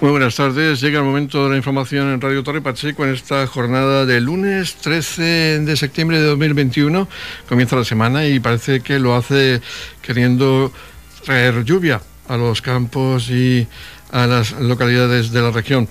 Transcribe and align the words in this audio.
Muy 0.00 0.12
buenas 0.12 0.36
tardes. 0.36 0.80
Llega 0.80 1.00
el 1.00 1.04
momento 1.04 1.44
de 1.44 1.50
la 1.50 1.56
información 1.56 2.12
en 2.12 2.20
Radio 2.20 2.44
Torre 2.44 2.60
Pacheco 2.60 3.04
en 3.04 3.14
esta 3.14 3.44
jornada 3.48 4.06
de 4.06 4.20
lunes 4.20 4.76
13 4.76 5.58
de 5.60 5.76
septiembre 5.76 6.20
de 6.20 6.26
2021. 6.26 7.08
Comienza 7.48 7.74
la 7.74 7.84
semana 7.84 8.24
y 8.24 8.38
parece 8.38 8.80
que 8.80 9.00
lo 9.00 9.16
hace 9.16 9.60
queriendo 10.00 10.72
traer 11.24 11.64
lluvia 11.64 12.00
a 12.28 12.36
los 12.36 12.62
campos 12.62 13.28
y 13.28 13.66
a 14.12 14.28
las 14.28 14.52
localidades 14.52 15.32
de 15.32 15.42
la 15.42 15.50
región. 15.50 15.88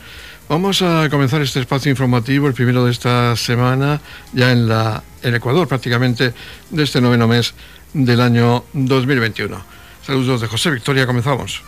Vamos 0.48 0.82
a 0.82 1.10
comenzar 1.10 1.42
este 1.42 1.60
espacio 1.60 1.90
informativo, 1.90 2.48
el 2.48 2.54
primero 2.54 2.86
de 2.86 2.92
esta 2.92 3.36
semana, 3.36 4.00
ya 4.32 4.54
en 4.54 4.70
la, 4.70 5.04
Ecuador 5.22 5.68
prácticamente, 5.68 6.34
de 6.70 6.84
este 6.84 7.02
noveno 7.02 7.28
mes 7.28 7.54
del 7.94 8.22
año 8.22 8.64
2021. 8.72 9.62
Saludos 10.02 10.40
de 10.40 10.48
José 10.48 10.72
Victoria, 10.72 11.06
comenzamos. 11.06 11.62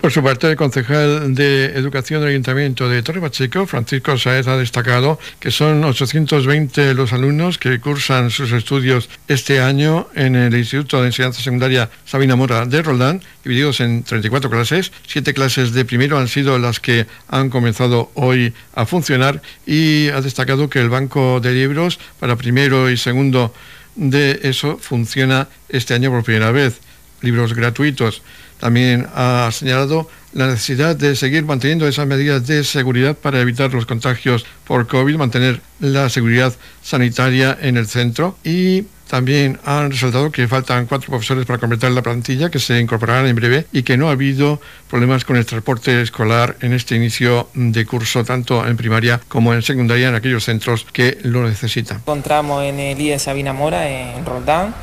Por 0.00 0.12
su 0.12 0.22
parte, 0.22 0.48
el 0.48 0.56
concejal 0.56 1.34
de 1.34 1.72
Educación 1.74 2.20
del 2.20 2.30
Ayuntamiento 2.30 2.88
de 2.88 3.02
Torre 3.02 3.20
Pacheco, 3.20 3.66
Francisco 3.66 4.16
Saez, 4.16 4.46
ha 4.46 4.56
destacado 4.56 5.18
que 5.40 5.50
son 5.50 5.82
820 5.82 6.94
los 6.94 7.12
alumnos 7.12 7.58
que 7.58 7.80
cursan 7.80 8.30
sus 8.30 8.52
estudios 8.52 9.10
este 9.26 9.60
año 9.60 10.06
en 10.14 10.36
el 10.36 10.54
Instituto 10.56 11.00
de 11.00 11.08
Enseñanza 11.08 11.42
Secundaria 11.42 11.90
Sabina 12.04 12.36
Mora 12.36 12.64
de 12.64 12.80
Roldán, 12.80 13.22
divididos 13.42 13.80
en 13.80 14.04
34 14.04 14.48
clases. 14.48 14.92
Siete 15.04 15.34
clases 15.34 15.72
de 15.72 15.84
primero 15.84 16.16
han 16.16 16.28
sido 16.28 16.60
las 16.60 16.78
que 16.78 17.06
han 17.26 17.50
comenzado 17.50 18.12
hoy 18.14 18.54
a 18.74 18.86
funcionar 18.86 19.42
y 19.66 20.10
ha 20.10 20.20
destacado 20.20 20.70
que 20.70 20.78
el 20.78 20.90
banco 20.90 21.40
de 21.40 21.52
libros 21.54 21.98
para 22.20 22.36
primero 22.36 22.88
y 22.88 22.96
segundo 22.96 23.52
de 23.96 24.38
eso 24.44 24.78
funciona 24.80 25.48
este 25.68 25.94
año 25.94 26.12
por 26.12 26.22
primera 26.22 26.52
vez. 26.52 26.78
Libros 27.20 27.52
gratuitos. 27.52 28.22
También 28.58 29.06
ha 29.14 29.50
señalado 29.52 30.08
la 30.32 30.46
necesidad 30.46 30.94
de 30.96 31.16
seguir 31.16 31.44
manteniendo 31.44 31.86
esas 31.88 32.06
medidas 32.06 32.46
de 32.46 32.64
seguridad 32.64 33.16
para 33.16 33.40
evitar 33.40 33.72
los 33.72 33.86
contagios 33.86 34.44
por 34.64 34.86
COVID, 34.86 35.16
mantener 35.16 35.60
la 35.80 36.08
seguridad 36.08 36.54
sanitaria 36.82 37.56
en 37.60 37.76
el 37.76 37.86
centro 37.86 38.36
y 38.44 38.84
también 39.08 39.58
han 39.64 39.90
resaltado 39.90 40.30
que 40.30 40.46
faltan 40.46 40.84
cuatro 40.86 41.08
profesores 41.08 41.46
para 41.46 41.58
completar 41.58 41.90
la 41.92 42.02
plantilla 42.02 42.50
que 42.50 42.58
se 42.58 42.78
incorporarán 42.78 43.26
en 43.26 43.36
breve 43.36 43.66
y 43.72 43.82
que 43.82 43.96
no 43.96 44.08
ha 44.08 44.12
habido 44.12 44.60
problemas 44.90 45.24
con 45.24 45.36
el 45.36 45.46
transporte 45.46 46.02
escolar 46.02 46.56
en 46.60 46.74
este 46.74 46.94
inicio 46.94 47.48
de 47.54 47.86
curso, 47.86 48.22
tanto 48.22 48.66
en 48.66 48.76
primaria 48.76 49.18
como 49.28 49.54
en 49.54 49.62
secundaria, 49.62 50.10
en 50.10 50.14
aquellos 50.14 50.44
centros 50.44 50.86
que 50.92 51.18
lo 51.22 51.48
necesitan. 51.48 51.98
Encontramos 51.98 52.62
en 52.64 52.78
el 52.78 53.00
IE 53.00 53.18
Sabina 53.18 53.54
Mora, 53.54 53.88
en 53.88 54.26
Roldán 54.26 54.74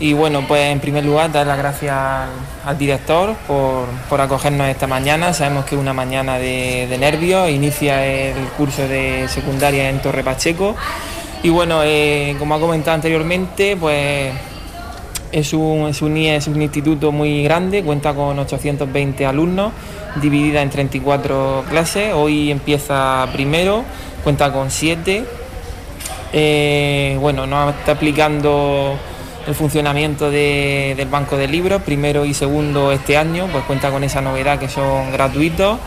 y 0.00 0.12
bueno, 0.12 0.44
pues 0.46 0.70
en 0.70 0.78
primer 0.78 1.04
lugar 1.04 1.32
dar 1.32 1.46
las 1.46 1.58
gracias 1.58 1.96
al, 2.64 2.78
director 2.78 3.34
por, 3.48 4.20
acogernos 4.20 4.68
esta 4.68 4.86
mañana. 4.86 5.32
Sabemos 5.32 5.64
que 5.64 5.74
es 5.74 5.80
una 5.80 5.92
mañana 5.92 6.38
de, 6.38 6.96
nervios, 7.00 7.50
inicia 7.50 8.06
el 8.06 8.36
curso 8.56 8.86
de 8.86 9.26
secundaria 9.28 9.90
en 9.90 10.00
Torre 10.00 10.22
Pacheco. 10.22 10.76
Y 11.42 11.50
bueno, 11.50 11.80
eh, 11.82 12.36
como 12.38 12.54
ha 12.54 12.60
comentado 12.60 12.94
anteriormente, 12.94 13.76
pues 13.76 14.32
es 15.32 15.52
un, 15.52 15.88
es 15.88 16.00
un 16.00 16.16
es 16.16 16.46
un 16.46 16.62
instituto 16.62 17.10
muy 17.10 17.42
grande, 17.42 17.82
cuenta 17.82 18.14
con 18.14 18.38
820 18.38 19.26
alumnos, 19.26 19.72
dividida 20.20 20.62
en 20.62 20.70
34 20.70 21.64
clases. 21.68 22.12
Hoy 22.14 22.52
empieza 22.52 23.26
primero, 23.32 23.82
cuenta 24.22 24.52
con 24.52 24.70
7. 24.70 25.24
Eh, 26.32 27.16
bueno, 27.20 27.46
nos 27.46 27.74
está 27.74 27.92
aplicando 27.92 28.96
el 29.48 29.54
funcionamiento 29.54 30.30
del 30.30 31.08
banco 31.08 31.38
de 31.38 31.48
libros, 31.48 31.80
primero 31.80 32.26
y 32.26 32.34
segundo 32.34 32.92
este 32.92 33.16
año, 33.16 33.48
pues 33.50 33.64
cuenta 33.64 33.90
con 33.90 34.04
esa 34.04 34.20
novedad 34.20 34.58
que 34.58 34.68
son 34.68 35.10
gratuitos. 35.10 35.78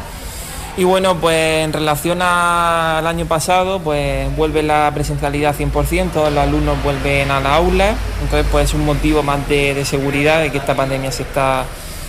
Y 0.77 0.83
bueno, 0.83 1.17
pues 1.17 1.63
en 1.63 1.71
relación 1.71 2.23
al 2.23 3.05
año 3.05 3.27
pasado, 3.27 3.79
pues 3.79 4.35
vuelve 4.35 4.63
la 4.63 4.89
presencialidad 4.95 5.55
100%, 5.55 6.09
todos 6.09 6.33
los 6.33 6.43
alumnos 6.43 6.81
vuelven 6.83 7.29
a 7.29 7.39
la 7.39 7.55
aula, 7.55 7.93
entonces 8.23 8.47
pues 8.51 8.69
es 8.69 8.73
un 8.73 8.83
motivo 8.83 9.21
más 9.21 9.47
de, 9.47 9.85
seguridad 9.85 10.41
de 10.41 10.51
que 10.51 10.57
esta 10.57 10.73
pandemia 10.73 11.11
se 11.11 11.21
está, 11.21 11.65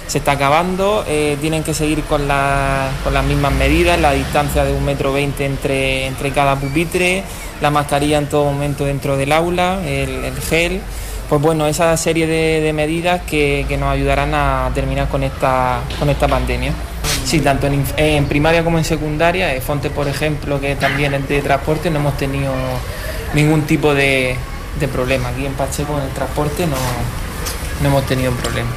se 0.07 0.19
está 0.19 0.33
acabando. 0.33 1.05
Eh, 1.07 1.37
tienen 1.43 1.65
que 1.65 1.75
seguir 1.75 2.03
con, 2.05 2.23
con, 2.23 3.13
las 3.13 3.25
mismas 3.27 3.53
medidas, 3.53 4.01
la 4.01 4.13
distancia 4.13 4.65
de 4.65 4.73
un 4.73 4.87
metro 4.87 5.13
veinte 5.13 5.45
entre, 5.45 6.07
entre 6.07 6.31
cada 6.31 6.57
pupitre, 6.57 7.25
la 7.61 7.71
mascarilla 7.71 8.17
en 8.17 8.31
todo 8.31 8.45
momento 8.45 8.87
dentro 8.87 9.19
del 9.19 9.33
aula, 9.33 9.83
el 9.85 10.33
gel 10.49 10.81
pues 11.33 11.41
bueno, 11.41 11.67
esa 11.67 11.97
serie 11.97 12.27
de, 12.27 12.75
medidas 12.75 13.23
que, 13.23 13.65
nos 13.81 13.89
ayudarán 13.89 14.35
a 14.35 14.71
terminar 14.75 15.09
con 15.09 15.23
esta, 15.23 15.81
con 15.99 16.11
esta 16.11 16.29
pandemia. 16.29 16.75
Sí, 17.25 17.41
tanto 17.41 17.69
en, 17.97 18.27
primaria 18.27 18.63
como 18.63 18.77
en 18.77 18.85
secundaria, 18.85 19.55
eh, 19.55 19.63
Fonte, 19.63 19.89
por 19.89 20.09
ejemplo, 20.09 20.61
que 20.61 20.77
también 20.77 21.15
es 21.15 21.27
de 21.27 21.41
transporte, 21.41 21.89
no 21.89 22.01
hemos 22.01 22.19
tenido 22.19 22.53
ningún 23.33 23.63
tipo 23.63 23.95
de, 23.95 24.37
problema. 24.93 25.31
Aquí 25.31 25.47
en 25.47 25.55
Pacheco, 25.55 25.97
en 25.97 26.05
el 26.05 26.11
transporte, 26.11 26.67
no, 26.67 26.77
no 27.81 27.89
hemos 27.89 28.05
tenido 28.05 28.31
problema. 28.33 28.69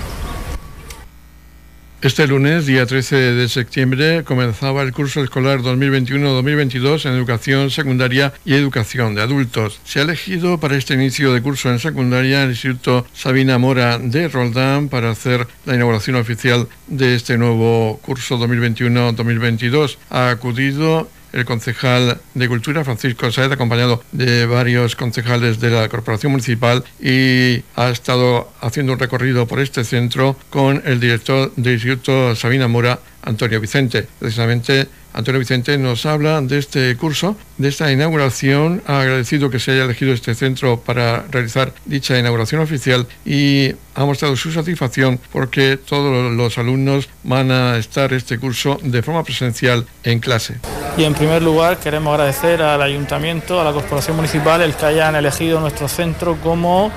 Este 2.06 2.28
lunes, 2.28 2.68
día 2.68 2.86
13 2.86 3.16
de 3.34 3.50
septiembre, 3.50 4.24
comenzaba 4.24 4.84
el 4.84 4.94
curso 4.94 5.24
escolar 5.24 5.62
2021-2022 5.62 7.08
en 7.08 7.14
educación 7.14 7.72
secundaria 7.72 8.32
y 8.46 8.54
educación 8.54 9.16
de 9.16 9.24
adultos. 9.24 9.80
Se 9.86 9.98
ha 9.98 10.04
elegido 10.04 10.60
para 10.60 10.78
este 10.78 10.94
inicio 10.94 11.34
de 11.34 11.42
curso 11.42 11.72
en 11.72 11.80
secundaria 11.80 12.44
el 12.44 12.52
Instituto 12.52 13.08
Sabina 13.12 13.58
Mora 13.58 13.98
de 13.98 14.28
Roldán 14.28 14.88
para 14.88 15.10
hacer 15.10 15.48
la 15.66 15.74
inauguración 15.74 16.18
oficial 16.18 16.68
de 16.86 17.16
este 17.16 17.40
nuevo 17.40 18.00
curso 18.04 18.38
2021-2022. 18.38 19.98
Ha 20.12 20.30
acudido 20.30 21.10
el 21.36 21.46
concejal 21.46 22.20
de 22.34 22.48
Cultura, 22.48 22.84
Francisco 22.86 23.30
Saez, 23.32 23.52
acompañado 23.52 24.02
de 24.14 24.46
varios 24.46 24.96
concejales 24.96 25.60
de 25.60 25.70
la 25.70 25.90
Corporación 25.90 26.32
Municipal 26.32 26.84
y 27.02 27.62
ha 27.76 27.90
estado 27.90 28.50
haciendo 28.62 28.94
un 28.94 29.00
recorrido 29.00 29.46
por 29.46 29.60
este 29.60 29.84
centro 29.84 30.38
con 30.50 30.82
el 30.86 31.00
director 31.00 31.52
del 31.56 31.74
Instituto 31.74 32.36
Sabina 32.36 32.68
Mora, 32.68 33.00
Antonio 33.26 33.60
Vicente. 33.60 34.08
Precisamente 34.20 34.88
Antonio 35.14 35.40
Vicente 35.40 35.78
nos 35.78 36.06
habla 36.06 36.42
de 36.42 36.58
este 36.58 36.96
curso, 36.98 37.38
de 37.58 37.70
esta 37.70 37.92
inauguración. 37.92 38.82
Ha 38.86 39.00
agradecido 39.00 39.50
que 39.50 39.60
se 39.60 39.72
haya 39.72 39.86
elegido 39.86 40.14
este 40.14 40.36
centro 40.36 40.82
para 40.82 41.24
realizar 41.32 41.74
dicha 41.86 42.20
inauguración 42.20 42.62
oficial 42.62 43.08
y 43.26 43.72
ha 43.96 44.04
mostrado 44.04 44.36
su 44.36 44.52
satisfacción 44.52 45.20
porque 45.32 45.78
todos 45.78 46.34
los 46.34 46.58
alumnos 46.58 47.08
van 47.24 47.50
a 47.52 47.78
estar 47.78 48.12
este 48.12 48.38
curso 48.38 48.78
de 48.84 49.02
forma 49.02 49.24
presencial 49.24 49.86
en 50.04 50.20
clase. 50.20 50.56
Y 50.98 51.04
en 51.04 51.14
primer 51.14 51.42
lugar 51.42 51.78
queremos 51.78 52.14
agradecer 52.14 52.62
al 52.62 52.82
Ayuntamiento, 52.82 53.60
a 53.60 53.64
la 53.64 53.72
Corporación 53.72 54.18
Municipal, 54.18 54.62
el 54.62 54.74
que 54.74 54.86
hayan 54.86 55.16
elegido 55.16 55.62
nuestro 55.62 55.88
centro 55.88 56.38
como 56.44 56.92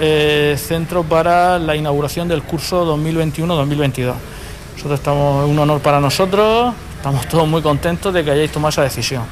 eh, 0.00 0.56
centro 0.58 1.02
para 1.02 1.58
la 1.58 1.74
inauguración 1.74 2.28
del 2.28 2.42
curso 2.42 2.96
2021-2022. 2.96 4.14
Nosotros 4.76 5.00
estamos, 5.00 5.44
es 5.44 5.50
un 5.50 5.58
honor 5.58 5.80
para 5.80 6.00
nosotros, 6.00 6.74
Estamos 6.96 7.26
todos 7.28 7.46
muy 7.46 7.62
contentos 7.62 8.12
de 8.12 8.24
que 8.24 8.30
hayáis 8.30 8.50
tomado 8.50 8.70
esa 8.70 8.82
decisión. 8.82 9.22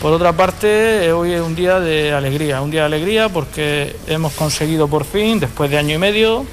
Por 0.00 0.12
otra 0.12 0.32
parte, 0.32 1.06
eh, 1.06 1.12
hoy 1.12 1.32
es 1.32 1.40
un 1.40 1.54
día 1.54 1.80
de 1.80 2.12
alegría, 2.12 2.62
un 2.62 2.70
día 2.70 2.80
de 2.82 2.86
alegría 2.86 3.28
porque 3.28 3.96
hemos 4.06 4.32
conseguido 4.32 4.88
por 4.88 5.04
fin, 5.04 5.40
después 5.40 5.70
de 5.70 5.76
año 5.76 5.96
y 5.96 5.98
medio, 5.98 6.46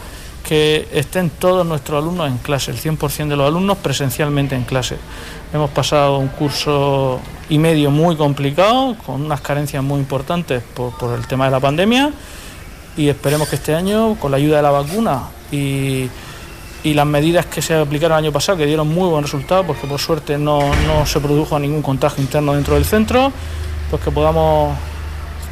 que 0.44 0.88
estén 0.92 1.30
todos 1.30 1.66
nuestros 1.66 2.02
alumnos 2.02 2.28
en 2.28 2.38
clase, 2.40 2.72
el 2.72 2.78
100% 2.78 3.28
de 3.28 3.36
los 3.36 3.48
alumnos 3.48 3.78
presencialmente 3.78 4.56
en 4.56 4.64
clase. 4.64 4.98
Hemos 5.54 5.70
pasado 5.70 6.18
un 6.18 6.28
curso 6.28 7.22
y 7.50 7.58
medio 7.58 7.92
muy 7.92 8.18
complicado, 8.18 8.98
con 9.06 9.24
unas 9.24 9.42
carencias 9.42 9.84
muy 9.84 10.00
importantes 10.00 10.64
por, 10.74 10.98
por 10.98 11.18
el 11.18 11.28
tema 11.28 11.46
de 11.46 11.52
la 11.52 11.60
pandemia, 11.60 12.12
y 12.98 13.10
esperemos 13.10 13.48
que 13.48 13.56
este 13.56 13.76
año, 13.76 14.16
con 14.16 14.32
la 14.32 14.38
ayuda 14.38 14.58
de 14.58 14.64
la 14.64 14.72
vacuna 14.72 15.24
y 15.52 16.10
y 16.88 16.94
las 16.94 17.06
medidas 17.06 17.46
que 17.46 17.62
se 17.62 17.76
aplicaron 17.76 18.18
el 18.18 18.26
año 18.26 18.32
pasado, 18.32 18.58
que 18.58 18.66
dieron 18.66 18.88
muy 18.88 19.10
buen 19.10 19.22
resultado, 19.22 19.66
porque 19.66 19.86
por 19.88 20.00
suerte 20.00 20.38
no, 20.38 20.62
se 21.06 21.20
produjo 21.20 21.60
ningún 21.60 21.82
contagio 21.82 22.24
interno 22.24 22.54
dentro 22.54 22.76
del 22.76 22.86
centro, 22.86 23.32
pues 23.90 24.02
que 24.02 24.10
podamos, 24.10 24.74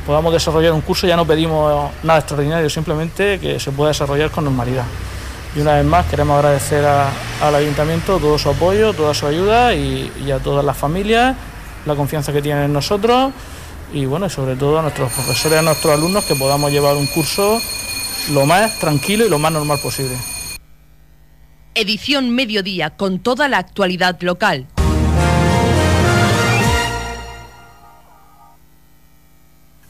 podamos 0.06 0.32
desarrollar 0.32 0.72
un 0.72 0.80
curso, 0.80 1.08
ya 1.08 1.18
no 1.18 1.28
pedimos 1.28 1.92
nada 2.04 2.20
extraordinario, 2.20 2.70
simplemente 2.70 3.38
que 3.40 3.60
se 3.60 3.72
pueda 3.72 3.90
desarrollar 3.90 4.32
con 4.32 4.46
normalidad. 4.46 4.86
Y 5.58 5.60
una 5.60 5.74
vez 5.74 5.86
más 5.86 6.06
queremos 6.06 6.38
agradecer 6.38 6.86
al 6.86 7.56
ayuntamiento 7.56 8.18
todo 8.18 8.38
su 8.38 8.50
apoyo, 8.50 8.94
toda 8.94 9.14
su 9.14 9.28
ayuda 9.28 9.74
y, 9.74 10.10
y, 10.26 10.32
a 10.32 10.40
todas 10.40 10.64
las 10.64 10.78
familias, 10.78 11.36
la 11.86 11.96
confianza 11.96 12.32
que 12.32 12.42
tienen 12.42 12.64
en 12.64 12.74
nosotros 12.74 13.34
y 13.94 14.06
bueno, 14.06 14.30
sobre 14.30 14.56
todo 14.56 14.80
a 14.80 14.82
nuestros 14.82 15.12
profesores 15.12 15.60
a 15.60 15.62
nuestros 15.62 15.94
alumnos 15.94 16.24
que 16.24 16.36
podamos 16.36 16.72
llevar 16.72 16.96
un 16.96 17.08
curso 17.08 17.60
lo 18.32 18.46
más 18.46 18.80
tranquilo 18.80 19.26
y 19.26 19.30
lo 19.30 19.38
más 19.38 19.52
normal 19.52 19.80
posible 19.80 20.16
edición 21.76 22.30
mediodía 22.30 22.90
con 22.90 23.20
toda 23.20 23.48
la 23.48 23.58
actualidad 23.58 24.20
local. 24.22 24.68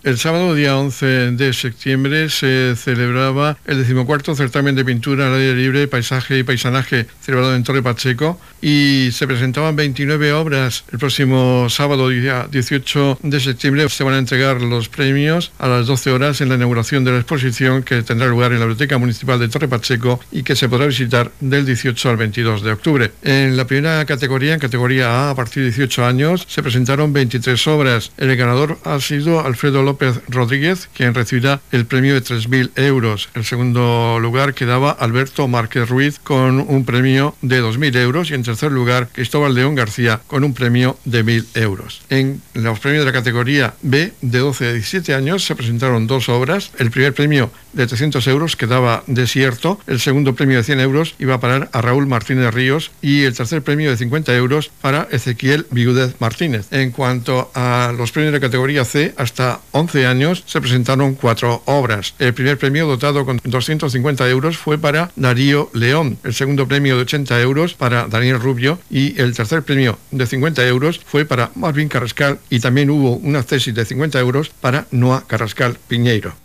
El 0.05 0.19
sábado, 0.19 0.53
día 0.53 0.77
11 0.77 1.31
de 1.31 1.51
septiembre, 1.51 2.29
se 2.29 2.75
celebraba 2.75 3.57
el 3.65 3.79
decimocuarto 3.79 4.35
certamen 4.35 4.75
de 4.75 4.85
pintura 4.85 5.25
al 5.25 5.33
aire 5.33 5.55
libre, 5.55 5.87
paisaje 5.87 6.37
y 6.37 6.43
paisanaje 6.43 7.07
celebrado 7.21 7.55
en 7.55 7.63
Torre 7.63 7.81
Pacheco 7.81 8.39
y 8.61 9.09
se 9.11 9.25
presentaban 9.25 9.75
29 9.75 10.31
obras. 10.33 10.83
El 10.91 10.99
próximo 10.99 11.71
sábado, 11.71 12.09
día 12.09 12.47
18 12.51 13.17
de 13.23 13.39
septiembre, 13.39 13.89
se 13.89 14.03
van 14.03 14.13
a 14.13 14.19
entregar 14.19 14.61
los 14.61 14.89
premios 14.89 15.51
a 15.57 15.67
las 15.67 15.87
12 15.87 16.11
horas 16.11 16.39
en 16.39 16.49
la 16.49 16.55
inauguración 16.55 17.03
de 17.03 17.09
la 17.09 17.17
exposición 17.17 17.81
que 17.81 18.03
tendrá 18.03 18.27
lugar 18.27 18.53
en 18.53 18.59
la 18.59 18.65
Biblioteca 18.67 18.99
Municipal 18.99 19.39
de 19.39 19.49
Torre 19.49 19.67
Pacheco 19.67 20.19
y 20.31 20.43
que 20.43 20.55
se 20.55 20.69
podrá 20.69 20.85
visitar 20.85 21.31
del 21.39 21.65
18 21.65 22.11
al 22.11 22.17
22 22.17 22.61
de 22.61 22.71
octubre. 22.73 23.11
En 23.23 23.57
la 23.57 23.65
primera 23.65 24.05
categoría, 24.05 24.53
en 24.53 24.59
categoría 24.59 25.29
A, 25.29 25.31
a 25.31 25.35
partir 25.35 25.63
de 25.63 25.69
18 25.71 26.05
años, 26.05 26.45
se 26.47 26.61
presentaron 26.61 27.11
23 27.11 27.67
obras. 27.69 28.11
El 28.17 28.35
ganador 28.35 28.77
ha 28.83 28.99
sido 28.99 29.43
Alfredo 29.43 29.81
López 29.81 29.94
López 29.95 30.19
Rodríguez, 30.27 30.89
quien 30.93 31.13
recibirá 31.13 31.61
el 31.71 31.85
premio 31.85 32.15
de 32.15 32.21
3.000 32.21 32.71
euros. 32.75 33.29
El 33.33 33.45
segundo 33.45 34.19
lugar 34.19 34.53
quedaba 34.53 34.91
Alberto 34.91 35.47
Márquez 35.47 35.87
Ruiz 35.87 36.19
con 36.19 36.59
un 36.59 36.83
premio 36.83 37.33
de 37.41 37.63
2.000 37.63 37.95
euros 38.01 38.29
y 38.29 38.33
en 38.33 38.43
tercer 38.43 38.73
lugar 38.73 39.07
Cristóbal 39.13 39.55
León 39.55 39.73
García 39.73 40.19
con 40.27 40.43
un 40.43 40.53
premio 40.53 40.97
de 41.05 41.23
1.000 41.23 41.45
euros. 41.53 42.01
En 42.09 42.41
los 42.53 42.81
premios 42.81 43.05
de 43.05 43.11
la 43.11 43.17
categoría 43.17 43.73
B 43.83 44.11
de 44.19 44.39
12 44.39 44.67
a 44.67 44.73
17 44.73 45.13
años 45.13 45.45
se 45.45 45.55
presentaron 45.55 46.07
dos 46.07 46.27
obras. 46.27 46.71
El 46.77 46.91
primer 46.91 47.13
premio 47.13 47.49
de 47.75 47.87
300 47.87 48.25
euros 48.27 48.55
quedaba 48.55 49.03
desierto, 49.07 49.79
el 49.87 49.99
segundo 49.99 50.33
premio 50.33 50.57
de 50.57 50.63
100 50.63 50.79
euros 50.79 51.15
iba 51.19 51.35
a 51.35 51.39
parar 51.39 51.69
a 51.71 51.81
Raúl 51.81 52.07
Martínez 52.07 52.53
Ríos 52.53 52.91
y 53.01 53.23
el 53.23 53.35
tercer 53.35 53.61
premio 53.61 53.91
de 53.91 53.97
50 53.97 54.35
euros 54.35 54.71
para 54.81 55.07
Ezequiel 55.11 55.67
Vigúdez 55.69 56.15
Martínez. 56.19 56.67
En 56.71 56.91
cuanto 56.91 57.51
a 57.53 57.93
los 57.95 58.11
premios 58.11 58.33
de 58.33 58.39
categoría 58.39 58.85
C, 58.85 59.13
hasta 59.17 59.59
11 59.71 60.07
años 60.07 60.43
se 60.45 60.61
presentaron 60.61 61.15
cuatro 61.15 61.61
obras. 61.65 62.15
El 62.19 62.33
primer 62.33 62.57
premio 62.57 62.87
dotado 62.87 63.25
con 63.25 63.39
250 63.43 64.29
euros 64.29 64.57
fue 64.57 64.77
para 64.77 65.11
Darío 65.15 65.69
León, 65.73 66.17
el 66.23 66.33
segundo 66.33 66.67
premio 66.67 66.95
de 66.95 67.03
80 67.03 67.41
euros 67.41 67.73
para 67.73 68.07
Daniel 68.07 68.39
Rubio 68.39 68.79
y 68.89 69.19
el 69.19 69.35
tercer 69.35 69.63
premio 69.63 69.99
de 70.11 70.25
50 70.25 70.65
euros 70.67 71.01
fue 71.05 71.25
para 71.25 71.51
Marvin 71.55 71.89
Carrascal 71.89 72.39
y 72.49 72.59
también 72.59 72.89
hubo 72.89 73.17
una 73.17 73.43
tesis 73.43 73.75
de 73.75 73.85
50 73.85 74.19
euros 74.19 74.49
para 74.49 74.87
Noa 74.91 75.25
Carrascal 75.27 75.77
Piñeiro. 75.87 76.44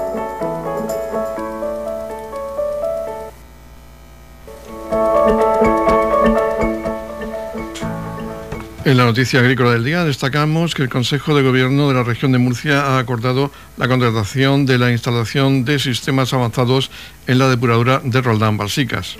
En 8.83 8.97
la 8.97 9.05
noticia 9.05 9.39
agrícola 9.39 9.73
del 9.73 9.83
día 9.83 10.03
destacamos 10.03 10.73
que 10.73 10.81
el 10.81 10.89
Consejo 10.89 11.35
de 11.35 11.43
Gobierno 11.43 11.87
de 11.87 11.93
la 11.93 12.01
región 12.01 12.31
de 12.31 12.39
Murcia 12.39 12.81
ha 12.81 12.97
acordado 12.97 13.51
la 13.77 13.87
contratación 13.87 14.65
de 14.65 14.79
la 14.79 14.91
instalación 14.91 15.65
de 15.65 15.77
sistemas 15.77 16.33
avanzados 16.33 16.89
en 17.27 17.37
la 17.37 17.47
depuradora 17.47 18.01
de 18.03 18.21
Roldán 18.21 18.57
Balsicas. 18.57 19.17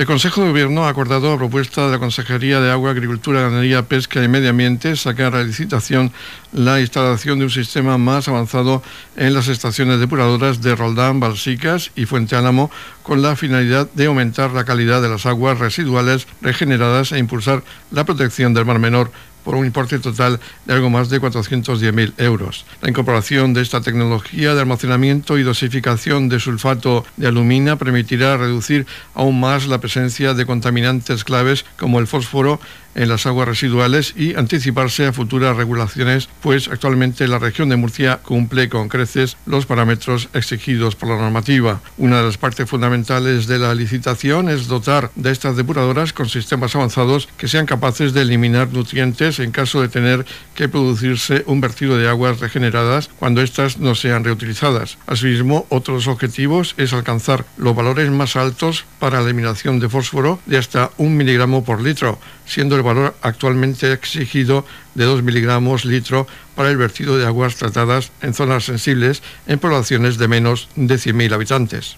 El 0.00 0.06
Consejo 0.06 0.40
de 0.40 0.48
Gobierno 0.48 0.86
ha 0.86 0.88
acordado 0.88 1.30
a 1.30 1.36
propuesta 1.36 1.84
de 1.84 1.92
la 1.92 1.98
Consejería 1.98 2.58
de 2.58 2.70
Agua, 2.70 2.90
Agricultura, 2.90 3.42
Ganadería, 3.42 3.82
Pesca 3.82 4.24
y 4.24 4.28
Medio 4.28 4.48
Ambiente 4.48 4.96
sacar 4.96 5.34
a 5.34 5.44
licitación 5.44 6.10
la 6.54 6.80
instalación 6.80 7.38
de 7.38 7.44
un 7.44 7.50
sistema 7.50 7.98
más 7.98 8.26
avanzado 8.26 8.82
en 9.18 9.34
las 9.34 9.48
estaciones 9.48 10.00
depuradoras 10.00 10.62
de 10.62 10.74
Roldán, 10.74 11.20
Balsicas 11.20 11.90
y 11.96 12.06
Fuente 12.06 12.34
Álamo 12.34 12.70
con 13.02 13.20
la 13.20 13.36
finalidad 13.36 13.90
de 13.92 14.06
aumentar 14.06 14.52
la 14.52 14.64
calidad 14.64 15.02
de 15.02 15.10
las 15.10 15.26
aguas 15.26 15.58
residuales 15.58 16.26
regeneradas 16.40 17.12
e 17.12 17.18
impulsar 17.18 17.62
la 17.90 18.04
protección 18.04 18.54
del 18.54 18.64
Mar 18.64 18.78
Menor 18.78 19.12
por 19.44 19.54
un 19.54 19.66
importe 19.66 19.98
total 19.98 20.40
de 20.66 20.74
algo 20.74 20.90
más 20.90 21.08
de 21.08 21.20
410.000 21.20 22.14
euros. 22.18 22.64
La 22.80 22.88
incorporación 22.88 23.54
de 23.54 23.62
esta 23.62 23.80
tecnología 23.80 24.54
de 24.54 24.60
almacenamiento 24.60 25.38
y 25.38 25.42
dosificación 25.42 26.28
de 26.28 26.40
sulfato 26.40 27.04
de 27.16 27.28
alumina 27.28 27.76
permitirá 27.76 28.36
reducir 28.36 28.86
aún 29.14 29.40
más 29.40 29.66
la 29.66 29.78
presencia 29.78 30.34
de 30.34 30.46
contaminantes 30.46 31.24
claves 31.24 31.64
como 31.76 31.98
el 31.98 32.06
fósforo 32.06 32.60
en 32.94 33.08
las 33.08 33.26
aguas 33.26 33.48
residuales 33.48 34.14
y 34.16 34.34
anticiparse 34.34 35.06
a 35.06 35.12
futuras 35.12 35.56
regulaciones, 35.56 36.28
pues 36.42 36.68
actualmente 36.68 37.28
la 37.28 37.38
región 37.38 37.68
de 37.68 37.76
Murcia 37.76 38.18
cumple 38.22 38.68
con 38.68 38.88
creces 38.88 39.36
los 39.46 39.66
parámetros 39.66 40.28
exigidos 40.34 40.96
por 40.96 41.08
la 41.08 41.16
normativa. 41.16 41.80
Una 41.98 42.18
de 42.18 42.26
las 42.26 42.38
partes 42.38 42.68
fundamentales 42.68 43.46
de 43.46 43.58
la 43.58 43.74
licitación 43.74 44.48
es 44.48 44.66
dotar 44.66 45.10
de 45.14 45.30
estas 45.30 45.56
depuradoras 45.56 46.12
con 46.12 46.28
sistemas 46.28 46.74
avanzados 46.74 47.28
que 47.36 47.48
sean 47.48 47.66
capaces 47.66 48.12
de 48.12 48.22
eliminar 48.22 48.72
nutrientes 48.72 49.38
en 49.38 49.50
caso 49.52 49.80
de 49.80 49.88
tener 49.88 50.26
que 50.54 50.68
producirse 50.68 51.44
un 51.46 51.60
vertido 51.60 51.96
de 51.96 52.08
aguas 52.08 52.40
regeneradas 52.40 53.10
cuando 53.18 53.42
éstas 53.42 53.78
no 53.78 53.94
sean 53.94 54.24
reutilizadas. 54.24 54.98
Asimismo, 55.06 55.66
otros 55.68 56.06
objetivos 56.06 56.74
es 56.76 56.92
alcanzar 56.92 57.44
los 57.56 57.74
valores 57.74 58.10
más 58.10 58.36
altos 58.36 58.84
para 58.98 59.18
la 59.18 59.26
eliminación 59.26 59.80
de 59.80 59.88
fósforo 59.88 60.40
de 60.46 60.58
hasta 60.58 60.90
un 60.96 61.16
miligramo 61.16 61.64
por 61.64 61.80
litro, 61.80 62.18
siendo 62.46 62.76
valor 62.82 63.14
actualmente 63.22 63.92
exigido 63.92 64.64
de 64.94 65.04
2 65.04 65.22
miligramos 65.22 65.84
litro 65.84 66.26
para 66.54 66.70
el 66.70 66.76
vertido 66.76 67.18
de 67.18 67.26
aguas 67.26 67.56
tratadas 67.56 68.12
en 68.22 68.34
zonas 68.34 68.64
sensibles 68.64 69.22
en 69.46 69.58
poblaciones 69.58 70.18
de 70.18 70.28
menos 70.28 70.68
de 70.76 70.94
100.000 70.96 71.32
habitantes. 71.32 71.96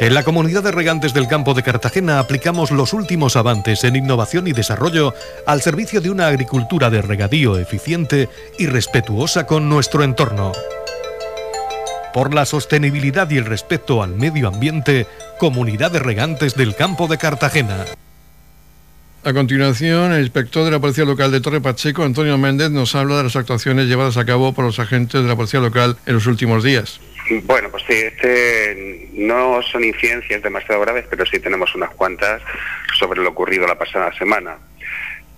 En 0.00 0.14
la 0.14 0.24
comunidad 0.24 0.62
de 0.62 0.72
regantes 0.72 1.12
del 1.12 1.28
campo 1.28 1.52
de 1.52 1.62
Cartagena 1.62 2.20
aplicamos 2.20 2.70
los 2.70 2.94
últimos 2.94 3.36
avances 3.36 3.84
en 3.84 3.96
innovación 3.96 4.46
y 4.46 4.52
desarrollo 4.52 5.12
al 5.46 5.60
servicio 5.60 6.00
de 6.00 6.08
una 6.08 6.26
agricultura 6.26 6.88
de 6.88 7.02
regadío 7.02 7.58
eficiente 7.58 8.30
y 8.58 8.66
respetuosa 8.66 9.44
con 9.44 9.68
nuestro 9.68 10.02
entorno 10.02 10.52
por 12.12 12.34
la 12.34 12.44
sostenibilidad 12.44 13.30
y 13.30 13.38
el 13.38 13.44
respeto 13.44 14.02
al 14.02 14.14
medio 14.14 14.48
ambiente, 14.48 15.06
Comunidad 15.38 15.90
de 15.90 15.98
Regantes 15.98 16.54
del 16.54 16.74
Campo 16.74 17.06
de 17.06 17.18
Cartagena. 17.18 17.84
A 19.22 19.34
continuación, 19.34 20.12
el 20.12 20.22
inspector 20.22 20.64
de 20.64 20.70
la 20.70 20.78
Policía 20.78 21.04
Local 21.04 21.30
de 21.30 21.42
Torre 21.42 21.60
Pacheco, 21.60 22.04
Antonio 22.04 22.38
Méndez, 22.38 22.70
nos 22.70 22.94
habla 22.94 23.18
de 23.18 23.24
las 23.24 23.36
actuaciones 23.36 23.86
llevadas 23.86 24.16
a 24.16 24.24
cabo 24.24 24.54
por 24.54 24.64
los 24.64 24.78
agentes 24.78 25.22
de 25.22 25.28
la 25.28 25.36
Policía 25.36 25.60
Local 25.60 25.98
en 26.06 26.14
los 26.14 26.26
últimos 26.26 26.64
días. 26.64 27.00
Bueno, 27.44 27.68
pues 27.70 27.84
sí, 27.86 27.92
este 27.92 29.10
no 29.12 29.60
son 29.62 29.84
incidencias 29.84 30.42
demasiado 30.42 30.80
graves, 30.80 31.04
pero 31.10 31.26
sí 31.26 31.38
tenemos 31.38 31.74
unas 31.74 31.90
cuantas 31.90 32.40
sobre 32.98 33.20
lo 33.20 33.28
ocurrido 33.28 33.66
la 33.66 33.78
pasada 33.78 34.10
semana. 34.14 34.56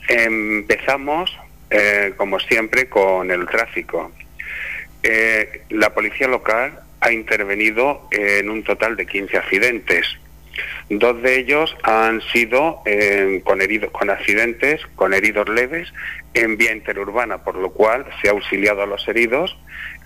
Empezamos, 0.09 1.37
eh, 1.69 2.15
como 2.17 2.39
siempre, 2.39 2.89
con 2.89 3.31
el 3.33 3.47
tráfico. 3.47 4.13
Eh, 5.03 5.63
la 5.71 5.93
policía 5.95 6.29
local 6.29 6.81
ha 7.01 7.13
intervenido 7.13 8.09
en 8.11 8.49
un 8.49 8.63
total 8.63 8.97
de 8.97 9.07
15 9.07 9.37
accidentes. 9.37 10.07
Dos 10.89 11.21
de 11.23 11.39
ellos 11.39 11.75
han 11.83 12.21
sido 12.21 12.83
eh, 12.85 13.41
con, 13.45 13.61
heridos, 13.63 13.91
con 13.91 14.11
accidentes, 14.11 14.81
con 14.95 15.15
heridos 15.15 15.49
leves, 15.49 15.93
en 16.35 16.57
vía 16.57 16.73
interurbana, 16.73 17.39
por 17.39 17.57
lo 17.57 17.71
cual 17.71 18.07
se 18.21 18.29
ha 18.29 18.33
auxiliado 18.33 18.83
a 18.83 18.87
los 18.87 19.07
heridos 19.09 19.57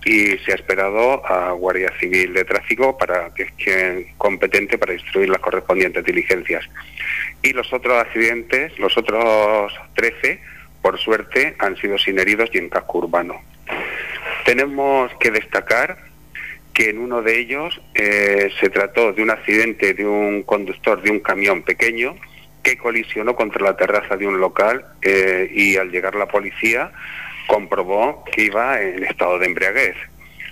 y 0.05 0.39
se 0.39 0.53
ha 0.53 0.55
esperado 0.55 1.27
a 1.27 1.51
Guardia 1.53 1.93
Civil 1.99 2.33
de 2.33 2.45
Tráfico 2.45 2.97
para 2.97 3.35
que 3.35 3.43
es 3.43 4.07
competente 4.17 4.79
para 4.79 4.95
instruir 4.95 5.29
las 5.29 5.41
correspondientes 5.41 6.05
diligencias. 6.05 6.65
Y 7.43 7.53
los 7.53 7.73
otros 7.73 8.01
accidentes, 8.01 8.79
los 8.79 8.97
otros 8.97 9.73
13, 9.95 10.41
por 10.81 10.99
suerte, 10.99 11.57
han 11.59 11.77
sido 11.77 11.99
sin 11.99 12.19
heridos 12.19 12.51
y 12.53 12.59
en 12.59 12.69
casco 12.69 12.99
urbano. 12.99 13.43
Tenemos 14.47 15.13
que 15.19 15.33
destacar 15.33 15.99
que 16.73 16.91
en 16.91 16.99
uno 16.99 17.21
de 17.21 17.37
ellos 17.37 17.81
eh, 17.95 18.49
se 18.61 18.71
trató 18.71 19.13
de 19.13 19.21
un 19.21 19.31
accidente 19.31 19.93
de 19.93 20.07
un 20.07 20.45
conductor 20.45 21.03
de 21.03 21.11
un 21.11 21.19
camión 21.19 21.65
pequeño 21.65 22.15
que 22.63 22.79
colisionó 22.79 23.35
contra 23.35 23.65
la 23.65 23.77
terraza 23.77 24.17
de 24.17 24.25
un 24.25 24.39
local 24.39 24.85
eh, 25.03 25.51
y 25.53 25.77
al 25.77 25.91
llegar 25.91 26.15
la 26.15 26.29
policía 26.29 26.93
comprobó 27.49 28.25
que 28.25 28.43
iba 28.43 28.81
en 28.81 29.03
estado 29.03 29.37
de 29.41 29.47
embriaguez. 29.47 29.97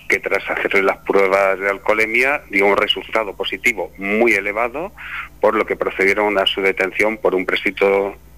que 0.09 0.19
tras 0.19 0.43
hacerle 0.51 0.83
las 0.83 0.99
pruebas 0.99 1.61
de 1.61 1.71
alcoholemia 1.71 2.43
dio 2.51 2.67
un 2.67 2.77
resultado 2.77 3.37
positivo 3.37 3.93
muy 3.97 4.33
elevado, 4.33 4.93
por 5.41 5.55
lo 5.55 5.65
que 5.65 5.77
procedieron 5.77 6.37
a 6.37 6.47
su 6.47 6.61
detención 6.61 7.17
por 7.17 7.35
un, 7.37 7.47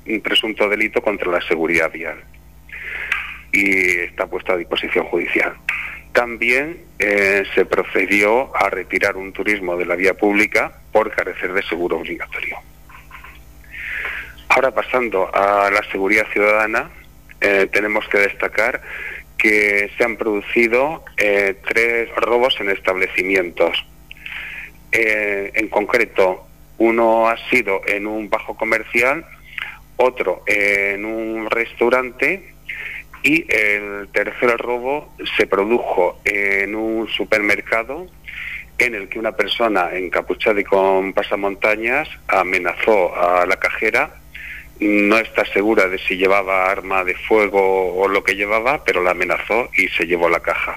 un 0.06 0.20
presunto 0.20 0.68
delito 0.68 1.00
contra 1.00 1.30
la 1.32 1.40
seguridad 1.40 1.90
vial. 1.90 2.22
Y 3.56 4.00
está 4.00 4.26
puesto 4.26 4.52
a 4.52 4.56
disposición 4.58 5.06
judicial. 5.06 5.54
También 6.12 6.78
eh, 6.98 7.44
se 7.54 7.64
procedió 7.64 8.54
a 8.54 8.68
retirar 8.68 9.16
un 9.16 9.32
turismo 9.32 9.78
de 9.78 9.86
la 9.86 9.96
vía 9.96 10.12
pública 10.14 10.72
por 10.92 11.10
carecer 11.10 11.54
de 11.54 11.62
seguro 11.62 11.98
obligatorio. 11.98 12.58
Ahora 14.48 14.72
pasando 14.72 15.34
a 15.34 15.70
la 15.70 15.82
seguridad 15.90 16.26
ciudadana, 16.32 16.90
eh, 17.40 17.66
tenemos 17.72 18.06
que 18.08 18.18
destacar 18.18 18.82
que 19.38 19.90
se 19.96 20.04
han 20.04 20.16
producido 20.16 21.02
eh, 21.16 21.54
tres 21.66 22.08
robos 22.16 22.58
en 22.60 22.70
establecimientos. 22.70 23.86
En 24.92 25.68
concreto, 25.68 26.46
uno 26.78 27.28
ha 27.28 27.36
sido 27.50 27.82
en 27.86 28.06
un 28.06 28.30
bajo 28.30 28.56
comercial, 28.56 29.26
otro 29.96 30.42
en 30.46 31.04
un 31.04 31.50
restaurante 31.50 32.55
y 33.26 33.44
el 33.48 34.08
tercer 34.12 34.56
robo 34.56 35.12
se 35.36 35.48
produjo 35.48 36.20
en 36.24 36.76
un 36.76 37.08
supermercado 37.08 38.06
en 38.78 38.94
el 38.94 39.08
que 39.08 39.18
una 39.18 39.32
persona 39.32 39.90
encapuchada 39.94 40.60
y 40.60 40.64
con 40.64 41.12
pasamontañas 41.12 42.08
amenazó 42.28 43.16
a 43.16 43.44
la 43.44 43.56
cajera 43.56 44.14
no 44.78 45.18
está 45.18 45.44
segura 45.46 45.88
de 45.88 45.98
si 45.98 46.16
llevaba 46.16 46.70
arma 46.70 47.02
de 47.02 47.16
fuego 47.16 47.96
o 47.96 48.06
lo 48.06 48.22
que 48.22 48.36
llevaba, 48.36 48.84
pero 48.84 49.02
la 49.02 49.10
amenazó 49.10 49.70
y 49.76 49.88
se 49.88 50.06
llevó 50.06 50.28
la 50.28 50.40
caja. 50.40 50.76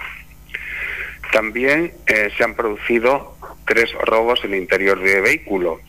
También 1.32 1.92
eh, 2.08 2.32
se 2.36 2.44
han 2.44 2.56
producido 2.56 3.38
tres 3.68 3.92
robos 3.94 4.44
en 4.44 4.54
el 4.54 4.62
interior 4.62 5.00
de 5.00 5.22
vehículo. 5.22 5.82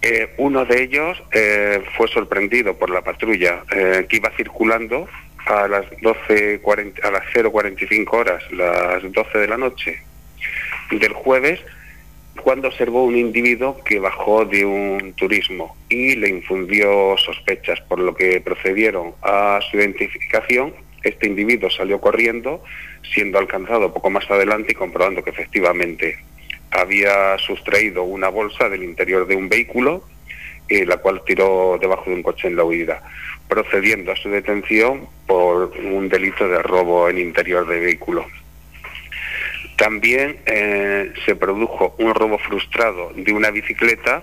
Eh, 0.00 0.34
uno 0.36 0.64
de 0.64 0.82
ellos 0.82 1.20
eh, 1.32 1.82
fue 1.96 2.06
sorprendido 2.08 2.76
por 2.76 2.90
la 2.90 3.02
patrulla 3.02 3.64
que 3.68 4.16
iba 4.16 4.30
circulando 4.36 5.08
a 5.46 5.68
las 5.68 5.86
12.40, 6.00 7.04
a 7.04 7.10
las 7.10 7.22
0.45 7.34 8.12
horas, 8.12 8.42
las 8.52 9.02
12 9.10 9.38
de 9.38 9.48
la 9.48 9.56
noche 9.56 10.02
del 10.90 11.12
jueves, 11.12 11.60
cuando 12.42 12.68
observó 12.68 13.04
un 13.04 13.16
individuo 13.16 13.82
que 13.84 13.98
bajó 13.98 14.44
de 14.44 14.64
un 14.64 15.12
turismo 15.14 15.76
y 15.88 16.16
le 16.16 16.28
infundió 16.28 17.16
sospechas, 17.18 17.80
por 17.82 17.98
lo 17.98 18.14
que 18.14 18.40
procedieron 18.40 19.14
a 19.22 19.60
su 19.70 19.76
identificación. 19.76 20.74
Este 21.02 21.26
individuo 21.26 21.68
salió 21.70 22.00
corriendo, 22.00 22.62
siendo 23.14 23.38
alcanzado 23.38 23.92
poco 23.92 24.08
más 24.10 24.30
adelante 24.30 24.72
y 24.72 24.74
comprobando 24.74 25.22
que 25.22 25.30
efectivamente 25.30 26.18
había 26.70 27.36
sustraído 27.38 28.02
una 28.04 28.28
bolsa 28.28 28.68
del 28.68 28.82
interior 28.82 29.26
de 29.26 29.36
un 29.36 29.48
vehículo, 29.48 30.04
eh, 30.68 30.86
la 30.86 30.96
cual 30.96 31.22
tiró 31.26 31.76
debajo 31.78 32.04
de 32.06 32.16
un 32.16 32.22
coche 32.22 32.48
en 32.48 32.56
la 32.56 32.64
huida, 32.64 33.02
procediendo 33.52 34.12
a 34.12 34.16
su 34.16 34.30
detención 34.30 35.06
por 35.26 35.76
un 35.76 36.08
delito 36.08 36.48
de 36.48 36.62
robo 36.62 37.10
en 37.10 37.18
interior 37.18 37.66
de 37.66 37.80
vehículo. 37.80 38.24
También 39.76 40.38
eh, 40.46 41.12
se 41.26 41.36
produjo 41.36 41.94
un 41.98 42.14
robo 42.14 42.38
frustrado 42.38 43.12
de 43.14 43.30
una 43.30 43.50
bicicleta, 43.50 44.22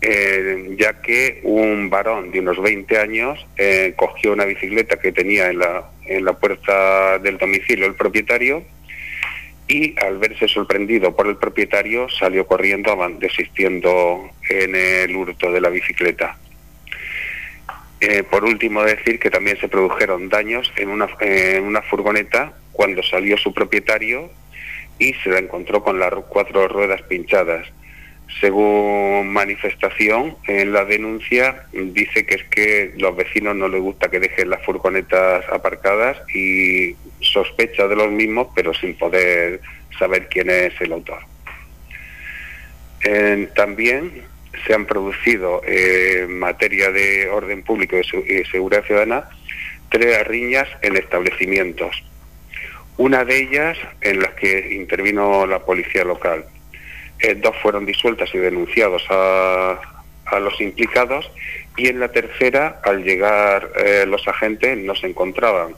eh, 0.00 0.76
ya 0.78 1.00
que 1.02 1.40
un 1.42 1.90
varón 1.90 2.30
de 2.30 2.38
unos 2.38 2.62
20 2.62 2.96
años 3.00 3.44
eh, 3.56 3.94
cogió 3.96 4.34
una 4.34 4.44
bicicleta 4.44 5.00
que 5.00 5.10
tenía 5.10 5.50
en 5.50 5.58
la, 5.58 5.90
en 6.06 6.24
la 6.24 6.34
puerta 6.34 7.18
del 7.18 7.38
domicilio 7.38 7.86
el 7.86 7.96
propietario 7.96 8.62
y 9.66 9.98
al 9.98 10.18
verse 10.18 10.46
sorprendido 10.46 11.16
por 11.16 11.26
el 11.26 11.38
propietario 11.38 12.08
salió 12.08 12.46
corriendo 12.46 12.96
desistiendo 13.18 14.30
en 14.48 14.76
el 14.76 15.16
hurto 15.16 15.50
de 15.50 15.60
la 15.60 15.70
bicicleta. 15.70 16.38
Por 18.30 18.44
último, 18.44 18.82
decir 18.82 19.18
que 19.18 19.30
también 19.30 19.58
se 19.58 19.68
produjeron 19.68 20.28
daños 20.28 20.72
en 20.76 20.90
una, 20.90 21.08
en 21.20 21.64
una 21.64 21.82
furgoneta 21.82 22.52
cuando 22.72 23.02
salió 23.02 23.36
su 23.36 23.52
propietario 23.52 24.30
y 24.98 25.14
se 25.14 25.30
la 25.30 25.38
encontró 25.38 25.82
con 25.82 25.98
las 25.98 26.12
cuatro 26.28 26.68
ruedas 26.68 27.02
pinchadas. 27.02 27.66
Según 28.40 29.28
manifestación 29.28 30.36
en 30.46 30.72
la 30.72 30.84
denuncia, 30.84 31.66
dice 31.72 32.26
que 32.26 32.34
es 32.34 32.44
que 32.44 32.92
los 32.98 33.16
vecinos 33.16 33.56
no 33.56 33.68
les 33.68 33.80
gusta 33.80 34.10
que 34.10 34.20
dejen 34.20 34.50
las 34.50 34.62
furgonetas 34.64 35.44
aparcadas 35.50 36.18
y 36.32 36.94
sospecha 37.20 37.88
de 37.88 37.96
los 37.96 38.10
mismos, 38.10 38.48
pero 38.54 38.74
sin 38.74 38.94
poder 38.96 39.60
saber 39.98 40.28
quién 40.28 40.50
es 40.50 40.78
el 40.80 40.92
autor. 40.92 41.20
también 43.54 44.24
se 44.66 44.74
han 44.74 44.86
producido 44.86 45.62
en 45.64 46.38
materia 46.38 46.90
de 46.90 47.28
orden 47.28 47.62
público 47.62 47.96
y 47.96 48.44
seguridad 48.44 48.84
ciudadana 48.84 49.28
tres 49.90 50.26
riñas 50.26 50.68
en 50.82 50.96
establecimientos 50.96 52.04
una 52.98 53.24
de 53.24 53.38
ellas 53.38 53.78
en 54.00 54.20
las 54.20 54.32
que 54.34 54.74
intervino 54.74 55.46
la 55.46 55.60
policía 55.60 56.04
local. 56.04 56.44
Eh, 57.20 57.34
dos 57.36 57.56
fueron 57.62 57.86
disueltas 57.86 58.28
y 58.34 58.38
denunciados 58.38 59.04
a, 59.08 59.80
los 60.40 60.60
implicados 60.60 61.30
y 61.76 61.88
en 61.88 62.00
la 62.00 62.08
tercera, 62.08 62.80
al 62.84 63.02
llegar 63.02 63.70
eh, 63.76 64.04
los 64.06 64.28
agentes, 64.28 64.76
no 64.76 64.94
se 64.94 65.06
encontraban. 65.06 65.74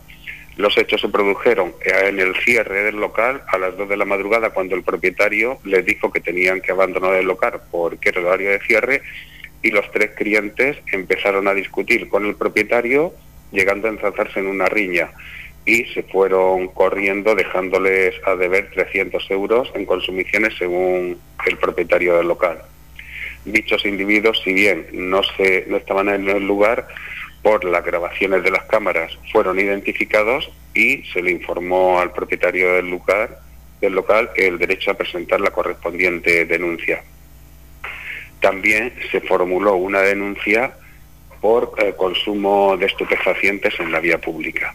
Los 0.56 0.76
hechos 0.76 1.00
se 1.00 1.08
produjeron 1.08 1.74
en 1.84 2.20
el 2.20 2.34
cierre 2.36 2.82
del 2.82 2.96
local 2.96 3.42
a 3.48 3.58
las 3.58 3.76
dos 3.76 3.88
de 3.88 3.96
la 3.96 4.04
madrugada 4.04 4.50
cuando 4.50 4.74
el 4.74 4.82
propietario 4.82 5.58
les 5.64 5.84
dijo 5.84 6.12
que 6.12 6.20
tenían 6.20 6.60
que 6.60 6.72
abandonar 6.72 7.14
el 7.14 7.26
local 7.26 7.60
porque 7.70 8.10
era 8.10 8.20
el 8.20 8.26
horario 8.26 8.50
de 8.50 8.60
cierre 8.60 9.02
y 9.62 9.70
los 9.70 9.90
tres 9.90 10.10
clientes 10.10 10.78
empezaron 10.92 11.48
a 11.48 11.54
discutir 11.54 12.08
con 12.08 12.26
el 12.26 12.34
propietario 12.34 13.14
llegando 13.52 13.88
a 13.88 13.90
enzazarse 13.90 14.40
en 14.40 14.46
una 14.46 14.66
riña 14.66 15.12
y 15.64 15.84
se 15.86 16.02
fueron 16.02 16.68
corriendo 16.68 17.34
dejándoles 17.34 18.14
a 18.26 18.34
deber 18.34 18.70
300 18.72 19.30
euros 19.30 19.70
en 19.74 19.84
consumiciones 19.84 20.54
según 20.58 21.18
el 21.46 21.56
propietario 21.58 22.16
del 22.16 22.28
local. 22.28 22.62
Dichos 23.44 23.84
individuos, 23.86 24.40
si 24.44 24.52
bien 24.52 24.86
no, 24.92 25.22
se, 25.22 25.64
no 25.68 25.76
estaban 25.76 26.08
en 26.08 26.28
el 26.28 26.46
lugar, 26.46 26.88
por 27.42 27.64
las 27.64 27.84
grabaciones 27.84 28.42
de 28.42 28.50
las 28.50 28.64
cámaras 28.64 29.16
fueron 29.32 29.58
identificados 29.58 30.50
y 30.74 31.02
se 31.12 31.22
le 31.22 31.30
informó 31.30 32.00
al 32.00 32.12
propietario 32.12 32.74
del 32.74 32.90
lugar 32.90 33.40
del 33.80 33.94
local 33.94 34.30
el 34.36 34.58
derecho 34.58 34.90
a 34.90 34.94
presentar 34.94 35.40
la 35.40 35.50
correspondiente 35.50 36.44
denuncia. 36.44 37.02
También 38.40 38.94
se 39.10 39.20
formuló 39.20 39.76
una 39.76 40.00
denuncia 40.00 40.74
por 41.40 41.72
eh, 41.78 41.94
consumo 41.96 42.76
de 42.76 42.86
estupefacientes 42.86 43.78
en 43.80 43.92
la 43.92 44.00
vía 44.00 44.18
pública. 44.18 44.74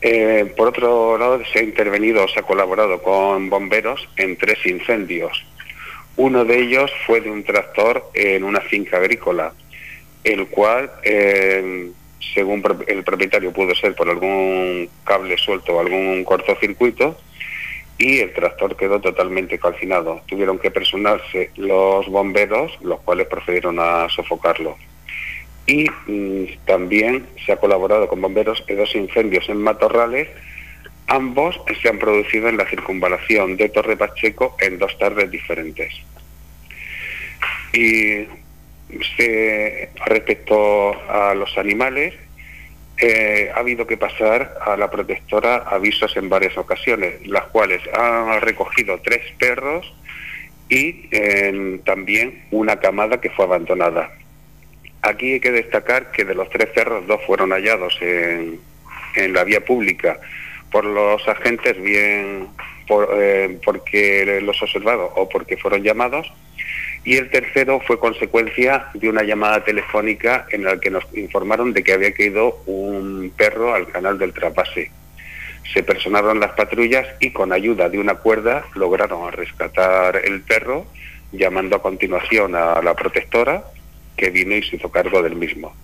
Eh, 0.00 0.52
por 0.56 0.68
otro 0.68 1.16
lado, 1.16 1.42
se 1.50 1.60
ha 1.60 1.62
intervenido, 1.62 2.28
se 2.28 2.40
ha 2.40 2.42
colaborado 2.42 3.02
con 3.02 3.48
bomberos 3.48 4.06
en 4.16 4.36
tres 4.36 4.58
incendios. 4.66 5.46
Uno 6.16 6.44
de 6.44 6.58
ellos 6.58 6.92
fue 7.06 7.22
de 7.22 7.30
un 7.30 7.42
tractor 7.42 8.10
en 8.12 8.44
una 8.44 8.60
finca 8.60 8.98
agrícola, 8.98 9.54
el 10.24 10.48
cual, 10.48 10.90
eh, 11.02 11.90
según 12.34 12.62
el 12.86 13.04
propietario, 13.04 13.52
pudo 13.52 13.74
ser 13.74 13.94
por 13.94 14.08
algún 14.08 14.88
cable 15.04 15.36
suelto 15.38 15.76
o 15.76 15.80
algún 15.80 16.24
cortocircuito, 16.24 17.16
y 17.96 18.18
el 18.18 18.32
tractor 18.32 18.76
quedó 18.76 19.00
totalmente 19.00 19.58
calcinado. 19.58 20.22
Tuvieron 20.26 20.58
que 20.58 20.72
personarse 20.72 21.50
los 21.56 22.08
bomberos, 22.08 22.72
los 22.82 23.00
cuales 23.00 23.28
procedieron 23.28 23.78
a 23.78 24.08
sofocarlo 24.08 24.76
y 25.66 25.88
mm, 26.06 26.44
también 26.66 27.26
se 27.44 27.52
ha 27.52 27.56
colaborado 27.56 28.08
con 28.08 28.20
bomberos 28.20 28.62
en 28.68 28.76
dos 28.76 28.94
incendios 28.94 29.48
en 29.48 29.58
matorrales. 29.58 30.28
Ambos 31.06 31.60
se 31.80 31.88
han 31.88 31.98
producido 31.98 32.48
en 32.48 32.56
la 32.56 32.66
circunvalación 32.66 33.56
de 33.56 33.68
Torre 33.68 33.96
Pacheco 33.96 34.56
en 34.60 34.78
dos 34.78 34.96
tardes 34.98 35.30
diferentes. 35.30 35.92
Y 37.72 38.26
respecto 40.06 40.94
a 41.10 41.34
los 41.34 41.56
animales, 41.58 42.14
eh, 42.96 43.50
ha 43.52 43.58
habido 43.58 43.86
que 43.86 43.96
pasar 43.96 44.56
a 44.64 44.76
la 44.76 44.88
protectora 44.88 45.56
avisos 45.56 46.16
en 46.16 46.28
varias 46.28 46.56
ocasiones, 46.56 47.26
las 47.26 47.44
cuales 47.46 47.80
han 47.92 48.40
recogido 48.40 49.00
tres 49.02 49.20
perros 49.36 49.92
y 50.68 51.08
eh, 51.10 51.80
también 51.84 52.44
una 52.52 52.78
camada 52.78 53.20
que 53.20 53.30
fue 53.30 53.46
abandonada. 53.46 54.12
Aquí 55.02 55.32
hay 55.32 55.40
que 55.40 55.50
destacar 55.50 56.12
que 56.12 56.24
de 56.24 56.34
los 56.34 56.48
tres 56.50 56.68
perros, 56.68 57.06
dos 57.06 57.20
fueron 57.26 57.50
hallados 57.50 57.98
en, 58.00 58.60
la 59.32 59.44
vía 59.44 59.64
pública 59.64 60.18
por 60.70 60.84
los 60.84 61.26
agentes, 61.28 61.80
bien 61.80 62.48
eh, 62.88 63.58
porque 63.64 64.40
los 64.40 64.60
observados 64.62 65.10
o 65.16 65.28
porque 65.28 65.56
fueron 65.56 65.82
llamados, 65.82 66.32
y 67.04 67.16
el 67.16 67.30
tercero 67.30 67.80
fue 67.86 67.98
consecuencia 67.98 68.86
de 68.94 69.10
una 69.10 69.22
llamada 69.22 69.62
telefónica 69.62 70.46
en 70.50 70.64
la 70.64 70.80
que 70.80 70.90
nos 70.90 71.04
informaron 71.14 71.74
de 71.74 71.84
que 71.84 71.92
había 71.92 72.14
caído 72.14 72.62
un 72.64 73.30
perro 73.36 73.74
al 73.74 73.88
canal 73.88 74.18
del 74.18 74.32
Trapase. 74.32 74.90
Se 75.72 75.82
personaron 75.82 76.40
las 76.40 76.52
patrullas 76.52 77.06
y 77.20 77.30
con 77.30 77.52
ayuda 77.52 77.90
de 77.90 77.98
una 77.98 78.14
cuerda 78.14 78.64
lograron 78.74 79.30
rescatar 79.32 80.20
el 80.24 80.40
perro, 80.42 80.86
llamando 81.32 81.76
a 81.76 81.82
continuación 81.82 82.54
a 82.54 82.80
la 82.80 82.94
protectora, 82.94 83.64
que 84.16 84.30
vino 84.30 84.54
y 84.54 84.62
se 84.62 84.76
hizo 84.76 84.90
cargo 84.90 85.22
del 85.22 85.36
mismo. 85.36 85.74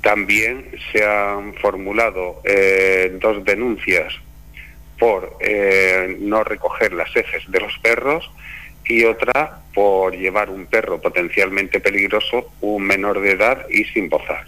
También 0.00 0.70
se 0.92 1.04
han 1.04 1.54
formulado 1.54 2.40
eh, 2.44 3.18
dos 3.20 3.44
denuncias 3.44 4.14
por 4.98 5.36
eh, 5.40 6.16
no 6.20 6.42
recoger 6.44 6.92
las 6.92 7.14
heces 7.14 7.42
de 7.48 7.60
los 7.60 7.76
perros 7.80 8.30
y 8.88 9.04
otra 9.04 9.60
por 9.74 10.16
llevar 10.16 10.50
un 10.50 10.66
perro 10.66 11.00
potencialmente 11.00 11.80
peligroso, 11.80 12.52
un 12.60 12.82
menor 12.82 13.20
de 13.20 13.32
edad 13.32 13.66
y 13.68 13.84
sin 13.84 14.08
bozar. 14.08 14.44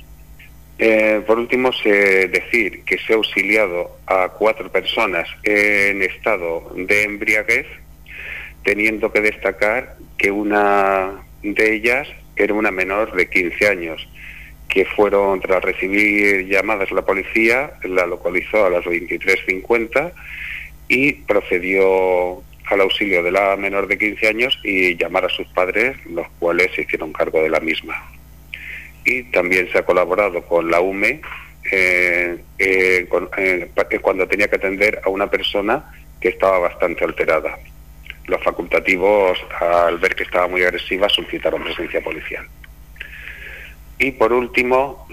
Eh, 0.78 1.23
por 1.26 1.38
último, 1.38 1.73
sé 1.73 2.28
decir 2.28 2.85
que 2.85 2.99
se 2.99 3.12
ha 3.12 3.16
auxiliado 3.16 3.99
a 4.07 4.28
cuatro 4.28 4.71
personas 4.71 5.28
en 5.42 6.02
estado 6.02 6.73
de 6.76 7.02
embriaguez, 7.02 7.66
teniendo 8.62 9.12
que 9.12 9.21
destacar 9.21 9.97
que 10.16 10.30
una 10.30 11.25
de 11.42 11.75
ellas 11.75 12.07
era 12.37 12.54
una 12.54 12.71
menor 12.71 13.12
de 13.14 13.28
15 13.28 13.68
años, 13.68 14.09
que 14.68 14.85
fueron 14.85 15.40
tras 15.40 15.62
recibir 15.62 16.47
llamadas 16.47 16.92
la 16.92 17.02
policía, 17.02 17.73
la 17.83 18.07
localizó 18.07 18.66
a 18.66 18.71
las 18.71 18.85
23.50 18.85 20.12
y 20.88 21.12
procedió 21.12 22.42
al 22.71 22.81
auxilio 22.83 23.23
de 23.23 23.31
la 23.31 23.57
menor 23.57 23.87
de 23.87 23.99
15 23.99 24.29
años 24.29 24.59
y 24.63 24.97
llamar 24.97 25.25
a 25.25 25.29
sus 25.29 25.47
padres, 25.49 25.97
los 26.07 26.27
cuales 26.39 26.71
se 26.75 26.83
hicieron 26.83 27.13
cargo 27.13 27.43
de 27.43 27.51
la 27.51 27.61
misma. 27.61 28.11
Y 29.05 29.25
también 29.25 29.71
se 29.73 29.79
ha 29.79 29.85
colaborado 29.85 30.43
con 30.43 30.71
la 30.71 30.81
UME 30.81 31.21
eh, 31.71 32.39
eh, 32.59 33.09
eh, 33.37 33.99
cuando 34.01 34.27
tenía 34.27 34.49
que 34.49 34.57
atender 34.57 35.01
a 35.05 35.09
una 35.09 35.31
persona 35.31 35.93
que 36.21 36.29
estaba 36.29 36.59
bastante 36.59 37.05
alterada. 37.05 37.59
Los 38.27 38.43
facultativos, 38.43 39.39
al 39.61 39.99
ver 39.99 40.15
que 40.15 40.25
estaba 40.25 40.49
muy 40.49 40.63
agresiva, 40.63 41.09
solicitaron 41.09 41.65
presencia 41.65 42.03
policial. 42.03 42.47
Y 43.99 44.13
por 44.13 44.33
último, 44.33 45.09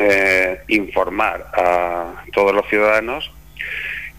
informar 0.68 1.48
a 1.54 2.24
todos 2.34 2.54
los 2.54 2.68
ciudadanos 2.68 3.32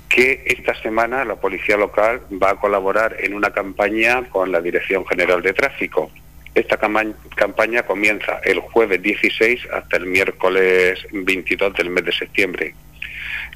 que 0.08 0.42
esta 0.46 0.74
semana 0.82 1.24
la 1.24 1.36
Policía 1.36 1.76
Local 1.76 2.20
va 2.42 2.50
a 2.50 2.56
colaborar 2.56 3.16
en 3.18 3.34
una 3.34 3.50
campaña 3.50 4.24
con 4.28 4.52
la 4.52 4.60
Dirección 4.60 5.06
General 5.06 5.42
de 5.42 5.52
Tráfico. 5.52 6.10
Esta 6.54 6.78
campaña 6.78 7.82
comienza 7.82 8.38
el 8.44 8.60
jueves 8.60 9.02
16 9.02 9.68
hasta 9.72 9.96
el 9.98 10.06
miércoles 10.06 10.98
22 11.12 11.74
del 11.74 11.90
mes 11.90 12.04
de 12.04 12.12
septiembre. 12.12 12.74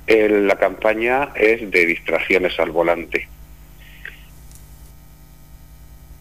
la 0.07 0.57
campaña 0.57 1.30
es 1.35 1.71
de 1.71 1.87
distracciones 1.87 2.59
al 2.59 2.71
volante. 2.71 3.28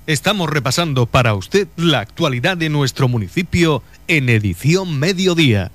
Estamos 0.07 0.49
repasando 0.49 1.05
para 1.05 1.35
usted 1.35 1.67
la 1.75 1.99
actualidad 1.99 2.57
de 2.57 2.69
nuestro 2.69 3.07
municipio 3.07 3.83
en 4.07 4.29
edición 4.29 4.97
mediodía. 4.99 5.71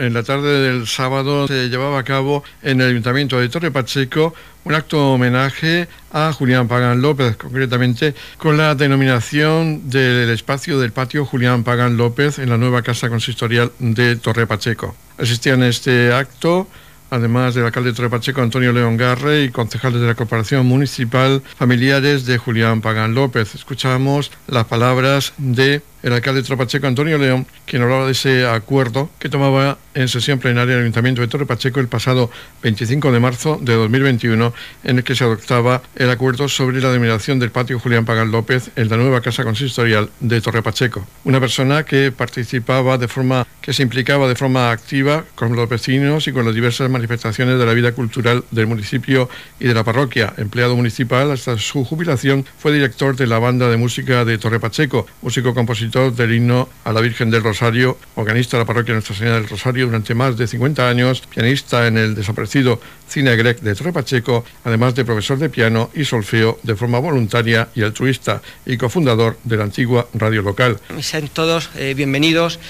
En 0.00 0.14
la 0.14 0.22
tarde 0.22 0.60
del 0.60 0.86
sábado 0.86 1.46
se 1.46 1.68
llevaba 1.68 1.98
a 1.98 2.04
cabo 2.04 2.42
en 2.62 2.80
el 2.80 2.88
Ayuntamiento 2.88 3.38
de 3.38 3.50
Torre 3.50 3.70
Pacheco 3.70 4.34
un 4.64 4.74
acto 4.74 5.12
homenaje 5.12 5.88
a 6.10 6.32
Julián 6.32 6.68
Pagán 6.68 7.02
López, 7.02 7.36
concretamente 7.36 8.14
con 8.38 8.56
la 8.56 8.74
denominación 8.74 9.90
del 9.90 10.30
espacio 10.30 10.80
del 10.80 10.92
patio 10.92 11.26
Julián 11.26 11.64
Pagán 11.64 11.98
López 11.98 12.38
en 12.38 12.48
la 12.48 12.56
nueva 12.56 12.82
casa 12.82 13.10
consistorial 13.10 13.72
de 13.78 14.16
Torre 14.16 14.46
Pacheco. 14.46 14.96
Asistían 15.18 15.62
a 15.62 15.68
este 15.68 16.12
acto 16.12 16.66
además 17.10 17.54
del 17.54 17.64
alcalde 17.64 17.90
de 17.90 17.96
Torre 17.96 18.10
Pacheco, 18.10 18.40
Antonio 18.40 18.72
León 18.72 18.96
Garre, 18.96 19.42
y 19.42 19.50
concejales 19.50 20.00
de 20.00 20.06
la 20.06 20.14
Corporación 20.14 20.64
Municipal, 20.64 21.42
familiares 21.56 22.24
de 22.24 22.38
Julián 22.38 22.80
Pagán 22.80 23.14
López. 23.14 23.54
Escuchamos 23.54 24.30
las 24.46 24.66
palabras 24.66 25.32
de 25.36 25.82
el 26.02 26.12
alcalde 26.12 26.40
de 26.40 26.46
Tropacheco, 26.46 26.86
Antonio 26.86 27.18
León, 27.18 27.46
quien 27.66 27.82
hablaba 27.82 28.06
de 28.06 28.12
ese 28.12 28.46
acuerdo 28.46 29.10
que 29.18 29.28
tomaba 29.28 29.78
en 29.94 30.08
sesión 30.08 30.38
plenaria 30.38 30.74
del 30.74 30.84
Ayuntamiento 30.84 31.20
de 31.20 31.28
Torre 31.28 31.46
Pacheco 31.46 31.80
el 31.80 31.88
pasado 31.88 32.30
25 32.62 33.12
de 33.12 33.20
marzo 33.20 33.58
de 33.60 33.74
2021, 33.74 34.52
en 34.84 34.98
el 34.98 35.04
que 35.04 35.14
se 35.14 35.24
adoptaba 35.24 35.82
el 35.96 36.10
acuerdo 36.10 36.48
sobre 36.48 36.80
la 36.80 36.88
denominación 36.90 37.38
del 37.38 37.50
patio 37.50 37.78
Julián 37.78 38.04
Pagal 38.04 38.30
López 38.30 38.70
en 38.76 38.88
la 38.88 38.96
nueva 38.96 39.20
casa 39.20 39.44
consistorial 39.44 40.10
de 40.20 40.40
Torre 40.40 40.62
Pacheco. 40.62 41.06
Una 41.24 41.40
persona 41.40 41.84
que 41.84 42.12
participaba 42.12 42.98
de 42.98 43.08
forma, 43.08 43.46
que 43.60 43.72
se 43.72 43.82
implicaba 43.82 44.28
de 44.28 44.36
forma 44.36 44.70
activa 44.70 45.24
con 45.34 45.54
los 45.56 45.68
vecinos 45.68 46.28
y 46.28 46.32
con 46.32 46.44
las 46.44 46.54
diversas 46.54 46.88
manifestaciones 46.88 47.58
de 47.58 47.66
la 47.66 47.74
vida 47.74 47.92
cultural 47.92 48.44
del 48.50 48.66
municipio 48.66 49.28
y 49.58 49.66
de 49.66 49.74
la 49.74 49.84
parroquia. 49.84 50.32
Empleado 50.36 50.76
municipal 50.76 51.30
hasta 51.30 51.58
su 51.58 51.84
jubilación, 51.84 52.46
fue 52.58 52.72
director 52.72 53.16
de 53.16 53.26
la 53.26 53.38
banda 53.38 53.68
de 53.68 53.76
música 53.76 54.24
de 54.24 54.38
Torre 54.38 54.60
Pacheco, 54.60 55.06
músico 55.22 55.54
compositor 55.54 55.89
del 55.90 56.32
himno 56.32 56.68
a 56.84 56.92
la 56.92 57.00
Virgen 57.00 57.30
del 57.30 57.42
Rosario, 57.42 57.98
organista 58.14 58.56
de 58.56 58.62
la 58.62 58.66
parroquia 58.66 58.94
Nuestra 58.94 59.16
Señora 59.16 59.36
del 59.36 59.48
Rosario 59.48 59.86
durante 59.86 60.14
más 60.14 60.36
de 60.36 60.46
50 60.46 60.88
años, 60.88 61.22
pianista 61.22 61.88
en 61.88 61.98
el 61.98 62.14
desaparecido 62.14 62.80
Cine 63.08 63.34
Grec 63.34 63.60
de 63.60 63.74
Torre 63.74 63.92
Pacheco, 63.92 64.44
además 64.64 64.94
de 64.94 65.04
profesor 65.04 65.38
de 65.38 65.48
piano 65.48 65.90
y 65.92 66.04
solfeo 66.04 66.60
de 66.62 66.76
forma 66.76 67.00
voluntaria 67.00 67.70
y 67.74 67.82
altruista 67.82 68.40
y 68.64 68.76
cofundador 68.76 69.36
de 69.42 69.56
la 69.56 69.64
antigua 69.64 70.06
radio 70.14 70.42
local. 70.42 70.78
Sean 71.00 71.26
todos 71.26 71.70
eh, 71.74 71.94
bienvenidos 71.96 72.60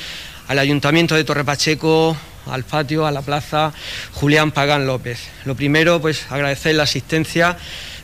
al 0.48 0.59
Ayuntamiento 0.59 1.14
de 1.14 1.24
Torre 1.24 1.44
Pacheco, 1.44 2.16
al 2.46 2.64
patio, 2.64 3.06
a 3.06 3.11
la 3.11 3.20
plaza 3.20 3.74
Julián 4.14 4.50
Pagán 4.50 4.87
López. 4.87 5.28
Lo 5.44 5.54
primero, 5.54 6.00
pues 6.00 6.24
agradecer 6.30 6.74
la 6.74 6.85
asistencia 6.85 7.59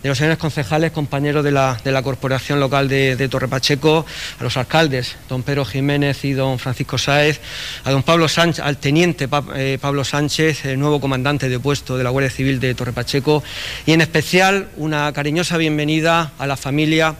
de 0.06 0.10
los 0.10 0.18
señores 0.18 0.38
concejales, 0.38 0.92
compañeros 0.92 1.42
de 1.42 1.50
la, 1.50 2.02
Corporación 2.04 2.60
Local 2.60 2.88
de, 2.88 3.28
Torre 3.28 3.48
Pacheco, 3.48 4.06
a 4.38 4.44
los 4.44 4.56
alcaldes, 4.56 5.16
don 5.28 5.42
Pedro 5.42 5.64
Jiménez 5.64 6.24
y 6.24 6.32
don 6.32 6.60
Francisco 6.60 6.96
Sáez, 6.96 7.40
a 7.82 7.90
don 7.90 8.04
Pablo 8.04 8.28
Sánchez, 8.28 8.64
al 8.64 8.76
teniente 8.76 9.28
eh, 9.56 9.78
Pablo 9.80 10.04
Sánchez, 10.04 10.64
el 10.66 10.78
nuevo 10.78 11.00
comandante 11.00 11.48
de 11.48 11.58
puesto 11.58 11.98
de 11.98 12.04
la 12.04 12.10
Guardia 12.10 12.30
Civil 12.30 12.60
de 12.60 12.76
Torre 12.76 12.92
Pacheco, 12.92 13.42
y 13.84 13.94
en 13.94 14.00
especial 14.00 14.68
una 14.76 15.12
cariñosa 15.12 15.56
bienvenida 15.56 16.30
a 16.38 16.46
la 16.46 16.56
familia 16.56 17.16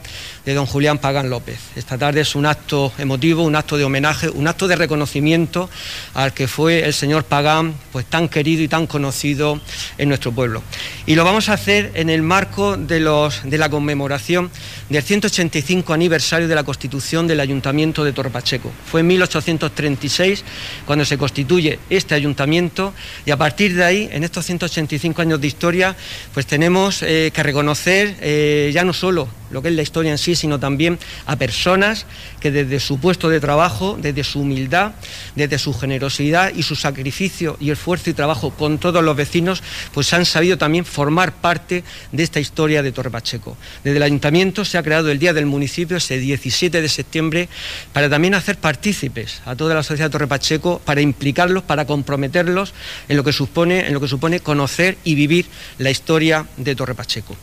de 0.47 0.53
don 0.53 0.65
Julián 0.65 0.97
Pagán 0.97 1.29
López. 1.29 1.59
Esta 1.75 1.97
tarde 1.97 2.21
es 2.21 2.33
un 2.33 2.45
acto 2.45 2.93
emotivo, 2.97 3.43
un 3.43 3.57
acto 3.57 3.75
de 3.75 3.83
homenaje, 3.83 4.29
un 4.29 4.47
acto 4.47 4.69
de 4.69 4.77
reconocimiento 4.77 5.69
al 6.13 6.33
que 6.33 6.47
fue 6.47 6.85
el 6.85 6.93
señor 6.93 7.25
Pagán, 7.25 7.75
pues 7.91 8.05
tan 8.05 8.29
querido 8.29 8.63
y 8.63 8.69
tan 8.69 8.87
conocido 8.87 9.59
en 9.97 10.07
nuestro 10.07 10.31
pueblo. 10.31 10.63
Y 11.05 11.15
lo 11.15 11.25
vamos 11.25 11.49
a 11.49 11.53
hacer 11.53 11.91
en 11.95 12.09
el 12.09 12.21
marco 12.21 12.76
de, 12.77 12.99
los, 12.99 13.41
de 13.43 13.57
la 13.57 13.69
conmemoración 13.69 14.51
del 14.89 15.03
185 15.03 15.93
aniversario 15.93 16.47
de 16.47 16.55
la 16.55 16.63
constitución 16.63 17.27
del 17.27 17.39
Ayuntamiento 17.39 18.03
de 18.03 18.13
Torpacheco. 18.13 18.71
Fue 18.89 19.01
en 19.01 19.07
1836 19.07 20.43
cuando 20.85 21.05
se 21.05 21.17
constituye 21.17 21.79
este 21.89 22.15
ayuntamiento 22.15 22.93
y 23.25 23.31
a 23.31 23.37
partir 23.37 23.75
de 23.75 23.83
ahí, 23.83 24.09
en 24.11 24.23
estos 24.23 24.45
185 24.45 25.21
años 25.21 25.41
de 25.41 25.47
historia, 25.47 25.95
pues 26.33 26.45
tenemos 26.45 27.01
eh, 27.01 27.31
que 27.33 27.43
reconocer 27.43 28.15
eh, 28.21 28.71
ya 28.73 28.83
no 28.83 28.93
solo 28.93 29.27
lo 29.51 29.61
que 29.61 29.69
es 29.69 29.75
la 29.75 29.81
historia 29.81 30.11
en 30.11 30.17
sí, 30.17 30.35
sino 30.35 30.59
también 30.59 30.99
a 31.25 31.35
personas 31.35 32.05
que 32.39 32.51
desde 32.51 32.79
su 32.79 32.99
puesto 32.99 33.29
de 33.29 33.39
trabajo, 33.39 33.97
desde 34.01 34.23
su 34.23 34.41
humildad, 34.41 34.93
desde 35.35 35.59
su 35.59 35.73
generosidad 35.73 36.53
y 36.55 36.63
su 36.63 36.75
sacrificio 36.75 37.57
y 37.59 37.71
esfuerzo 37.71 38.09
y 38.09 38.13
trabajo 38.13 38.51
con 38.51 38.77
todos 38.77 39.03
los 39.03 39.15
vecinos, 39.15 39.63
pues 39.93 40.11
han 40.13 40.25
sabido 40.25 40.57
también 40.57 40.85
formar 40.85 41.33
parte 41.33 41.83
de 42.11 42.23
esta 42.23 42.39
historia 42.39 42.83
de 42.83 42.91
Torre 42.91 43.11
Pacheco. 43.11 43.57
Desde 43.83 43.97
el 43.97 44.03
ayuntamiento 44.03 44.65
se 44.65 44.77
ha 44.77 44.83
creado 44.83 45.09
el 45.11 45.19
Día 45.19 45.33
del 45.33 45.45
Municipio, 45.45 45.97
ese 45.97 46.17
17 46.17 46.81
de 46.81 46.89
septiembre, 46.89 47.49
para 47.93 48.09
también 48.09 48.35
hacer 48.35 48.57
partícipes 48.57 49.41
a 49.45 49.55
toda 49.55 49.75
la 49.75 49.83
sociedad 49.83 50.07
de 50.09 50.11
Torre 50.11 50.27
Pacheco, 50.27 50.81
para 50.83 51.01
implicarlos, 51.01 51.63
para 51.63 51.85
comprometerlos 51.85 52.73
en 53.07 53.17
lo 53.17 53.23
que 53.23 53.33
supone, 53.33 53.87
en 53.87 53.93
lo 53.93 54.01
que 54.01 54.07
supone 54.07 54.39
conocer 54.39 54.97
y 55.03 55.15
vivir 55.15 55.45
la 55.77 55.89
historia 55.89 56.45
de 56.57 56.75
Torre 56.75 56.95
Pacheco. 56.95 57.35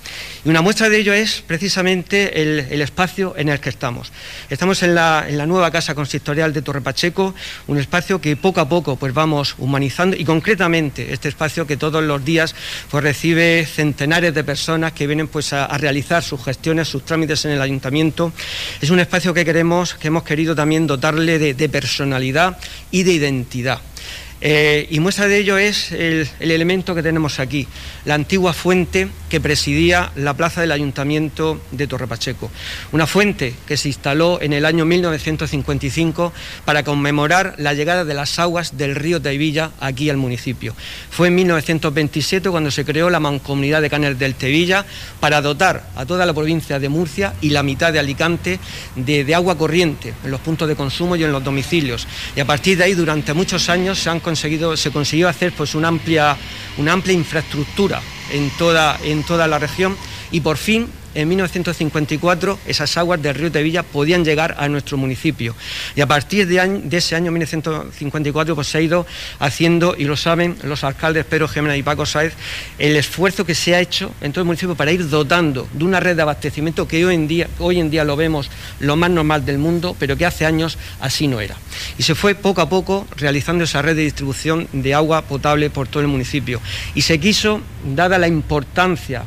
Y 0.44 0.48
una 0.48 0.62
muestra 0.62 0.88
de 0.88 0.98
ello 0.98 1.12
es 1.12 1.42
precisamente 1.46 1.93
el, 2.44 2.80
espacio 2.80 3.34
en 3.36 3.48
el 3.48 3.60
que 3.60 3.68
estamos. 3.68 4.12
Estamos 4.50 4.82
en 4.82 4.94
la, 4.94 5.26
nueva 5.46 5.70
casa 5.70 5.94
consistorial 5.94 6.52
de 6.52 6.62
Torre 6.62 6.80
Pacheco, 6.80 7.34
un 7.66 7.78
espacio 7.78 8.20
que 8.20 8.36
poco 8.36 8.60
a 8.60 8.68
poco 8.68 8.96
pues 8.96 9.12
vamos 9.14 9.54
humanizando 9.58 10.16
y 10.16 10.24
concretamente 10.24 11.12
este 11.12 11.28
espacio 11.28 11.66
que 11.66 11.76
todos 11.76 12.02
los 12.02 12.24
días 12.24 12.54
pues 12.90 13.04
recibe 13.04 13.66
centenares 13.66 14.34
de 14.34 14.42
personas 14.42 14.92
que 14.92 15.06
vienen 15.06 15.28
pues 15.28 15.52
a, 15.52 15.66
realizar 15.78 16.22
sus 16.22 16.42
gestiones, 16.42 16.88
sus 16.88 17.04
trámites 17.04 17.44
en 17.44 17.52
el 17.52 17.60
ayuntamiento. 17.60 18.32
Es 18.80 18.90
un 18.90 19.00
espacio 19.00 19.34
que 19.34 19.44
queremos, 19.44 19.94
que 19.94 20.08
hemos 20.08 20.22
querido 20.24 20.54
también 20.54 20.86
dotarle 20.86 21.38
de 21.38 21.68
personalidad 21.68 22.58
y 22.90 23.02
de 23.02 23.12
identidad. 23.12 23.80
Eh, 24.46 24.86
y 24.90 25.00
muestra 25.00 25.26
de 25.26 25.38
ello 25.38 25.56
es 25.56 25.90
el, 25.90 26.28
elemento 26.38 26.94
que 26.94 27.02
tenemos 27.02 27.40
aquí, 27.40 27.66
la 28.04 28.14
antigua 28.14 28.52
fuente 28.52 29.08
que 29.30 29.40
presidía 29.40 30.12
la 30.16 30.34
plaza 30.34 30.60
del 30.60 30.70
Ayuntamiento 30.70 31.62
de 31.70 31.86
Torrepacheco. 31.86 32.50
Una 32.92 33.06
fuente 33.06 33.54
que 33.66 33.78
se 33.78 33.88
instaló 33.88 34.42
en 34.42 34.52
el 34.52 34.66
año 34.66 34.84
1955 34.84 36.34
para 36.66 36.82
conmemorar 36.82 37.54
la 37.56 37.72
llegada 37.72 38.04
de 38.04 38.12
las 38.12 38.38
aguas 38.38 38.76
del 38.76 38.94
río 38.94 39.22
Tevilla 39.22 39.70
aquí 39.80 40.10
al 40.10 40.18
municipio. 40.18 40.76
Fue 41.08 41.28
en 41.28 41.36
1927 41.36 42.50
cuando 42.50 42.70
se 42.70 42.84
creó 42.84 43.08
la 43.08 43.20
mancomunidad 43.20 43.80
de 43.80 43.88
Canes 43.88 44.18
del 44.18 44.34
Tevilla 44.34 44.84
para 45.20 45.40
dotar 45.40 45.88
a 45.96 46.04
toda 46.04 46.26
la 46.26 46.34
provincia 46.34 46.78
de 46.78 46.90
Murcia 46.90 47.32
y 47.40 47.48
la 47.48 47.62
mitad 47.62 47.94
de 47.94 47.98
Alicante 47.98 48.60
de, 48.94 49.24
de 49.24 49.34
agua 49.34 49.56
corriente 49.56 50.12
en 50.22 50.30
los 50.30 50.40
puntos 50.40 50.68
de 50.68 50.76
consumo 50.76 51.16
y 51.16 51.24
en 51.24 51.32
los 51.32 51.42
domicilios. 51.42 52.06
Y 52.36 52.40
a 52.40 52.44
partir 52.44 52.76
de 52.76 52.84
ahí, 52.84 52.92
durante 52.92 53.32
muchos 53.32 53.70
años, 53.70 53.98
se 53.98 54.10
han 54.10 54.20
se 54.36 54.90
consiguió 54.90 55.28
hacer 55.28 55.52
pues 55.52 55.74
una 55.74 55.88
amplia, 55.88 56.36
una 56.78 56.92
amplia 56.92 57.14
infraestructura 57.14 58.00
en 58.30 58.50
toda, 58.50 58.98
en 59.02 59.22
toda 59.24 59.46
la 59.46 59.58
región. 59.58 59.96
Y 60.30 60.40
por 60.40 60.56
fin 60.56 60.88
en 61.14 61.28
1954 61.28 62.58
esas 62.66 62.96
aguas 62.96 63.22
del 63.22 63.34
río 63.34 63.52
Tevilla 63.52 63.82
podían 63.82 64.24
llegar 64.24 64.56
a 64.58 64.68
nuestro 64.68 64.96
municipio. 64.96 65.54
Y 65.96 66.00
a 66.00 66.06
partir 66.06 66.46
de, 66.46 66.96
ese 66.96 67.16
año 67.16 67.30
1954 67.30 68.54
pues, 68.54 68.68
se 68.68 68.78
ha 68.78 68.80
ido 68.80 69.06
haciendo, 69.38 69.94
y 69.96 70.04
lo 70.04 70.16
saben 70.16 70.56
los 70.62 70.84
alcaldes 70.84 71.24
Pedro 71.24 71.48
Jiménez 71.48 71.78
y 71.78 71.82
Paco 71.82 72.06
Sáez, 72.06 72.34
el 72.78 72.96
esfuerzo 72.96 73.44
que 73.44 73.54
se 73.54 73.74
ha 73.74 73.80
hecho 73.80 74.12
en 74.20 74.32
todo 74.32 74.42
el 74.42 74.46
municipio 74.46 74.74
para 74.74 74.92
ir 74.92 75.08
dotando 75.08 75.68
de 75.72 75.84
una 75.84 76.00
red 76.00 76.16
de 76.16 76.22
abastecimiento 76.22 76.88
que 76.88 77.04
hoy 77.04 77.14
en 77.14 77.28
día, 77.28 77.48
hoy 77.58 77.80
en 77.80 77.90
día 77.90 78.04
lo 78.04 78.16
vemos 78.16 78.50
lo 78.80 78.96
más 78.96 79.10
normal 79.10 79.44
del 79.44 79.58
mundo, 79.58 79.96
pero 79.98 80.16
que 80.16 80.26
hace 80.26 80.46
años 80.46 80.78
así 81.00 81.28
no 81.28 81.40
era. 81.40 81.56
Y 81.98 82.02
se 82.02 82.14
fue 82.14 82.34
poco 82.34 82.60
a 82.60 82.68
poco 82.68 83.06
realizando 83.16 83.64
esa 83.64 83.82
red 83.82 83.96
de 83.96 84.02
distribución 84.02 84.68
de 84.72 84.94
agua 84.94 85.22
potable 85.22 85.70
por 85.70 85.88
todo 85.88 86.02
el 86.02 86.08
municipio. 86.08 86.60
Y 86.94 87.02
se 87.02 87.18
quiso, 87.18 87.60
dada 87.94 88.18
la 88.18 88.28
importancia, 88.28 89.24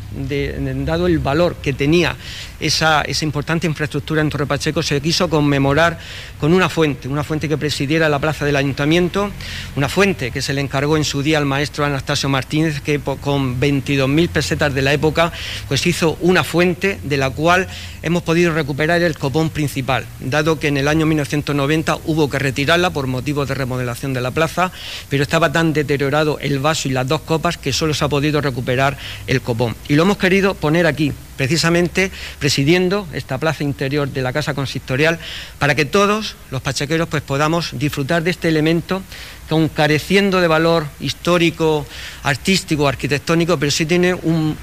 dado 0.85 1.07
el 1.07 1.19
valor 1.19 1.55
que 1.55 1.73
tenía 1.77 2.15
esa, 2.59 3.03
importante 3.21 3.67
infraestructura 3.67 4.21
en 4.21 4.29
Torre 4.29 4.45
Pacheco, 4.45 4.81
se 4.83 5.01
quiso 5.01 5.29
conmemorar 5.29 5.99
con 6.39 6.53
una 6.53 6.69
fuente, 6.69 7.07
una 7.07 7.23
fuente 7.23 7.49
que 7.49 7.57
presidiera 7.57 8.09
la 8.09 8.19
plaza 8.19 8.45
del 8.45 8.55
ayuntamiento, 8.55 9.31
una 9.75 9.89
fuente 9.89 10.31
que 10.31 10.41
se 10.41 10.53
le 10.53 10.61
encargó 10.61 10.97
en 10.97 11.03
su 11.03 11.21
día 11.21 11.37
al 11.37 11.45
maestro 11.45 11.85
Anastasio 11.85 12.29
Martínez, 12.29 12.81
que 12.81 12.99
con 12.99 13.59
22.000 13.59 14.29
pesetas 14.29 14.73
de 14.73 14.81
la 14.81 14.93
época, 14.93 15.31
pues 15.67 15.85
hizo 15.85 16.17
una 16.21 16.43
fuente 16.43 16.99
de 17.03 17.17
la 17.17 17.29
cual 17.29 17.67
hemos 18.01 18.23
podido 18.23 18.53
recuperar 18.53 19.01
el 19.01 19.17
copón 19.17 19.49
principal, 19.49 20.05
dado 20.19 20.59
que 20.59 20.67
en 20.67 20.77
el 20.77 20.87
año 20.87 21.05
1990 21.05 21.97
hubo 22.05 22.29
que 22.29 22.39
retirarla 22.39 22.91
por 22.91 23.07
motivos 23.07 23.47
de 23.47 23.55
remodelación 23.55 24.13
de 24.13 24.21
la 24.21 24.31
plaza, 24.31 24.71
pero 25.09 25.23
estaba 25.23 25.51
tan 25.51 25.73
deteriorado 25.73 26.39
el 26.39 26.59
vaso 26.59 26.87
y 26.87 26.91
las 26.91 27.07
dos 27.07 27.21
copas 27.21 27.57
que 27.57 27.73
solo 27.73 27.93
se 27.93 28.05
ha 28.05 28.09
podido 28.09 28.41
recuperar 28.41 28.97
el 29.27 29.41
copón. 29.41 29.75
Y 29.87 29.95
lo 29.95 30.03
hemos 30.03 30.17
querido 30.17 30.55
poner 30.55 30.87
aquí, 30.87 31.11
precisamente 31.35 32.11
presidiendo 32.47 33.05
esta 33.11 33.37
plaza 33.39 33.65
interior 33.65 34.07
de 34.07 34.21
la 34.21 34.31
Casa 34.31 34.53
Consistorial, 34.53 35.19
para 35.59 35.75
que 35.75 35.83
todos 35.83 36.37
los 36.49 36.61
pachequeros 36.61 37.09
pues, 37.09 37.21
podamos 37.21 37.71
disfrutar 37.73 38.23
de 38.23 38.31
este 38.31 38.47
elemento 38.47 39.01
que 39.47 39.69
careciendo 39.73 40.41
de 40.41 40.47
valor 40.47 40.85
histórico, 40.99 41.85
artístico, 42.23 42.87
arquitectónico, 42.87 43.57
pero 43.57 43.71
sí 43.71 43.85
tiene 43.85 44.13
un, 44.13 44.57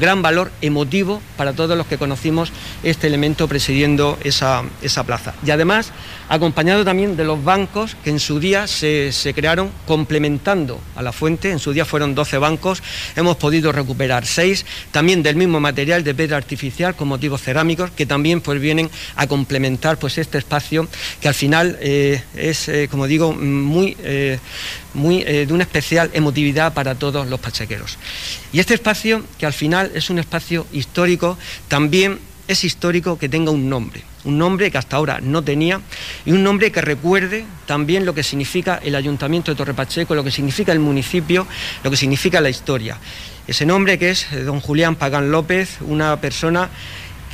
gran 0.00 0.22
valor 0.22 0.50
emotivo 0.60 1.22
para 1.36 1.52
todos 1.52 1.76
los 1.76 1.86
que 1.86 1.98
conocimos 1.98 2.52
este 2.82 3.06
elemento 3.06 3.48
presidiendo 3.48 4.18
esa, 4.24 4.64
plaza. 5.06 5.34
Y 5.44 5.50
además, 5.50 5.92
acompañado 6.28 6.84
también 6.84 7.16
de 7.16 7.24
los 7.24 7.42
bancos 7.42 7.96
que 8.02 8.10
en 8.10 8.18
su 8.18 8.40
día 8.40 8.66
se, 8.66 9.12
crearon 9.34 9.70
complementando 9.86 10.80
a 10.96 11.02
la 11.02 11.12
fuente, 11.12 11.50
en 11.50 11.58
su 11.58 11.72
día 11.72 11.84
fueron 11.84 12.14
12 12.14 12.38
bancos, 12.38 12.82
hemos 13.14 13.36
podido 13.36 13.72
recuperar 13.72 14.26
6, 14.26 14.66
también 14.90 15.22
del 15.22 15.36
mismo 15.36 15.60
material 15.60 16.02
de 16.02 16.14
piedra 16.14 16.36
artificial 16.36 16.94
con 16.96 17.08
motivos 17.08 17.42
cerámicos, 17.42 17.90
que 17.90 18.06
también 18.06 18.40
pues 18.40 18.60
vienen 18.60 18.90
a 19.14 19.26
complementar 19.26 19.98
pues 19.98 20.18
este 20.18 20.38
espacio 20.38 20.88
que 21.20 21.28
al 21.28 21.34
final 21.34 21.78
eh, 21.80 22.22
es, 22.34 22.68
eh, 22.68 22.88
como 22.90 23.06
digo, 23.06 23.32
muy... 23.32 23.96
Eh, 24.02 24.15
muy, 24.94 25.22
eh, 25.22 25.46
de 25.46 25.52
una 25.52 25.64
especial 25.64 26.10
emotividad 26.12 26.74
para 26.74 26.94
todos 26.94 27.26
los 27.28 27.40
pachequeros. 27.40 27.98
Y 28.52 28.60
este 28.60 28.74
espacio, 28.74 29.24
que 29.38 29.46
al 29.46 29.52
final 29.52 29.92
es 29.94 30.10
un 30.10 30.18
espacio 30.18 30.66
histórico, 30.72 31.38
también 31.68 32.18
es 32.48 32.64
histórico 32.64 33.18
que 33.18 33.28
tenga 33.28 33.50
un 33.50 33.68
nombre, 33.68 34.02
un 34.24 34.38
nombre 34.38 34.70
que 34.70 34.78
hasta 34.78 34.96
ahora 34.96 35.20
no 35.20 35.42
tenía 35.42 35.80
y 36.24 36.32
un 36.32 36.42
nombre 36.42 36.70
que 36.70 36.80
recuerde 36.80 37.44
también 37.66 38.06
lo 38.06 38.14
que 38.14 38.22
significa 38.22 38.80
el 38.82 38.94
Ayuntamiento 38.94 39.50
de 39.50 39.56
Torre 39.56 39.74
Pacheco, 39.74 40.14
lo 40.14 40.24
que 40.24 40.30
significa 40.30 40.72
el 40.72 40.78
municipio, 40.78 41.46
lo 41.82 41.90
que 41.90 41.96
significa 41.96 42.40
la 42.40 42.50
historia. 42.50 42.98
Ese 43.46 43.66
nombre 43.66 43.98
que 43.98 44.10
es 44.10 44.26
don 44.44 44.60
Julián 44.60 44.96
Pagán 44.96 45.30
López, 45.30 45.78
una 45.80 46.20
persona 46.20 46.68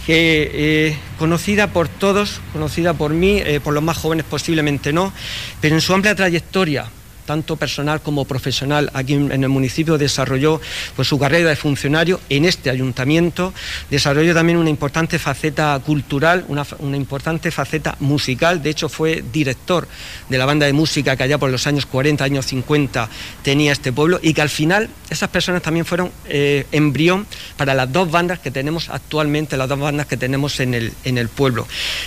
que 0.07 0.51
eh, 0.53 0.97
conocida 1.19 1.69
por 1.69 1.89
todos, 1.89 2.41
conocida 2.53 2.95
por 2.95 3.13
mí, 3.13 3.41
eh, 3.45 3.61
por 3.63 3.75
los 3.75 3.83
más 3.83 3.97
jóvenes 3.97 4.27
posiblemente 4.29 4.93
no, 4.93 5.13
pero 5.61 5.75
en 5.75 5.81
su 5.81 5.95
amplia 5.95 6.15
trayectoria 6.15 6.87
tanto 7.25 7.57
personal 7.57 8.01
como 8.01 8.25
profesional 8.25 8.91
aquí 8.95 9.15
en 9.15 9.31
el 9.31 9.49
municipio, 9.49 9.99
desarrolló 9.99 10.61
pues, 10.97 11.09
su 11.09 11.19
carrera 11.19 11.51
de 11.51 11.57
funcionario 11.57 12.21
en 12.29 12.45
este 12.45 12.71
ayuntamiento, 12.71 13.53
desarrolló 13.91 14.35
también 14.35 14.59
una 14.59 14.71
importante 14.71 15.19
faceta 15.19 15.81
cultural, 15.85 16.45
una, 16.49 16.65
importante 16.97 17.51
faceta 17.51 17.97
musical, 18.01 18.63
de 18.63 18.71
hecho 18.71 18.89
fue 18.89 19.25
director 19.33 19.87
de 20.29 20.39
la 20.39 20.47
banda 20.47 20.67
de 20.67 20.73
música 20.73 21.17
que 21.17 21.23
allá 21.23 21.39
por 21.39 21.51
los 21.51 21.67
años 21.67 21.87
40, 21.87 22.25
años 22.25 22.47
50 22.47 23.09
tenía 23.43 23.73
este 23.73 23.93
pueblo 23.93 24.19
y 24.23 24.35
que 24.35 24.43
al 24.43 24.49
final 24.49 24.89
esas 25.11 25.29
personas 25.29 25.63
también 25.63 25.85
fueron 25.85 26.11
eh, 26.27 26.67
embrión 26.73 27.27
para 27.57 27.75
las 27.75 27.93
dos 27.93 28.11
bandas 28.11 28.39
que 28.39 28.51
tenemos 28.51 28.89
actualmente, 28.89 29.57
las 29.57 29.69
dos 29.69 29.79
bandas 29.79 30.07
que 30.07 30.17
tenemos 30.17 30.61
en 30.61 30.75
el, 30.75 30.93
en 31.05 31.19
el 31.19 31.29
pueblo. 31.29 31.67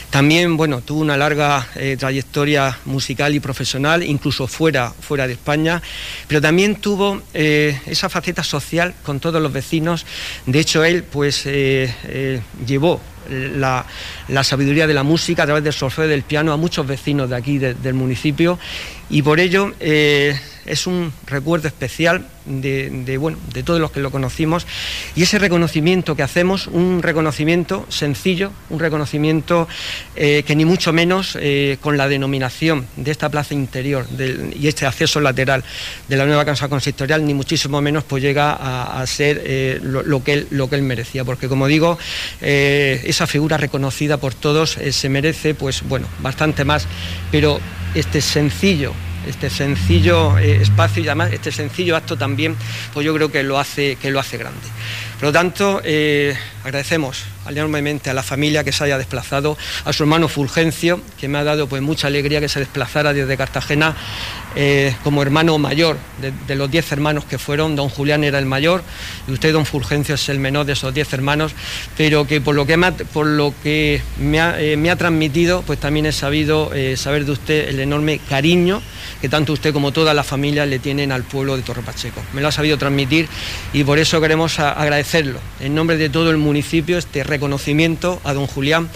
También, 0.09 0.57
bueno, 0.57 0.81
tuvo 0.81 1.01
una 1.01 1.17
larga 1.17 1.67
eh, 1.75 1.97
trayectoria 1.99 2.77
musical 2.85 3.35
y 3.35 3.39
profesional, 3.39 4.03
incluso 4.03 4.47
fuera 4.47 4.93
fuera 5.05 5.27
de 5.27 5.33
España, 5.33 5.81
pero 6.27 6.41
también 6.41 6.75
tuvo 6.75 7.21
eh, 7.33 7.79
esa 7.85 8.09
faceta 8.09 8.43
social 8.43 8.93
con 9.03 9.19
todos 9.19 9.41
los 9.41 9.53
vecinos. 9.53 10.05
De 10.45 10.59
hecho, 10.59 10.83
él 10.83 11.03
pues 11.03 11.45
eh, 11.45 11.93
eh, 12.05 12.41
llevó 12.65 12.99
la, 13.29 13.85
sabiduría 14.43 14.87
de 14.87 14.93
la 14.93 15.03
música 15.03 15.43
a 15.43 15.45
través 15.45 15.63
del 15.63 15.73
solfeo 15.73 16.07
del 16.07 16.23
piano 16.23 16.51
a 16.51 16.57
muchos 16.57 16.85
vecinos 16.85 17.29
de 17.29 17.35
aquí 17.35 17.57
del 17.57 17.93
municipio 17.93 18.59
y 19.09 19.23
por 19.23 19.39
ello 19.39 19.73
es 20.65 20.87
un 20.87 21.13
recuerdo 21.27 21.67
especial 21.67 22.25
de, 22.45 23.17
bueno, 23.17 23.37
de 23.53 23.63
todos 23.63 23.79
los 23.79 23.91
que 23.91 23.99
lo 23.99 24.11
conocimos. 24.11 24.65
Y 25.15 25.23
ese 25.23 25.39
reconocimiento 25.39 26.15
que 26.15 26.23
hacemos, 26.23 26.67
un 26.67 27.01
reconocimiento 27.01 27.85
sencillo, 27.89 28.51
un 28.69 28.79
reconocimiento 28.79 29.67
eh, 30.15 30.43
que 30.45 30.55
ni 30.55 30.65
mucho 30.65 30.93
menos 30.93 31.37
eh, 31.39 31.77
con 31.81 31.97
la 31.97 32.07
denominación 32.07 32.87
de 32.95 33.11
esta 33.11 33.29
plaza 33.29 33.53
interior 33.53 34.05
y 34.55 34.67
este 34.67 34.85
acceso 34.85 35.19
lateral 35.19 35.63
de 36.07 36.17
la 36.17 36.25
nueva 36.25 36.45
casa 36.45 36.67
consistorial, 36.67 37.25
ni 37.25 37.33
muchísimo 37.33 37.81
menos 37.81 38.03
pues 38.03 38.23
llega 38.23 38.53
a, 38.53 39.05
ser 39.07 39.41
eh, 39.45 39.79
lo, 39.81 40.23
que 40.23 40.33
él, 40.33 40.47
lo 40.51 40.69
que 40.69 40.75
él 40.75 40.81
merecía, 40.81 41.23
porque 41.23 41.47
como 41.47 41.67
digo, 41.67 41.97
esa 42.41 43.27
figura 43.27 43.57
reconocida 43.57 44.17
por 44.17 44.33
todos 44.33 44.77
se 44.89 45.09
merece 45.09 45.53
pues 45.53 45.83
bueno, 45.83 46.07
bastante 46.19 46.65
más, 46.65 46.87
pero 47.31 47.59
este 47.93 48.21
sencillo 48.21 48.93
este 49.27 49.49
sencillo 49.49 50.37
eh, 50.37 50.61
espacio 50.61 51.03
y 51.03 51.07
además 51.07 51.31
este 51.33 51.51
sencillo 51.51 51.95
acto 51.95 52.17
también, 52.17 52.55
pues 52.93 53.05
yo 53.05 53.13
creo 53.13 53.31
que 53.31 53.43
lo 53.43 53.59
hace, 53.59 53.95
que 53.95 54.11
lo 54.11 54.19
hace 54.19 54.37
grande. 54.37 54.67
Por 55.15 55.29
lo 55.29 55.31
tanto, 55.31 55.81
eh, 55.83 56.35
agradecemos 56.63 57.23
enormemente 57.49 58.09
a 58.09 58.13
la 58.13 58.23
familia 58.23 58.63
que 58.63 58.71
se 58.71 58.83
haya 58.83 58.97
desplazado, 58.97 59.57
a 59.85 59.93
su 59.93 60.03
hermano 60.03 60.27
Fulgencio, 60.27 61.01
que 61.19 61.27
me 61.27 61.37
ha 61.37 61.43
dado 61.43 61.67
pues 61.67 61.81
mucha 61.81 62.07
alegría 62.07 62.39
que 62.39 62.49
se 62.49 62.59
desplazara 62.59 63.13
desde 63.13 63.37
Cartagena 63.37 63.95
eh, 64.55 64.95
como 65.03 65.21
hermano 65.21 65.57
mayor 65.57 65.97
de, 66.47 66.55
los 66.55 66.71
diez 66.71 66.91
hermanos 66.91 67.25
que 67.25 67.37
fueron, 67.37 67.75
don 67.75 67.89
Julián 67.89 68.23
era 68.23 68.39
el 68.39 68.45
mayor 68.45 68.83
y 69.27 69.33
usted, 69.33 69.53
don 69.53 69.65
Fulgencio, 69.65 70.15
es 70.15 70.29
el 70.29 70.39
menor 70.39 70.65
de 70.65 70.73
esos 70.73 70.93
diez 70.93 71.11
hermanos, 71.13 71.53
pero 71.97 72.25
que 72.25 72.41
por 72.41 72.55
lo 72.55 72.65
que 72.65 72.77
me 72.77 72.87
ha, 72.87 72.91
por 72.93 73.25
lo 73.27 73.53
que 73.63 74.01
me 74.19 74.39
ha, 74.39 74.59
eh, 74.59 74.95
transmitido, 74.97 75.61
pues 75.63 75.79
también 75.79 76.05
he 76.05 76.11
sabido 76.11 76.71
saber 76.95 77.25
de 77.25 77.31
usted 77.31 77.69
el 77.69 77.79
enorme 77.79 78.19
cariño 78.29 78.81
que 79.21 79.29
tanto 79.29 79.53
usted 79.53 79.73
como 79.73 79.91
toda 79.91 80.13
la 80.13 80.23
familia 80.23 80.65
le 80.65 80.79
tienen 80.79 81.11
al 81.11 81.23
pueblo 81.23 81.57
de 81.57 81.63
Torre 81.63 81.81
Pacheco. 81.81 82.21
Me 82.33 82.41
lo 82.41 82.47
ha 82.47 82.51
sabido 82.51 82.77
transmitir 82.77 83.27
y 83.73 83.83
por 83.83 83.99
eso 83.99 84.21
queremos 84.21 84.59
agradecerlo 84.59 85.39
en 85.59 85.75
nombre 85.75 85.97
de 85.97 86.09
todo 86.09 86.31
el 86.31 86.37
municipio 86.37 86.97
este 86.97 87.23
reconocimiento 87.23 88.21
a 88.23 88.33
don 88.33 88.47
Julián 88.47 88.89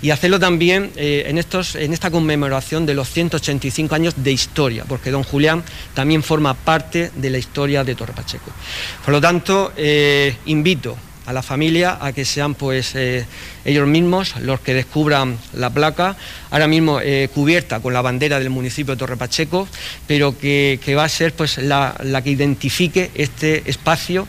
y 0.00 0.10
hacerlo 0.10 0.38
también 0.38 0.92
eh, 0.96 1.24
en, 1.26 1.38
estos, 1.38 1.74
en 1.74 1.92
esta 1.92 2.10
conmemoración 2.10 2.86
de 2.86 2.94
los 2.94 3.08
185 3.10 3.94
años 3.94 4.14
de 4.16 4.32
historia, 4.32 4.84
porque 4.86 5.10
don 5.10 5.24
Julián 5.24 5.62
también 5.94 6.22
forma 6.22 6.54
parte 6.54 7.10
de 7.16 7.30
la 7.30 7.38
historia 7.38 7.84
de 7.84 7.94
Torre 7.94 8.12
Pacheco. 8.12 8.50
Por 9.04 9.12
lo 9.12 9.20
tanto, 9.20 9.72
eh, 9.76 10.36
invito 10.46 10.96
a 11.28 11.32
la 11.34 11.42
familia 11.42 11.98
a 12.00 12.12
que 12.12 12.24
sean 12.24 12.54
pues 12.54 12.94
eh, 12.94 13.26
ellos 13.66 13.86
mismos 13.86 14.34
los 14.40 14.60
que 14.60 14.72
descubran 14.72 15.36
la 15.52 15.68
placa, 15.68 16.16
ahora 16.50 16.66
mismo 16.66 17.00
eh, 17.02 17.28
cubierta 17.34 17.80
con 17.80 17.92
la 17.92 18.00
bandera 18.00 18.38
del 18.38 18.48
municipio 18.48 18.94
de 18.94 18.98
Torre 18.98 19.18
Pacheco, 19.18 19.68
pero 20.06 20.38
que, 20.38 20.80
va 20.96 21.04
a 21.04 21.08
ser 21.08 21.34
pues 21.34 21.58
la, 21.58 21.94
que 22.24 22.30
identifique 22.30 23.10
este 23.14 23.68
espacio 23.68 24.26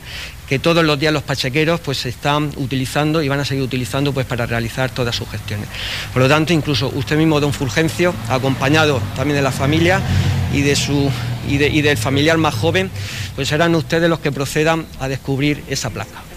que 0.50 0.60
todos 0.60 0.84
los 0.84 1.00
días 1.00 1.14
los 1.14 1.24
pachequeros 1.24 1.80
pues 1.80 2.06
están 2.06 2.52
utilizando 2.58 3.22
y 3.22 3.30
van 3.30 3.40
a 3.40 3.46
seguir 3.46 3.64
utilizando 3.64 4.12
pues 4.12 4.26
para 4.26 4.46
realizar 4.46 4.90
todas 4.90 5.16
sus 5.16 5.30
gestiones. 5.30 5.70
Por 6.12 6.24
lo 6.24 6.28
tanto, 6.28 6.52
incluso 6.52 6.92
usted 6.94 7.16
mismo, 7.16 7.40
don 7.40 7.54
Fulgencio, 7.54 8.14
acompañado 8.28 9.00
también 9.16 9.38
de 9.38 9.44
la 9.44 9.52
familia 9.54 10.02
y 10.52 10.64
de 10.64 10.76
su 10.76 11.10
y, 11.48 11.58
del 11.58 11.98
familiar 11.98 12.38
más 12.38 12.56
joven, 12.56 12.92
pues 13.36 13.48
serán 13.48 13.74
ustedes 13.76 14.10
los 14.10 14.20
que 14.20 14.34
procedan 14.34 14.86
a 15.00 15.08
descubrir 15.08 15.64
esa 15.70 15.92
placa. 15.92 16.29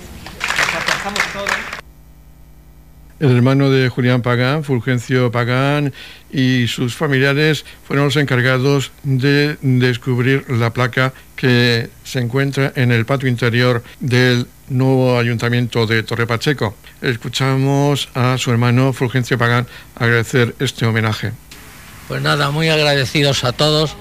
El 3.22 3.36
hermano 3.36 3.70
de 3.70 3.88
Julián 3.88 4.20
Pagán, 4.20 4.64
Fulgencio 4.64 5.30
Pagán, 5.30 5.92
y 6.32 6.66
sus 6.66 6.96
familiares 6.96 7.64
fueron 7.86 8.06
los 8.06 8.16
encargados 8.16 8.90
de 9.04 9.56
descubrir 9.60 10.44
la 10.50 10.72
placa 10.72 11.12
que 11.36 11.88
se 12.02 12.18
encuentra 12.18 12.72
en 12.74 12.90
el 12.90 13.06
patio 13.06 13.28
interior 13.28 13.84
del 14.00 14.48
nuevo 14.68 15.20
ayuntamiento 15.20 15.86
de 15.86 16.02
Torre 16.02 16.26
Pacheco. 16.26 16.74
Escuchamos 17.00 18.08
a 18.14 18.36
su 18.38 18.50
hermano 18.50 18.92
Fulgencio 18.92 19.38
Pagán 19.38 19.68
agradecer 19.94 20.56
este 20.58 20.84
homenaje. 20.84 21.30
Pues 22.08 22.22
nada, 22.22 22.50
muy 22.50 22.70
agradecidos 22.70 23.44
a 23.44 23.52
todos 23.52 23.94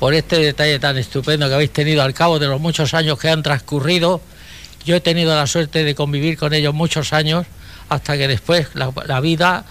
por 0.00 0.12
este 0.12 0.38
detalle 0.38 0.80
tan 0.80 0.98
estupendo 0.98 1.46
que 1.46 1.54
habéis 1.54 1.72
tenido 1.72 2.02
al 2.02 2.14
cabo 2.14 2.40
de 2.40 2.48
los 2.48 2.60
muchos 2.60 2.94
años 2.94 3.16
que 3.20 3.28
han 3.28 3.44
transcurrido. 3.44 4.20
Yo 4.84 4.96
he 4.96 5.00
tenido 5.00 5.36
la 5.36 5.46
suerte 5.46 5.84
de 5.84 5.94
convivir 5.94 6.36
con 6.36 6.52
ellos 6.52 6.74
muchos 6.74 7.12
años 7.12 7.46
hasta 7.88 8.16
que 8.16 8.28
después 8.28 8.68
la, 8.74 9.20
vida 9.20 9.64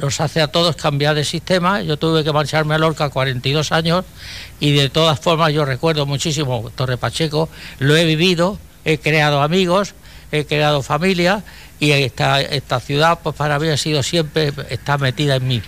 nos 0.00 0.20
hace 0.20 0.40
a 0.40 0.48
todos 0.48 0.76
cambiar 0.76 1.14
de 1.14 1.24
sistema. 1.24 1.82
Yo 1.82 1.96
tuve 1.96 2.24
que 2.24 2.32
marcharme 2.32 2.74
a 2.74 2.78
Lorca 2.78 3.08
42 3.08 3.72
años 3.72 4.04
y 4.58 4.72
de 4.72 4.88
todas 4.88 5.18
formas 5.20 5.52
yo 5.52 5.64
recuerdo 5.64 6.06
muchísimo 6.06 6.70
Torre 6.74 6.96
Pacheco, 6.96 7.48
lo 7.78 7.96
he 7.96 8.04
vivido, 8.04 8.58
he 8.84 8.98
creado 8.98 9.42
amigos, 9.42 9.94
he 10.32 10.44
creado 10.44 10.82
familia 10.82 11.42
y 11.78 11.92
esta, 11.92 12.40
esta 12.40 12.80
ciudad 12.80 13.18
pues 13.22 13.34
para 13.36 13.58
mí 13.58 13.68
ha 13.68 13.76
sido 13.76 14.02
siempre, 14.02 14.52
está 14.68 14.98
metida 14.98 15.36
en 15.36 15.46
mí. 15.46 15.62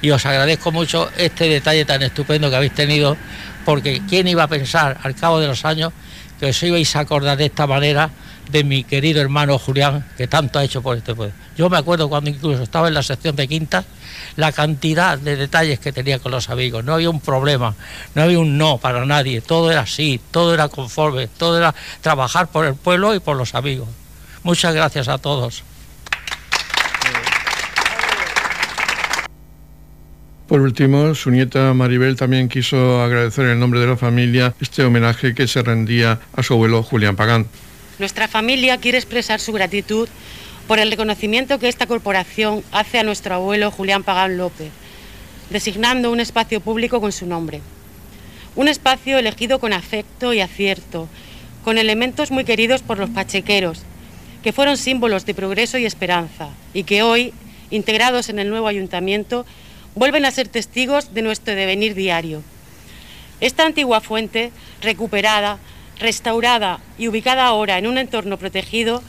Y 0.00 0.10
os 0.10 0.24
agradezco 0.26 0.70
mucho 0.70 1.10
este 1.16 1.48
detalle 1.48 1.84
tan 1.84 2.02
estupendo 2.02 2.50
que 2.50 2.56
habéis 2.56 2.74
tenido 2.74 3.16
porque 3.64 4.00
¿quién 4.08 4.28
iba 4.28 4.44
a 4.44 4.48
pensar 4.48 4.98
al 5.02 5.14
cabo 5.14 5.40
de 5.40 5.48
los 5.48 5.64
años 5.64 5.92
que 6.38 6.46
os 6.46 6.62
ibais 6.62 6.94
a 6.96 7.00
acordar 7.00 7.36
de 7.36 7.46
esta 7.46 7.66
manera 7.66 8.10
de 8.48 8.64
mi 8.64 8.84
querido 8.84 9.20
hermano 9.20 9.58
Julián, 9.58 10.06
que 10.16 10.26
tanto 10.26 10.58
ha 10.58 10.64
hecho 10.64 10.82
por 10.82 10.96
este 10.96 11.14
pueblo? 11.14 11.34
Yo 11.56 11.68
me 11.68 11.76
acuerdo 11.76 12.08
cuando 12.08 12.30
incluso 12.30 12.62
estaba 12.62 12.88
en 12.88 12.94
la 12.94 13.02
sección 13.02 13.36
de 13.36 13.48
quinta, 13.48 13.84
la 14.36 14.52
cantidad 14.52 15.18
de 15.18 15.36
detalles 15.36 15.78
que 15.78 15.92
tenía 15.92 16.18
con 16.18 16.32
los 16.32 16.48
amigos. 16.50 16.84
No 16.84 16.94
había 16.94 17.10
un 17.10 17.20
problema, 17.20 17.74
no 18.14 18.22
había 18.22 18.38
un 18.38 18.58
no 18.58 18.78
para 18.78 19.04
nadie, 19.04 19.40
todo 19.40 19.70
era 19.70 19.82
así, 19.82 20.20
todo 20.30 20.54
era 20.54 20.68
conforme, 20.68 21.28
todo 21.28 21.58
era 21.58 21.74
trabajar 22.00 22.48
por 22.48 22.64
el 22.66 22.74
pueblo 22.74 23.14
y 23.14 23.20
por 23.20 23.36
los 23.36 23.54
amigos. 23.54 23.88
Muchas 24.42 24.74
gracias 24.74 25.08
a 25.08 25.18
todos. 25.18 25.64
Por 30.48 30.62
último, 30.62 31.14
su 31.14 31.30
nieta 31.30 31.74
Maribel 31.74 32.16
también 32.16 32.48
quiso 32.48 33.02
agradecer 33.02 33.48
en 33.48 33.60
nombre 33.60 33.80
de 33.80 33.86
la 33.86 33.98
familia 33.98 34.54
este 34.62 34.82
homenaje 34.82 35.34
que 35.34 35.46
se 35.46 35.62
rendía 35.62 36.20
a 36.34 36.42
su 36.42 36.54
abuelo 36.54 36.82
Julián 36.82 37.16
Pagán. 37.16 37.46
Nuestra 37.98 38.28
familia 38.28 38.78
quiere 38.78 38.98
expresar 38.98 39.40
su 39.40 39.52
gratitud 39.52 40.08
por 40.68 40.78
el 40.78 40.90
reconocimiento 40.90 41.58
que 41.58 41.68
esta 41.68 41.86
corporación 41.86 42.62
hace 42.70 42.98
a 42.98 43.02
nuestro 43.02 43.34
abuelo 43.34 43.72
Julián 43.72 44.04
Pagán 44.04 44.36
López, 44.36 44.70
designando 45.50 46.12
un 46.12 46.20
espacio 46.20 46.60
público 46.60 47.00
con 47.00 47.10
su 47.10 47.26
nombre. 47.26 47.60
Un 48.54 48.68
espacio 48.68 49.18
elegido 49.18 49.58
con 49.58 49.72
afecto 49.72 50.32
y 50.32 50.40
acierto, 50.40 51.08
con 51.64 51.76
elementos 51.76 52.30
muy 52.30 52.44
queridos 52.44 52.82
por 52.82 52.98
los 52.98 53.10
pachequeros, 53.10 53.82
que 54.44 54.52
fueron 54.52 54.76
símbolos 54.76 55.26
de 55.26 55.34
progreso 55.34 55.76
y 55.78 55.84
esperanza, 55.84 56.50
y 56.72 56.84
que 56.84 57.02
hoy, 57.02 57.32
integrados 57.70 58.28
en 58.28 58.38
el 58.38 58.48
nuevo 58.48 58.68
ayuntamiento, 58.68 59.44
vuelven 59.96 60.24
a 60.24 60.30
ser 60.30 60.46
testigos 60.46 61.14
de 61.14 61.22
nuestro 61.22 61.56
devenir 61.56 61.96
diario. 61.96 62.42
Esta 63.40 63.66
antigua 63.66 64.00
fuente, 64.00 64.52
recuperada, 64.82 65.58
restaurada 65.98 66.80
y 66.98 67.08
ubicada 67.08 67.46
ahora 67.46 67.78
en 67.78 67.86
un 67.86 67.98
entorno 67.98 68.38
protegido, 68.38 69.02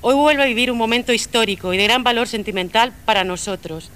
hoy 0.00 0.14
vuelve 0.14 0.42
a 0.42 0.46
vivir 0.46 0.70
un 0.70 0.78
momento 0.78 1.12
histórico 1.12 1.72
y 1.72 1.76
de 1.76 1.84
gran 1.84 2.04
valor 2.04 2.28
sentimental 2.28 2.92
para 3.04 3.24
nosotros. 3.24 3.90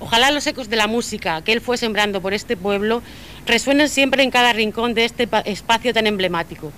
Ojalá 0.00 0.30
los 0.30 0.46
ecos 0.46 0.68
de 0.68 0.76
la 0.76 0.86
música 0.86 1.42
que 1.42 1.52
él 1.52 1.60
fue 1.60 1.76
sembrando 1.76 2.20
por 2.20 2.32
este 2.32 2.56
pueblo 2.56 3.02
resuenen 3.46 3.88
siempre 3.88 4.22
en 4.22 4.30
cada 4.30 4.52
rincón 4.52 4.94
de 4.94 5.04
este 5.04 5.28
espacio 5.44 5.92
tan 5.92 6.06
emblemático. 6.06 6.72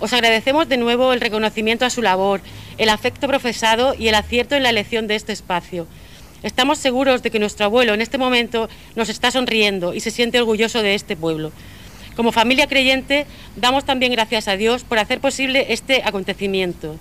Os 0.00 0.12
agradecemos 0.12 0.68
de 0.68 0.76
nuevo 0.76 1.12
el 1.12 1.20
reconocimiento 1.20 1.84
a 1.84 1.90
su 1.90 2.02
labor, 2.02 2.40
el 2.76 2.88
afecto 2.88 3.26
profesado 3.26 3.94
y 3.98 4.08
el 4.08 4.14
acierto 4.14 4.54
en 4.54 4.62
la 4.62 4.70
elección 4.70 5.06
de 5.06 5.16
este 5.16 5.32
espacio 5.32 5.86
Estamos 6.42 6.78
seguros 6.78 7.22
de 7.22 7.30
que 7.30 7.40
nuestro 7.40 7.66
abuelo 7.66 7.94
en 7.94 8.00
este 8.00 8.16
momento 8.16 8.68
nos 8.94 9.08
está 9.08 9.30
sonriendo 9.32 9.92
y 9.92 10.00
se 10.00 10.12
siente 10.12 10.38
orgulloso 10.38 10.82
de 10.82 10.94
este 10.94 11.16
pueblo. 11.16 11.50
Como 12.18 12.32
familia 12.32 12.66
creyente, 12.66 13.28
damos 13.54 13.84
también 13.84 14.10
gracias 14.10 14.48
a 14.48 14.56
Dios 14.56 14.82
por 14.82 14.98
hacer 14.98 15.20
posible 15.20 15.66
este 15.72 16.02
acontecimiento. 16.02 16.96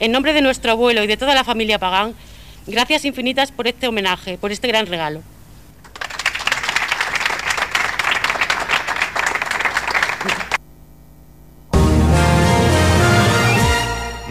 En 0.00 0.12
nombre 0.12 0.34
de 0.34 0.42
nuestro 0.42 0.72
abuelo 0.72 1.02
y 1.02 1.06
de 1.06 1.16
toda 1.16 1.34
la 1.34 1.44
familia 1.44 1.78
Pagán, 1.78 2.14
gracias 2.66 3.06
infinitas 3.06 3.52
por 3.52 3.66
este 3.66 3.88
homenaje, 3.88 4.36
por 4.36 4.52
este 4.52 4.68
gran 4.68 4.86
regalo. 4.86 5.22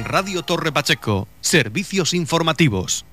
Radio 0.04 0.44
Torre 0.44 0.72
Pacheco, 0.72 1.28
servicios 1.42 2.14
informativos. 2.14 3.04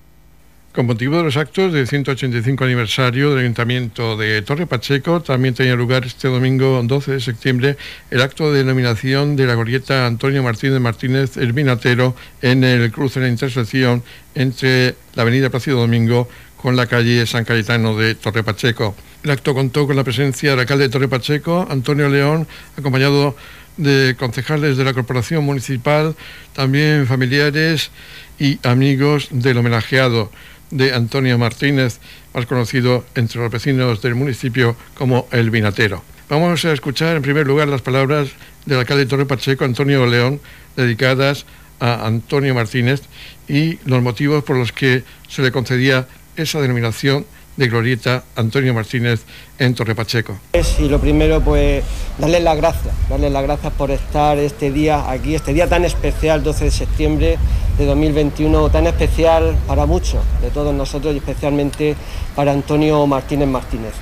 Con 0.77 0.85
motivo 0.85 1.17
de 1.17 1.23
los 1.23 1.39
actos 1.39 1.73
del 1.73 1.89
185 1.89 2.63
aniversario 2.63 3.31
del 3.31 3.39
Ayuntamiento 3.39 4.15
de 4.19 4.43
Torre 4.43 4.67
Pacheco, 4.67 5.23
también 5.23 5.55
tenía 5.55 5.75
lugar 5.75 6.05
este 6.05 6.29
domingo 6.29 6.83
12 6.85 7.13
de 7.13 7.21
septiembre 7.21 7.79
el 8.11 8.21
acto 8.21 8.53
de 8.53 8.59
denominación 8.59 9.37
de 9.37 9.47
la 9.47 9.55
glorieta 9.55 10.05
Antonio 10.05 10.43
Martínez 10.43 10.79
Martínez 10.79 11.39
El 11.39 11.55
Vinatero 11.55 12.15
en 12.43 12.63
el 12.63 12.93
cruce 12.93 13.21
de 13.21 13.27
la 13.27 13.33
intersección 13.33 14.03
entre 14.35 14.97
la 15.15 15.23
avenida 15.23 15.49
Plácido 15.49 15.81
Domingo 15.81 16.29
con 16.59 16.77
la 16.77 16.87
calle 16.87 17.25
San 17.25 17.47
Cayetano 17.47 17.97
de 17.97 18.15
Torre 18.15 18.45
Pacheco. 18.45 18.95
El 19.23 19.31
acto 19.31 19.55
contó 19.55 19.87
con 19.87 19.97
la 19.97 20.05
presencia 20.05 20.51
del 20.51 20.61
alcalde 20.61 20.85
de 20.85 20.91
Torre 20.91 21.09
Pacheco, 21.09 21.67
Antonio 21.71 22.11
León, 22.11 22.47
acompañado 22.77 23.35
de 23.79 24.15
concejales 24.19 24.77
de 24.77 24.85
la 24.85 24.93
corporación 24.93 25.43
municipal, 25.43 26.15
también 26.53 27.07
familiares 27.07 27.91
y 28.39 28.59
amigos 28.63 29.29
del 29.31 29.57
homenajeado 29.57 30.31
de 30.71 30.95
Antonio 30.95 31.39
Martínez, 31.39 32.01
más 32.35 32.47
conocido 32.47 33.05
entre 33.15 33.41
los 33.41 33.51
vecinos 33.51 34.03
del 34.03 34.15
municipio 34.15 34.77
como 34.95 35.29
El 35.31 35.51
Vinatero. 35.51 36.03
Vamos 36.29 36.65
a 36.65 36.73
escuchar 36.73 37.17
en 37.17 37.23
primer 37.23 37.47
lugar 37.47 37.69
las 37.69 37.83
palabras 37.83 38.29
del 38.65 38.79
alcalde 38.79 39.05
de 39.05 39.11
Torre 39.11 39.27
Pacheco, 39.27 39.65
Antonio 39.65 40.07
León, 40.07 40.41
dedicadas 40.77 41.47
a 41.79 42.07
Antonio 42.07 42.55
Martínez 42.55 43.03
y 43.49 43.79
los 43.85 44.03
motivos 44.03 44.43
por 44.43 44.57
los 44.57 44.73
que 44.73 45.05
se 45.29 45.43
le 45.43 45.53
concedía 45.53 46.09
esa 46.37 46.61
denominación 46.61 47.27
de 47.57 47.69
Glorieta 47.69 48.25
Antonio 48.37 48.75
Martínez 48.75 49.23
en 49.59 49.75
Torre 49.75 49.95
Pacheco. 49.95 50.37
Y 50.79 50.89
lo 50.89 51.01
primero, 51.01 51.41
pues 51.41 51.85
darles 52.19 52.43
las 52.43 52.57
gracias, 52.57 52.95
darles 53.09 53.33
las 53.33 53.43
gracias 53.43 53.73
por 53.73 53.91
estar 53.91 54.39
este 54.39 54.71
día 54.71 55.11
aquí, 55.11 55.35
este 55.35 55.53
día 55.53 55.69
tan 55.69 55.85
especial, 55.85 56.43
12 56.43 56.65
de 56.65 56.71
septiembre 56.71 57.39
de 57.79 57.87
2021, 57.87 58.71
tan 58.71 58.87
especial 58.87 59.57
para 59.67 59.87
muchos 59.87 60.23
de 60.41 60.51
todos 60.51 60.75
nosotros 60.75 61.15
y 61.15 61.19
especialmente 61.19 61.97
para 62.35 62.53
Antonio 62.53 63.07
Martínez 63.07 63.49
Martínez. 63.49 63.93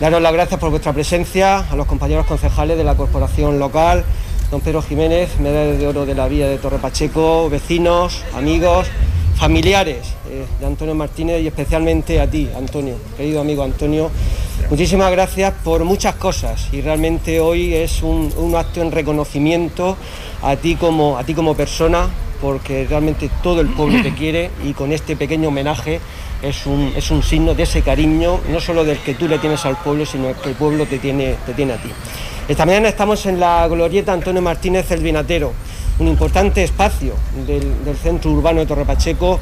Daros 0.00 0.20
las 0.20 0.32
gracias 0.32 0.58
por 0.58 0.70
vuestra 0.70 0.92
presencia, 0.92 1.58
a 1.58 1.76
los 1.76 1.86
compañeros 1.86 2.26
concejales 2.26 2.76
de 2.76 2.82
la 2.82 2.96
corporación 2.96 3.60
local, 3.60 4.04
don 4.50 4.60
Pedro 4.60 4.82
Jiménez, 4.82 5.38
medalla 5.38 5.72
de 5.72 5.86
oro 5.86 6.04
de 6.04 6.14
la 6.14 6.26
vía 6.26 6.48
de 6.48 6.58
Torre 6.58 6.78
Pacheco, 6.78 7.48
vecinos, 7.48 8.24
amigos, 8.34 8.88
familiares 9.36 10.14
eh, 10.28 10.44
de 10.60 10.66
Antonio 10.66 10.94
Martínez 10.94 11.42
y 11.42 11.46
especialmente 11.46 12.20
a 12.20 12.30
ti, 12.30 12.48
Antonio, 12.56 12.96
querido 13.16 13.40
amigo 13.40 13.62
Antonio. 13.62 14.10
Muchísimas 14.70 15.10
gracias 15.10 15.52
por 15.62 15.84
muchas 15.84 16.14
cosas 16.14 16.68
y 16.72 16.80
realmente 16.80 17.40
hoy 17.40 17.74
es 17.74 18.02
un, 18.02 18.32
acto 18.56 18.80
en 18.80 18.92
reconocimiento 18.92 19.96
a 20.42 20.56
ti, 20.56 20.76
como, 20.76 21.18
a 21.18 21.24
ti 21.24 21.34
como 21.34 21.54
persona, 21.54 22.08
porque 22.40 22.86
realmente 22.88 23.28
todo 23.42 23.60
el 23.60 23.68
pueblo 23.68 24.02
te 24.02 24.14
quiere 24.14 24.50
y 24.64 24.72
con 24.72 24.92
este 24.92 25.16
pequeño 25.16 25.48
homenaje 25.48 26.00
es 26.42 26.66
un, 26.66 26.92
es 26.96 27.10
un 27.10 27.22
signo 27.22 27.54
de 27.54 27.64
ese 27.64 27.82
cariño, 27.82 28.40
no 28.48 28.60
solo 28.60 28.84
del 28.84 28.98
que 28.98 29.14
tú 29.14 29.28
le 29.28 29.38
tienes 29.38 29.64
al 29.66 29.76
pueblo, 29.76 30.06
sino 30.06 30.32
que 30.40 30.50
el 30.50 30.54
pueblo 30.54 30.86
te 30.86 30.98
tiene, 30.98 31.36
tiene 31.56 31.72
a 31.74 31.76
ti. 31.76 31.90
Esta 32.48 32.66
mañana 32.66 32.88
estamos 32.88 33.24
en 33.26 33.40
la 33.40 33.66
glorieta 33.68 34.12
Antonio 34.12 34.42
Martínez 34.42 34.90
el 34.90 35.02
Vinatero 35.02 35.52
un 35.98 36.08
importante 36.08 36.64
espacio 36.64 37.14
del, 37.46 37.96
centro 37.96 38.32
urbano 38.32 38.60
de 38.60 38.66
Torre 38.66 38.84
Pacheco, 38.84 39.38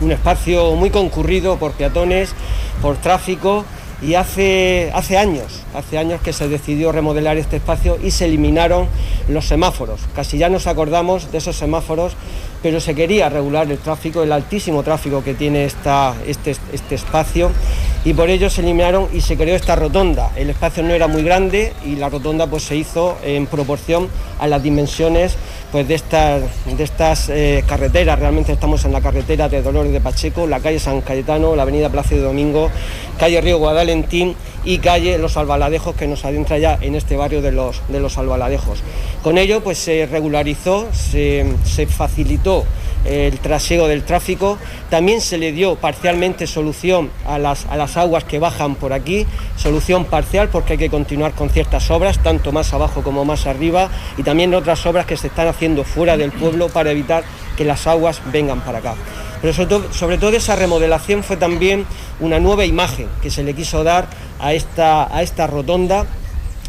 un 0.00 0.12
espacio 0.12 0.74
muy 0.74 0.90
concurrido 0.90 1.56
por 1.58 1.72
peatones, 1.72 2.34
por 2.80 2.96
tráfico 2.96 3.64
y 4.00 4.14
hace, 4.14 4.90
hace 4.94 5.18
años, 5.18 5.61
hace 5.74 5.98
años 5.98 6.20
que 6.20 6.32
se 6.32 6.48
decidió 6.48 6.92
remodelar 6.92 7.36
este 7.36 7.56
espacio 7.56 7.98
y 8.02 8.10
se 8.10 8.26
eliminaron 8.26 8.86
los 9.28 9.46
semáforos. 9.46 10.00
Casi 10.14 10.38
ya 10.38 10.48
nos 10.48 10.66
acordamos 10.66 11.30
de 11.32 11.38
esos 11.38 11.56
semáforos, 11.56 12.14
pero 12.62 12.80
se 12.80 12.94
quería 12.94 13.28
regular 13.28 13.70
el 13.70 13.78
tráfico, 13.78 14.22
el 14.22 14.32
altísimo 14.32 14.82
tráfico 14.82 15.22
que 15.24 15.34
tiene 15.34 15.64
esta, 15.64 16.14
este, 16.26 16.56
este 16.72 16.94
espacio 16.94 17.50
y 18.04 18.14
por 18.14 18.30
ello 18.30 18.50
se 18.50 18.62
eliminaron 18.62 19.08
y 19.12 19.20
se 19.20 19.36
creó 19.36 19.54
esta 19.54 19.76
rotonda. 19.76 20.30
El 20.36 20.50
espacio 20.50 20.82
no 20.82 20.92
era 20.92 21.06
muy 21.06 21.22
grande 21.22 21.72
y 21.84 21.96
la 21.96 22.08
rotonda 22.08 22.46
pues 22.46 22.64
se 22.64 22.76
hizo 22.76 23.16
en 23.24 23.46
proporción 23.46 24.08
a 24.38 24.46
las 24.46 24.62
dimensiones 24.62 25.36
pues 25.70 25.86
de 25.88 25.94
estas, 25.94 26.42
de 26.66 26.84
estas 26.84 27.28
eh, 27.28 27.64
carreteras. 27.66 28.18
Realmente 28.18 28.52
estamos 28.52 28.84
en 28.84 28.92
la 28.92 29.00
carretera 29.00 29.48
de 29.48 29.62
Dolores 29.62 29.92
de 29.92 30.00
Pacheco, 30.00 30.46
la 30.46 30.60
calle 30.60 30.78
San 30.78 31.00
Cayetano, 31.00 31.56
la 31.56 31.62
avenida 31.62 31.90
Plaza 31.90 32.14
de 32.14 32.20
Domingo, 32.20 32.70
calle 33.18 33.40
Río 33.40 33.58
Guadalentín 33.58 34.34
y 34.64 34.78
calle 34.78 35.18
Los 35.18 35.36
Albaladejos 35.62 35.94
que 35.94 36.08
nos 36.08 36.24
adentra 36.24 36.58
ya 36.58 36.76
en 36.80 36.96
este 36.96 37.16
barrio 37.16 37.40
de 37.40 37.52
los, 37.52 37.82
de 37.86 38.00
los 38.00 38.18
Albaladejos. 38.18 38.80
Con 39.22 39.38
ello 39.38 39.62
pues 39.62 39.78
se 39.78 40.06
regularizó, 40.06 40.88
se, 40.92 41.46
facilitó 41.86 42.64
el 43.04 43.38
traseo 43.38 43.86
del 43.86 44.02
tráfico. 44.02 44.58
También 44.90 45.20
se 45.20 45.38
le 45.38 45.52
dio 45.52 45.76
parcialmente 45.76 46.48
solución 46.48 47.10
a 47.24 47.38
las, 47.38 47.66
a 47.66 47.76
las 47.76 47.96
aguas 47.96 48.24
que 48.24 48.40
bajan 48.40 48.74
por 48.74 48.92
aquí, 48.92 49.24
solución 49.56 50.04
parcial 50.04 50.48
porque 50.48 50.72
hay 50.72 50.78
que 50.80 50.90
continuar 50.90 51.30
con 51.30 51.48
ciertas 51.48 51.88
obras, 51.92 52.20
tanto 52.20 52.50
más 52.50 52.74
abajo 52.74 53.04
como 53.04 53.24
más 53.24 53.46
arriba, 53.46 53.88
y 54.18 54.24
también 54.24 54.52
otras 54.54 54.84
obras 54.86 55.06
que 55.06 55.16
se 55.16 55.28
están 55.28 55.46
haciendo 55.46 55.84
fuera 55.84 56.16
del 56.16 56.32
pueblo 56.32 56.70
para 56.70 56.90
evitar 56.90 57.22
que 57.56 57.64
las 57.64 57.86
aguas 57.86 58.20
vengan 58.32 58.62
para 58.62 58.78
acá. 58.78 58.96
Pero 59.40 59.52
sobre 59.52 59.68
todo, 59.68 59.92
sobre 59.92 60.18
todo 60.18 60.36
esa 60.36 60.54
remodelación 60.54 61.24
fue 61.24 61.36
también 61.36 61.84
una 62.20 62.38
nueva 62.38 62.64
imagen 62.64 63.08
que 63.20 63.30
se 63.30 63.42
le 63.42 63.54
quiso 63.54 63.82
dar 63.82 64.06
a 64.42 64.52
esta, 64.52 65.14
a 65.14 65.22
esta 65.22 65.46
rotonda. 65.46 66.06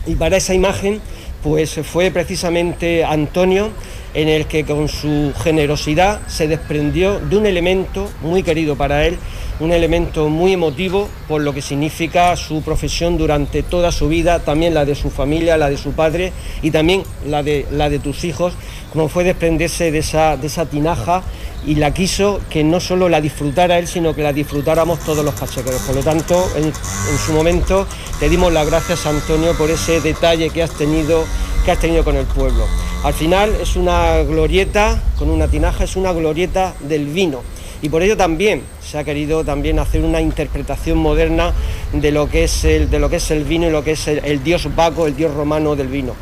Y 0.05 0.15
para 0.15 0.37
esa 0.37 0.53
imagen 0.53 1.01
pues 1.43 1.79
fue 1.83 2.09
precisamente 2.09 3.03
Antonio 3.03 3.69
en 4.13 4.29
el 4.29 4.45
que 4.45 4.63
con 4.63 4.87
su 4.87 5.33
generosidad 5.43 6.21
se 6.27 6.47
desprendió 6.47 7.19
de 7.19 7.37
un 7.37 7.45
elemento 7.45 8.09
muy 8.21 8.43
querido 8.43 8.75
para 8.75 9.05
él, 9.05 9.17
un 9.59 9.71
elemento 9.71 10.29
muy 10.29 10.53
emotivo 10.53 11.09
por 11.27 11.41
lo 11.41 11.53
que 11.53 11.61
significa 11.61 12.35
su 12.35 12.61
profesión 12.61 13.17
durante 13.17 13.63
toda 13.63 13.91
su 13.91 14.07
vida, 14.07 14.39
también 14.39 14.73
la 14.73 14.85
de 14.85 14.95
su 14.95 15.09
familia, 15.09 15.57
la 15.57 15.69
de 15.69 15.77
su 15.77 15.93
padre 15.93 16.31
y 16.61 16.71
también 16.71 17.03
la 17.25 17.43
de, 17.43 17.65
la 17.71 17.89
de 17.89 17.99
tus 17.99 18.23
hijos, 18.23 18.53
como 18.91 19.09
fue 19.09 19.23
desprenderse 19.23 19.91
de 19.91 19.99
esa, 19.99 20.37
de 20.37 20.47
esa 20.47 20.65
tinaja 20.65 21.23
y 21.65 21.75
la 21.75 21.93
quiso 21.93 22.41
que 22.49 22.63
no 22.63 22.79
solo 22.79 23.09
la 23.09 23.21
disfrutara 23.21 23.79
él, 23.79 23.87
sino 23.87 24.13
que 24.13 24.21
la 24.21 24.33
disfrutáramos 24.33 24.99
todos 24.99 25.23
los 25.23 25.33
pachequeros. 25.33 25.81
Por 25.83 25.95
lo 25.95 26.03
tanto, 26.03 26.45
en, 26.57 26.65
en 26.65 27.17
su 27.25 27.31
momento 27.31 27.87
te 28.19 28.29
dimos 28.29 28.51
las 28.51 28.67
gracias, 28.67 29.05
Antonio, 29.05 29.57
por 29.57 29.71
ese 29.71 30.01
detalle 30.01 30.49
que 30.49 30.61
has 30.61 30.71
tenido, 30.71 31.23
que 31.63 31.71
has 31.71 31.79
tenido 31.79 32.03
con 32.03 32.17
el 32.17 32.25
pueblo. 32.25 32.65
Al 33.03 33.13
final 33.13 33.53
es 33.61 33.75
una 33.75 34.23
glorieta, 34.23 34.97
con 35.19 35.29
una 35.29 35.49
tinaja, 35.49 35.83
es 35.83 35.97
una 35.97 36.13
glorieta 36.13 36.73
del 36.79 37.07
vino. 37.07 37.41
Y 37.81 37.89
por 37.89 38.01
ello 38.01 38.15
también 38.15 38.61
se 38.81 38.97
ha 38.97 39.03
querido 39.03 39.43
también 39.43 39.77
hacer 39.77 40.05
una 40.05 40.21
interpretación 40.21 40.99
moderna 40.99 41.51
de 41.91 42.11
lo 42.13 42.29
que 42.29 42.45
es 42.45 42.63
el, 42.63 42.89
de 42.89 42.99
lo 42.99 43.09
que 43.09 43.17
es 43.17 43.29
el 43.31 43.43
vino 43.43 43.67
y 43.67 43.71
lo 43.71 43.83
que 43.83 43.91
es 43.91 44.07
el, 44.07 44.41
dios 44.41 44.73
Baco, 44.73 45.05
el 45.05 45.17
dios 45.17 45.33
romano 45.33 45.75
del 45.75 45.89
vino. 45.89 46.15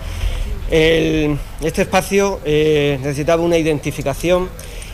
Este 0.71 1.83
espacio 1.83 2.39
eh, 2.45 2.97
necesitaba 2.99 3.43
una 3.43 3.59
identificación 3.59 4.49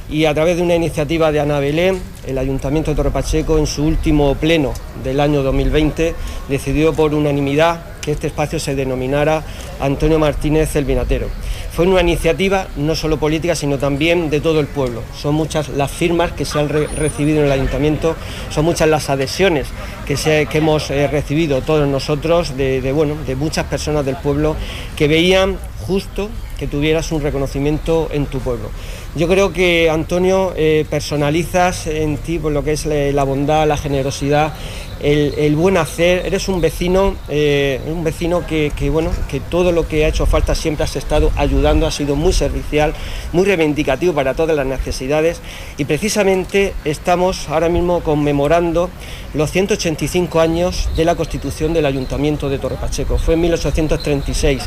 y 0.09 0.25
a 0.25 0.33
través 0.33 0.57
de 0.57 0.63
una 0.63 0.75
iniciativa 0.75 1.31
de 1.31 1.39
Ana 1.39 1.59
Belén, 1.59 2.01
el 2.25 2.37
Ayuntamiento 2.37 2.91
de 2.91 2.97
Torre 2.97 3.11
Pacheco, 3.11 3.57
en 3.57 3.67
su 3.67 3.85
último 3.85 4.35
pleno 4.35 4.73
del 5.05 5.21
año 5.21 5.41
2020, 5.41 6.15
decidió 6.49 6.91
por 6.91 7.13
unanimidad 7.13 7.96
que 8.07 8.13
este 8.13 8.27
espacio 8.27 8.57
se 8.57 8.73
denominara 8.73 9.43
Antonio 9.81 10.17
Martínez 10.17 10.73
el 10.77 10.85
Vinatero. 10.85 11.27
Fue 11.73 11.85
una 11.85 11.99
iniciativa 11.99 12.67
no 12.77 12.95
solo 12.95 13.17
política, 13.17 13.53
sino 13.53 13.79
también 13.79 14.29
de 14.29 14.39
todo 14.39 14.61
el 14.61 14.67
pueblo. 14.67 15.01
Son 15.13 15.35
muchas 15.35 15.67
las 15.67 15.91
firmas 15.91 16.31
que 16.31 16.45
se 16.45 16.57
han 16.57 16.69
re 16.69 16.87
recibido 16.87 17.39
en 17.39 17.47
el 17.47 17.51
ayuntamiento, 17.51 18.15
son 18.49 18.63
muchas 18.63 18.87
las 18.87 19.09
adhesiones 19.09 19.67
que, 20.05 20.15
se, 20.15 20.45
que 20.45 20.59
hemos 20.59 20.89
eh, 20.89 21.05
recibido 21.09 21.61
todos 21.63 21.85
nosotros 21.85 22.55
de, 22.55 22.79
de, 22.79 22.93
bueno, 22.93 23.15
de 23.27 23.35
muchas 23.35 23.65
personas 23.65 24.05
del 24.05 24.15
pueblo 24.15 24.55
que 24.95 25.09
veían 25.09 25.57
justo 25.85 26.29
que 26.57 26.67
tuvieras 26.67 27.11
un 27.11 27.21
reconocimiento 27.21 28.07
en 28.11 28.25
tu 28.25 28.39
pueblo. 28.39 28.69
Yo 29.15 29.27
creo 29.27 29.51
que, 29.51 29.89
Antonio, 29.89 30.53
eh, 30.55 30.85
personalizas 30.89 31.87
en 31.87 32.17
ti 32.17 32.39
por 32.39 32.51
lo 32.51 32.63
que 32.63 32.73
es 32.73 32.85
la 32.85 33.23
bondad, 33.23 33.67
la 33.67 33.77
generosidad, 33.77 34.53
el, 34.99 35.55
buen 35.55 35.77
hacer. 35.77 36.25
Eres 36.25 36.47
un 36.47 36.61
vecino, 36.61 37.15
eh, 37.29 37.79
un 37.87 38.03
vecino 38.03 38.45
que, 38.45 38.71
que, 38.75 38.89
bueno, 38.89 39.11
que 39.29 39.39
todo 39.39 39.71
lo 39.71 39.87
que 39.87 40.05
ha 40.05 40.07
hecho 40.07 40.25
falta 40.25 40.55
siempre 40.55 40.83
has 40.83 40.95
estado 40.95 41.31
ayudando, 41.35 41.87
ha 41.87 41.91
sido 41.91 42.15
muy 42.15 42.33
servicial, 42.33 42.93
muy 43.33 43.45
reivindicativo 43.45 44.13
para 44.13 44.33
todas 44.33 44.55
las 44.55 44.65
necesidades 44.65 45.41
y 45.77 45.85
precisamente 45.85 46.73
estamos 46.85 47.49
ahora 47.49 47.69
mismo 47.69 48.01
conmemorando 48.01 48.89
los 49.33 49.51
185 49.51 50.39
años 50.39 50.89
de 50.95 51.05
la 51.05 51.15
constitución 51.15 51.73
del 51.73 51.85
Ayuntamiento 51.85 52.49
de 52.49 52.59
Torre 52.59 52.77
Pacheco. 52.77 53.17
Fue 53.17 53.35
en 53.35 53.41
1836 53.41 54.63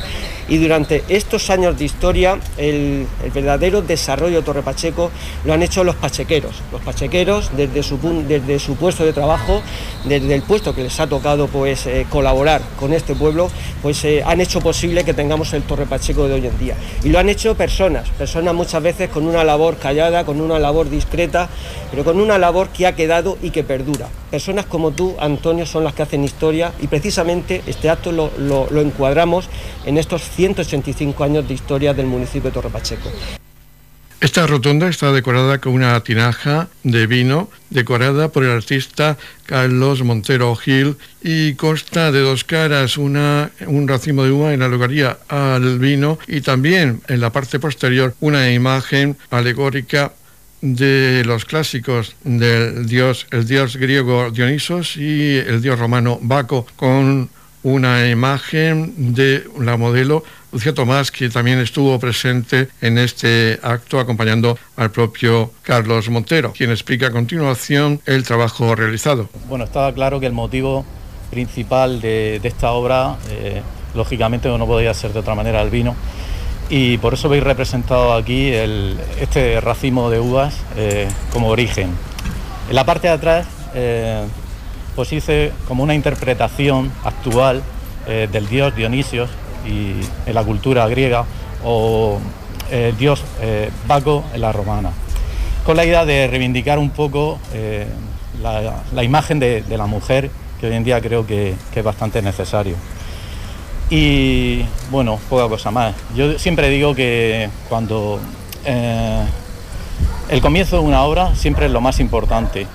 y 0.51 0.59
durante 0.59 1.05
estos 1.09 1.49
años 1.49 1.79
de 1.79 1.87
historia 1.87 2.39
el, 2.59 3.07
verdadero 3.33 3.81
desarrollo 3.81 4.39
de 4.39 4.43
Torre 4.43 4.63
Pacheco 4.63 5.11
lo 5.45 5.55
han 5.55 5.63
hecho 5.63 5.85
los 5.85 5.95
pachequeros. 5.95 6.57
Los 6.73 6.83
pachequeros 6.83 7.51
desde 7.57 7.83
su, 7.83 7.99
desde 8.27 8.59
su 8.59 8.75
puesto 8.77 9.05
de 9.05 9.13
trabajo, 9.13 9.63
desde 10.05 10.35
el 10.35 10.43
puesto 10.43 10.75
que 10.75 10.83
les 10.83 11.01
ha 11.01 11.07
tocado 11.07 11.47
pues 11.47 11.87
eh, 11.87 12.05
colaborar 12.11 12.61
con 12.79 12.93
este 12.93 13.15
pueblo, 13.15 13.49
pues 13.81 14.05
eh, 14.05 14.23
han 14.27 14.41
hecho 14.41 14.61
posible 14.61 15.05
que 15.05 15.15
tengamos 15.15 15.53
el 15.53 15.63
Torre 15.63 15.87
Pacheco 15.87 16.27
de 16.27 16.35
hoy 16.35 16.47
en 16.47 16.59
día. 16.59 16.75
Y 17.05 17.11
lo 17.11 17.21
han 17.21 17.29
hecho 17.29 17.55
personas, 17.55 18.09
personas 18.11 18.53
muchas 18.53 18.83
veces 18.83 19.09
con 19.09 19.27
una 19.27 19.45
labor 19.45 19.77
callada, 19.77 20.25
con 20.25 20.41
una 20.41 20.59
labor 20.59 20.91
discreta, 20.91 21.49
pero 21.91 22.03
con 22.03 22.21
una 22.21 22.39
labor 22.39 22.71
que 22.71 22.89
ha 22.89 22.97
quedado 22.97 23.39
y 23.41 23.51
que 23.51 23.63
perdura. 23.63 24.09
Personas 24.31 24.67
como 24.67 24.93
tú, 24.93 25.17
Antonio, 25.19 25.67
son 25.67 25.83
las 25.83 25.93
que 25.93 26.03
hacen 26.03 26.23
historia 26.23 26.73
y 26.81 26.87
precisamente 26.87 27.63
este 27.67 27.91
acto 27.91 28.13
lo, 28.13 28.81
encuadramos 28.81 29.49
en 29.85 29.99
estos 29.99 30.23
185 30.23 31.25
años 31.25 31.49
de 31.49 31.55
historia 31.55 31.95
del 31.95 32.07
municipio 32.07 32.51
de 32.51 32.55
Torre 32.55 32.71
Pacheco. 32.71 33.11
Esta 34.21 34.47
rotonda 34.47 34.87
está 34.89 35.13
decorada 35.13 35.59
con 35.59 35.73
una 35.73 35.99
tinaja 36.01 36.69
de 36.85 37.07
vino 37.07 37.49
decorada 37.71 38.29
por 38.29 38.45
el 38.45 38.51
artista 38.51 39.17
Carlos 39.47 40.03
Montero 40.03 40.55
Gil 40.57 40.97
y 41.23 41.55
consta 41.55 42.13
de 42.13 42.21
dos 42.21 42.45
caras, 42.45 42.99
una, 42.99 43.51
un 43.67 43.89
racimo 43.89 44.25
de 44.25 44.31
uva 44.31 44.53
en 44.53 44.61
la 44.61 44.67
alegoría 44.67 45.19
al 45.29 45.79
vino 45.79 46.19
y 46.29 46.43
también 46.43 47.01
en 47.09 47.21
la 47.21 47.33
parte 47.33 47.59
posterior 47.59 48.15
una 48.21 48.53
imagen 48.53 49.17
alegórica 49.31 50.13
de 50.61 51.23
los 51.25 51.45
clásicos 51.45 52.17
del 52.25 52.87
dios, 52.87 53.27
el 53.31 53.47
dios 53.47 53.77
griego 53.77 54.31
Dionisos 54.31 54.97
y 54.97 55.37
el 55.37 55.63
dios 55.63 55.79
romano 55.79 56.19
Baco 56.21 56.67
con 56.77 57.31
una 57.63 58.09
imagen 58.09 59.15
de 59.15 59.45
la 59.59 59.77
modelo 59.77 60.25
Lucía 60.53 60.75
Tomás, 60.75 61.11
que 61.13 61.29
también 61.29 61.59
estuvo 61.59 61.99
presente 62.01 62.69
en 62.81 62.99
este 62.99 63.61
acto 63.63 64.01
acompañando 64.01 64.59
al 64.77 64.91
propio 64.91 65.53
Carlos 65.63 66.09
Montero, 66.09 66.53
quien 66.53 66.71
explica 66.71 67.09
a 67.09 67.11
continuación 67.13 68.01
el 68.07 68.25
trabajo 68.25 68.75
realizado. 68.75 69.29
Bueno, 69.49 69.65
estaba 69.65 69.93
claro 69.93 70.19
que 70.19 70.27
el 70.27 70.33
motivo 70.33 70.85
principal 71.31 72.01
de, 72.01 72.41
esta 72.43 72.73
obra, 72.73 73.17
eh, 73.31 73.63
lógicamente 73.95 74.49
no 74.49 74.67
podía 74.67 74.93
ser 74.93 75.13
de 75.13 75.21
otra 75.21 75.37
manera 75.37 75.63
el 75.63 75.71
vino, 75.71 75.95
y 76.71 76.99
por 76.99 77.15
eso 77.15 77.29
veis 77.29 77.43
representado 77.43 78.15
aquí 78.15 78.53
este 79.21 79.61
racimo 79.61 80.09
de 80.09 80.21
uvas 80.21 80.57
eh, 80.77 81.09
como 81.33 81.49
origen. 81.49 81.91
En 82.69 82.75
la 82.77 82.85
parte 82.85 83.09
de 83.09 83.15
atrás, 83.15 83.47
pues 84.95 85.13
hice 85.13 85.53
como 85.67 85.83
una 85.83 85.95
interpretación 85.95 86.93
actual 87.05 87.63
eh, 88.07 88.29
del 88.31 88.49
dios 88.49 88.75
Dionisios 88.75 89.29
y 89.67 89.95
en 90.27 90.35
la 90.35 90.45
cultura 90.45 90.87
griega 90.89 91.25
o 91.65 92.19
el 92.71 92.97
dios 92.97 93.23
Baco 93.89 94.25
en 94.33 94.41
la 94.41 94.53
romana, 94.53 94.91
con 95.67 95.77
la 95.77 95.85
idea 95.85 96.05
de 96.05 96.29
reivindicar 96.29 96.79
un 96.79 96.91
poco 96.91 97.39
la, 98.41 99.05
imagen 99.05 99.39
de, 99.39 99.65
la 99.69 99.87
mujer 99.87 100.31
que 100.61 100.67
hoy 100.67 100.75
en 100.75 100.85
día 100.85 101.01
creo 101.01 101.27
que, 101.27 101.55
es 101.75 101.85
bastante 101.85 102.23
necesario. 102.23 102.77
Y 103.91 104.65
bueno, 104.91 105.19
poca 105.29 105.49
cosa 105.49 105.73
más. 105.73 105.95
Yo 106.15 106.39
siempre 106.39 106.69
digo 106.69 106.95
que 106.95 107.51
cuando 107.69 108.21
eh, 108.65 109.25
el 110.29 110.41
comienzo 110.41 110.77
de 110.77 110.83
una 110.83 111.03
obra 111.03 111.35
siempre 111.35 111.67
es 111.67 111.73
lo 111.73 111.81
más 111.81 111.99
importante 111.99 112.69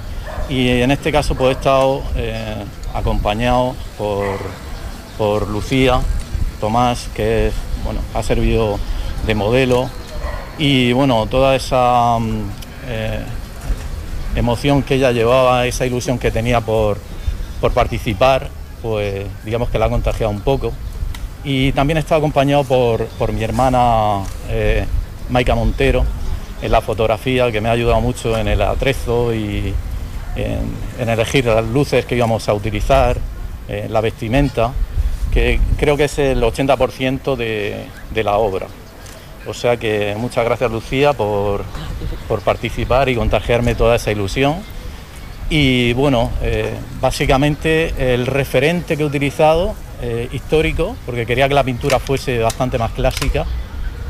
y 0.50 0.68
en 0.68 0.92
este 0.92 1.14
caso 1.14 1.34
pues 1.36 1.50
he 1.50 1.52
estado 1.54 2.04
eh, 2.18 2.64
acompañado 2.94 3.76
por, 3.98 4.38
por 5.18 5.48
Lucía 5.48 6.02
Tomás, 6.60 7.10
que 7.16 7.52
bueno, 7.84 8.02
ha 8.14 8.22
servido 8.22 8.78
de 9.26 9.36
modelo 9.36 9.90
Y 10.58 10.94
bueno, 10.94 11.26
toda 11.28 11.56
esa 11.56 12.18
mm, 12.20 12.50
eh, 12.88 13.24
emoción 14.36 14.84
que 14.84 14.96
ella 14.96 15.12
llevaba, 15.12 15.66
esa 15.66 15.86
ilusión 15.86 16.20
que 16.20 16.32
tenía 16.32 16.62
por, 16.62 16.98
por 17.62 17.72
participar, 17.72 18.50
pues 18.82 19.26
digamos 19.46 19.70
que 19.70 19.80
la 19.80 19.86
ha 19.86 19.90
contagiado 19.90 20.32
un 20.32 20.42
poco. 20.42 20.74
Y 21.46 21.72
también 21.74 21.98
está 21.98 22.16
acompañado 22.16 22.64
por, 22.64 23.06
por 23.06 23.32
mi 23.32 23.44
hermana 23.44 24.24
eh, 24.50 24.86
Maika 25.30 25.56
Montero 25.56 26.04
en 26.62 26.72
la 26.72 26.82
fotografía, 26.82 27.52
que 27.52 27.62
me 27.62 27.70
ha 27.70 27.74
ayudado 27.74 28.02
mucho 28.02 28.38
en 28.38 28.48
el 28.48 28.62
atrezo 28.62 29.34
y 29.34 29.74
en, 30.36 31.08
elegir 31.10 31.46
las 31.46 31.66
luces 31.66 32.06
que 32.06 32.16
íbamos 32.16 32.50
a 32.50 32.54
utilizar, 32.54 33.18
en 33.68 33.94
la 33.94 34.02
vestimenta, 34.02 34.74
que 35.32 35.60
creo 35.78 35.96
que 35.98 36.06
es 36.06 36.20
el 36.20 36.42
80% 36.42 37.36
de, 37.36 37.86
de 38.12 38.24
la 38.24 38.38
obra. 38.38 38.68
O 39.48 39.54
sea 39.54 39.78
que 39.78 40.16
muchas 40.18 40.44
gracias 40.44 40.72
Lucía 40.72 41.14
por, 41.14 41.64
por 42.28 42.42
participar 42.42 43.10
y 43.10 43.16
contagiarme 43.16 43.76
toda 43.76 43.96
esa 43.96 44.12
ilusión. 44.12 44.56
Y 45.50 45.94
bueno, 45.94 46.32
eh, 46.42 46.74
básicamente 47.00 48.14
el 48.14 48.26
referente 48.26 48.98
que 48.98 49.04
he 49.04 49.06
utilizado, 49.06 49.76
eh, 50.02 50.30
histórico, 50.32 50.96
porque 51.06 51.26
quería 51.26 51.48
que 51.48 51.54
la 51.54 51.64
pintura 51.64 52.00
fuese 52.00 52.40
bastante 52.40 52.78
más 52.78 52.92
clásica, 52.92 53.46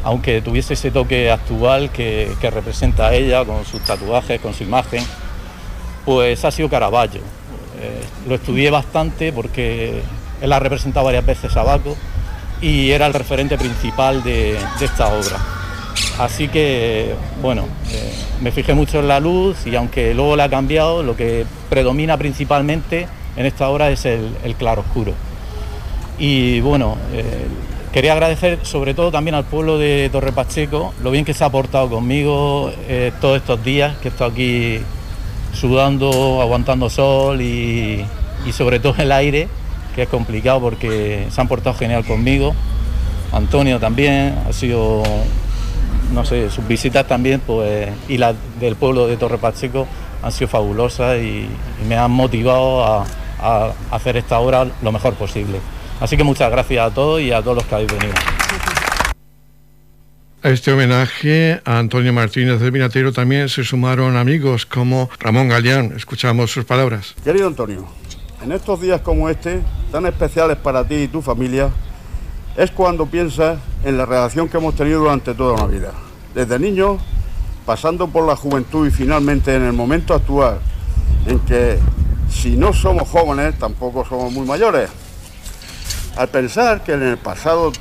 aunque 0.04 0.42
tuviese 0.42 0.74
ese 0.76 0.92
toque 0.92 1.32
actual 1.32 1.90
que, 1.92 2.36
representa 2.42 3.08
a 3.08 3.14
ella 3.14 3.44
con 3.46 3.66
sus 3.66 3.82
tatuajes, 3.82 4.40
con 4.40 4.54
su 4.54 4.64
imagen, 4.64 5.04
pues 6.06 6.46
ha 6.46 6.52
sido 6.52 6.70
Caravaggio. 6.70 7.22
Eh, 7.82 8.04
lo 8.28 8.36
estudié 8.36 8.70
bastante 8.70 9.34
porque 9.34 10.02
él 10.42 10.54
ha 10.54 10.60
representado 10.60 11.06
varias 11.06 11.26
veces 11.26 11.56
a 11.58 11.64
Baco 11.64 11.96
y 12.62 12.92
era 12.92 13.06
el 13.08 13.14
referente 13.14 13.58
principal 13.58 14.24
de, 14.24 14.58
esta 14.82 15.08
obra. 15.08 15.38
Así 16.20 16.48
que, 16.48 17.14
bueno, 17.42 17.66
eh, 17.92 18.14
me 18.42 18.52
fijé 18.52 18.74
mucho 18.74 19.00
en 19.00 19.08
la 19.08 19.20
luz 19.20 19.66
y 19.66 19.76
aunque 19.76 20.14
luego 20.14 20.36
la 20.36 20.46
ha 20.46 20.50
cambiado, 20.50 21.04
lo 21.04 21.16
que 21.16 21.46
predomina 21.70 22.18
principalmente 22.18 23.08
en 23.36 23.46
esta 23.46 23.70
obra 23.70 23.90
es 23.90 24.06
el, 24.06 24.36
claro 24.58 24.82
oscuro. 24.82 25.14
Y 26.18 26.62
bueno, 26.62 26.98
eh, 27.14 27.46
quería 27.92 28.14
agradecer 28.14 28.60
sobre 28.64 28.94
todo 28.94 29.12
también 29.12 29.36
al 29.36 29.46
pueblo 29.46 29.78
de 29.78 30.10
Torre 30.12 30.32
Pacheco 30.32 30.94
lo 31.04 31.12
bien 31.12 31.26
que 31.26 31.34
se 31.34 31.44
ha 31.44 31.50
portado 31.50 31.90
conmigo 31.90 32.72
eh, 32.88 33.12
todos 33.20 33.38
estos 33.38 33.64
días 33.64 33.98
que 33.98 34.08
he 34.08 34.12
estado 34.12 34.32
aquí 34.32 34.80
sudando, 35.54 36.42
aguantando 36.42 36.90
sol 36.90 37.42
y, 37.42 38.06
y 38.46 38.52
sobre 38.52 38.80
todo 38.80 38.96
el 39.00 39.12
aire 39.12 39.48
que 39.96 40.04
es 40.04 40.10
complicado 40.10 40.60
porque 40.60 41.28
se 41.32 41.42
han 41.42 41.48
portado 41.48 41.76
genial 41.76 42.04
conmigo. 42.06 42.54
Antonio 43.32 43.80
también, 43.80 44.38
ha 44.48 44.54
sido, 44.54 45.04
no 46.14 46.26
sé, 46.26 46.50
sus 46.50 46.68
visitas 46.68 47.08
también, 47.08 47.40
pues, 47.40 47.90
y 48.08 48.18
las 48.18 48.36
del 48.60 48.76
pueblo 48.76 49.08
de 49.08 49.18
Torre 49.18 49.38
Pacheco 49.38 49.88
han 50.22 50.32
sido 50.32 50.50
fabulosas 50.50 51.18
y, 51.20 51.48
me 51.88 51.98
han 51.98 52.12
motivado 52.12 52.84
a, 52.84 53.06
hacer 53.92 54.18
esta 54.18 54.40
obra 54.40 54.66
lo 54.82 54.92
mejor 54.92 55.14
posible. 55.14 55.60
Así 56.00 56.18
que 56.18 56.24
muchas 56.24 56.52
gracias 56.52 56.92
a 56.92 56.94
todos 56.94 57.22
y 57.22 57.32
a 57.32 57.42
todos 57.42 57.58
los 57.58 57.66
que 57.66 57.76
habéis 57.76 57.92
venido. 57.92 58.14
A 60.44 60.50
este 60.50 60.72
homenaje 60.72 61.60
a 61.66 61.80
Antonio 61.80 62.14
Martínez 62.14 62.60
de 62.60 62.70
Vinatero 62.70 63.12
también 63.12 63.50
se 63.50 63.64
sumaron 63.64 64.16
amigos 64.16 64.68
como 64.68 65.10
Ramón 65.20 65.50
Galeán. 65.50 65.94
Escuchamos 65.96 66.52
sus 66.52 66.66
palabras. 66.66 67.16
Querido 67.24 67.48
Antonio, 67.48 67.88
en 68.44 68.52
estos 68.52 68.80
días 68.80 69.02
como 69.02 69.28
este, 69.28 69.62
tan 69.92 70.06
especiales 70.06 70.58
para 70.58 70.88
ti 70.88 70.96
y 70.96 71.08
tu 71.08 71.24
familia, 71.24 71.70
es 72.58 72.70
cuando 72.70 73.08
piensas 73.08 73.58
en 73.84 73.98
la 73.98 74.06
relación 74.06 74.48
que 74.48 74.58
hemos 74.58 74.76
tenido 74.76 75.00
durante 75.00 75.34
toda 75.34 75.54
una 75.54 75.66
vida. 75.66 75.94
Desde 76.36 76.60
niño, 76.60 77.00
pasando 77.66 78.08
por 78.08 78.28
la 78.28 78.36
juventud 78.36 78.88
y 78.88 78.92
finalmente 78.92 79.56
en 79.56 79.64
el 79.64 79.74
momento 79.74 80.14
actual, 80.14 80.60
en 81.26 81.40
que 81.40 81.80
si 82.30 82.56
no 82.56 82.72
somos 82.72 83.10
jóvenes, 83.10 83.58
tampoco 83.58 84.06
somos 84.06 84.32
muy 84.32 84.46
mayores. 84.46 84.92
Al 86.16 86.30
pensar 86.30 86.82
que 86.82 86.94
en 86.94 87.04
el 87.04 87.18
pasado 87.18 87.74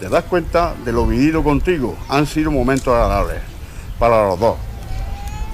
te 0.00 0.08
das 0.08 0.24
cuenta 0.24 0.74
de 0.84 0.92
lo 0.92 1.06
vivido 1.06 1.44
contigo, 1.44 1.96
han 2.08 2.26
sido 2.26 2.50
momentos 2.50 2.92
agradables 2.92 3.42
para 3.98 4.26
los 4.26 4.40
dos. 4.40 4.56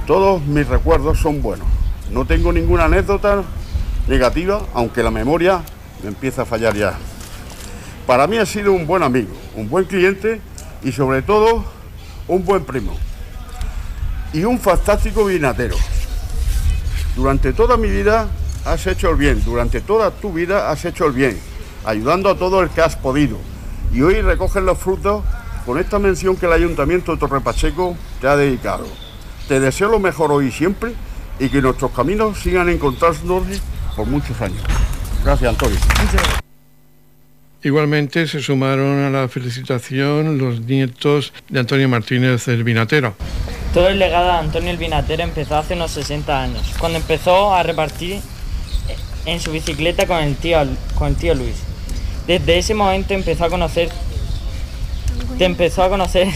Todos 0.07 0.41
mis 0.43 0.67
recuerdos 0.67 1.19
son 1.19 1.43
buenos. 1.43 1.67
No 2.11 2.25
tengo 2.25 2.55
ninguna 2.55 2.85
anécdota 2.85 3.43
negativa, 4.09 4.63
aunque 4.73 5.03
la 5.03 5.11
memoria 5.11 5.61
me 6.03 6.09
empieza 6.09 6.43
a 6.43 6.45
fallar 6.47 6.75
ya. 6.75 6.95
Para 8.07 8.27
mí 8.27 8.39
ha 8.39 8.47
sido 8.47 8.73
un 8.73 8.87
buen 8.87 9.03
amigo, 9.03 9.35
un 9.55 9.69
buen 9.69 9.85
cliente 9.85 10.41
y 10.83 10.93
sobre 10.93 11.21
todo 11.21 11.65
un 12.29 12.45
buen 12.47 12.65
primo. 12.65 12.97
Y 14.33 14.45
un 14.45 14.59
fantástico 14.59 15.27
vinatero. 15.27 15.77
Durante 17.15 17.53
toda 17.53 17.77
mi 17.77 17.91
vida 17.91 18.29
has 18.65 18.87
hecho 18.87 19.11
el 19.11 19.17
bien, 19.17 19.43
durante 19.45 19.83
toda 19.83 20.11
tu 20.13 20.33
vida 20.33 20.71
has 20.71 20.85
hecho 20.85 21.07
el 21.07 21.13
bien, 21.13 21.39
ayudando 21.87 22.29
a 22.29 22.37
todo 22.37 22.63
el 22.63 22.69
que 22.69 22.83
has 22.83 22.97
podido. 22.97 23.39
Y 23.93 24.03
hoy 24.03 24.21
recoges 24.21 24.63
los 24.63 24.77
frutos 24.77 25.25
con 25.65 25.79
esta 25.79 25.99
mención 25.99 26.37
que 26.37 26.47
el 26.47 26.53
Ayuntamiento 26.53 27.13
de 27.13 27.19
Torre 27.19 27.41
Pacheco 27.41 27.97
te 28.21 28.29
ha 28.29 28.37
dedicado. 28.37 28.87
Te 29.49 29.61
deseo 29.61 29.89
lo 29.89 29.99
mejor 29.99 30.33
hoy 30.33 30.49
y 30.49 30.53
siempre 30.53 30.93
y 31.39 31.49
que 31.49 31.63
nuestros 31.63 31.93
caminos 31.93 32.39
sigan 32.39 32.69
encontrándose 32.69 33.61
por 33.95 34.07
muchos 34.07 34.41
años. 34.41 34.63
Gracias, 35.25 35.51
Antonio. 35.51 35.79
Igualmente 37.63 38.27
se 38.27 38.41
sumaron 38.41 39.05
a 39.05 39.11
la 39.11 39.29
felicitación 39.29 40.39
los 40.39 40.61
nietos 40.61 41.33
de 41.49 41.61
Antonio 41.61 41.89
Martínez 41.89 42.47
el 42.49 42.63
Vinatero. 42.63 43.15
Todo 43.75 43.89
el 43.89 43.99
legado 43.99 44.27
de 44.27 44.39
Antonio 44.39 44.71
el 44.71 44.77
Vinatero 44.77 45.23
empezó 45.23 45.57
hace 45.57 45.75
unos 45.75 45.91
60 45.91 46.43
años, 46.43 46.75
cuando 46.79 46.99
empezó 46.99 47.53
a 47.55 47.63
repartir 47.63 48.21
en 49.25 49.41
su 49.41 49.51
bicicleta 49.51 50.07
con 50.07 50.19
el 50.19 50.37
tío, 50.37 50.59
con 50.95 51.09
el 51.09 51.17
tío 51.17 51.35
Luis. 51.35 51.57
Desde 52.27 52.59
ese 52.59 52.75
momento 52.75 53.15
empezó 53.15 53.45
a 53.45 53.51
conocer, 53.51 53.89
te 55.39 55.45
empezó 55.45 55.85
a 55.85 55.89
conocer 55.89 56.29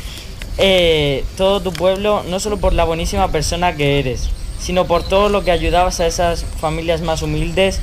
eh, 0.58 1.24
todo 1.36 1.60
tu 1.60 1.72
pueblo, 1.72 2.22
no 2.28 2.40
solo 2.40 2.56
por 2.56 2.72
la 2.72 2.84
buenísima 2.84 3.28
persona 3.28 3.74
que 3.74 3.98
eres, 3.98 4.30
sino 4.58 4.86
por 4.86 5.02
todo 5.02 5.28
lo 5.28 5.44
que 5.44 5.50
ayudabas 5.50 6.00
a 6.00 6.06
esas 6.06 6.44
familias 6.60 7.02
más 7.02 7.22
humildes. 7.22 7.80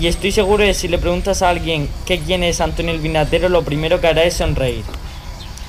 Y 0.00 0.08
estoy 0.08 0.32
seguro 0.32 0.64
de 0.64 0.70
que 0.70 0.74
si 0.74 0.88
le 0.88 0.98
preguntas 0.98 1.42
a 1.42 1.50
alguien 1.50 1.88
qué 2.04 2.18
quién 2.18 2.42
es 2.42 2.60
Antonio 2.60 2.92
el 2.92 3.00
Vinatero, 3.00 3.48
lo 3.48 3.62
primero 3.62 4.00
que 4.00 4.08
hará 4.08 4.24
es 4.24 4.34
sonreír. 4.34 4.82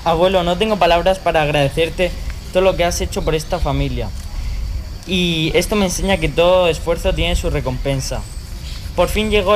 Abuelo, 0.03 0.41
no 0.41 0.57
tengo 0.57 0.77
palabras 0.77 1.19
para 1.19 1.43
agradecerte 1.43 2.11
todo 2.51 2.63
lo 2.63 2.75
que 2.75 2.85
has 2.85 2.99
hecho 3.01 3.23
por 3.23 3.35
esta 3.35 3.59
familia. 3.59 4.09
Y 5.05 5.51
esto 5.53 5.75
me 5.75 5.85
enseña 5.85 6.17
que 6.17 6.29
todo 6.29 6.67
esfuerzo 6.67 7.13
tiene 7.13 7.35
su 7.35 7.51
recompensa. 7.51 8.21
Por 8.95 9.09
fin 9.09 9.29
llegó 9.29 9.55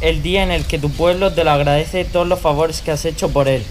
el 0.00 0.22
día 0.22 0.42
en 0.42 0.50
el 0.50 0.66
que 0.66 0.78
tu 0.78 0.90
pueblo 0.90 1.32
te 1.32 1.44
lo 1.44 1.50
agradece 1.50 2.04
todos 2.04 2.26
los 2.26 2.40
favores 2.40 2.82
que 2.82 2.90
has 2.90 3.04
hecho 3.04 3.30
por 3.30 3.48
él, 3.48 3.64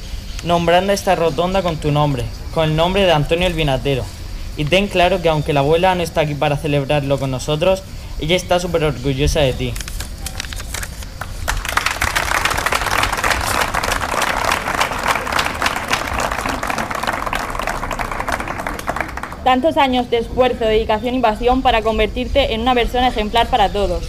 nombrando 0.44 0.92
esta 0.92 1.16
rotonda 1.16 1.62
con 1.62 1.78
tu 1.78 1.92
nombre, 1.92 2.24
con 2.54 2.70
el 2.70 2.76
nombre 2.76 3.04
de 3.04 3.12
Antonio 3.12 3.48
el 3.48 3.54
Vinatero. 3.54 4.04
Y 4.58 4.66
ten 4.66 4.88
claro 4.88 5.22
que 5.22 5.30
aunque 5.30 5.54
la 5.54 5.60
abuela 5.60 5.94
no 5.94 6.02
está 6.02 6.22
aquí 6.22 6.34
para 6.34 6.58
celebrarlo 6.58 7.20
con 7.20 7.30
nosotros, 7.30 7.84
ella 8.20 8.36
está 8.36 8.60
súper 8.60 8.86
orgullosa 8.86 9.42
de 9.42 9.54
ti. 9.54 9.74
Tantos 19.44 19.78
años 19.78 20.10
de 20.10 20.18
esfuerzo, 20.18 20.66
dedicación 20.66 21.14
y 21.14 21.20
pasión 21.20 21.62
para 21.62 21.84
convertirte 21.84 22.56
en 22.56 22.62
una 22.62 22.74
persona 22.74 23.10
ejemplar 23.10 23.46
para 23.48 23.70
todos. 23.70 24.04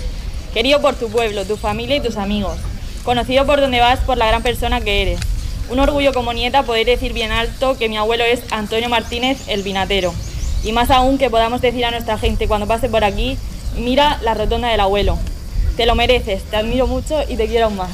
Querido 0.57 0.81
por 0.81 0.95
tu 0.95 1.11
pueblo, 1.11 1.45
tu 1.45 1.59
familia 1.59 1.97
y 1.97 2.01
tus 2.01 2.17
amigos. 2.17 2.57
Conocido 3.05 3.45
por 3.45 3.61
donde 3.61 3.81
vas 3.81 4.01
por 4.01 4.17
la 4.17 4.27
gran 4.27 4.43
persona 4.43 4.81
que 4.81 5.03
eres. 5.03 5.21
Un 5.69 5.81
orgullo 5.81 6.15
como 6.15 6.33
nieta 6.33 6.63
poder 6.63 6.87
decir 6.87 7.13
bien 7.13 7.31
alto 7.31 7.77
que 7.77 7.91
mi 7.91 7.99
abuelo 7.99 8.25
es 8.25 8.41
Antonio 8.51 8.89
Martínez 8.89 9.37
el 9.49 9.63
Vinatero. 9.63 10.15
Y 10.65 10.73
más 10.73 10.91
aún 10.91 11.19
que 11.19 11.29
podamos 11.29 11.61
decir 11.61 11.85
a 11.85 11.91
nuestra 11.91 12.17
gente 12.17 12.49
cuando 12.49 12.67
pase 12.67 12.89
por 12.89 13.05
aquí, 13.05 13.37
mira 13.77 14.19
la 14.23 14.33
rotonda 14.33 14.69
del 14.69 14.81
abuelo. 14.81 15.19
Te 15.77 15.85
lo 15.85 15.95
mereces, 15.95 16.43
te 16.45 16.57
admiro 16.57 16.87
mucho 16.87 17.21
y 17.29 17.37
te 17.37 17.49
quiero 17.49 17.69
más. 17.69 17.91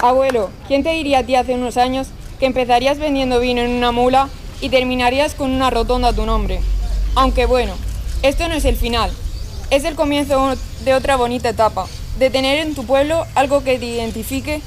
Abuelo, 0.00 0.50
¿quién 0.66 0.82
te 0.82 0.90
diría 0.90 1.20
a 1.20 1.22
ti 1.22 1.36
hace 1.36 1.54
unos 1.54 1.76
años 1.76 2.08
que 2.40 2.46
empezarías 2.46 2.98
vendiendo 2.98 3.38
vino 3.38 3.60
en 3.60 3.70
una 3.70 3.92
mula 3.92 4.28
y 4.60 4.68
terminarías 4.68 5.34
con 5.34 5.50
una 5.50 5.70
rotonda 5.70 6.08
a 6.08 6.12
tu 6.12 6.26
nombre? 6.26 6.60
Aunque 7.14 7.46
bueno, 7.46 7.74
esto 8.22 8.48
no 8.48 8.54
es 8.54 8.64
el 8.64 8.76
final, 8.76 9.10
es 9.70 9.84
el 9.84 9.94
comienzo 9.94 10.54
de 10.84 10.94
otra 10.94 11.16
bonita 11.16 11.48
etapa, 11.48 11.86
de 12.18 12.30
tener 12.30 12.58
en 12.58 12.74
tu 12.74 12.84
pueblo 12.84 13.26
algo 13.34 13.64
que 13.64 13.78
te 13.78 13.86
identifique 13.86 14.60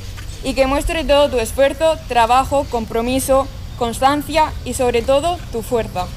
y 0.44 0.54
que 0.54 0.68
muestre 0.68 1.04
todo 1.04 1.30
tu 1.30 1.38
esfuerzo, 1.40 1.98
trabajo, 2.08 2.66
compromiso, 2.70 3.48
constancia 3.78 4.52
y 4.66 4.74
sobre 4.74 5.02
todo 5.02 5.38
tu 5.52 5.62
fuerza. 5.62 6.08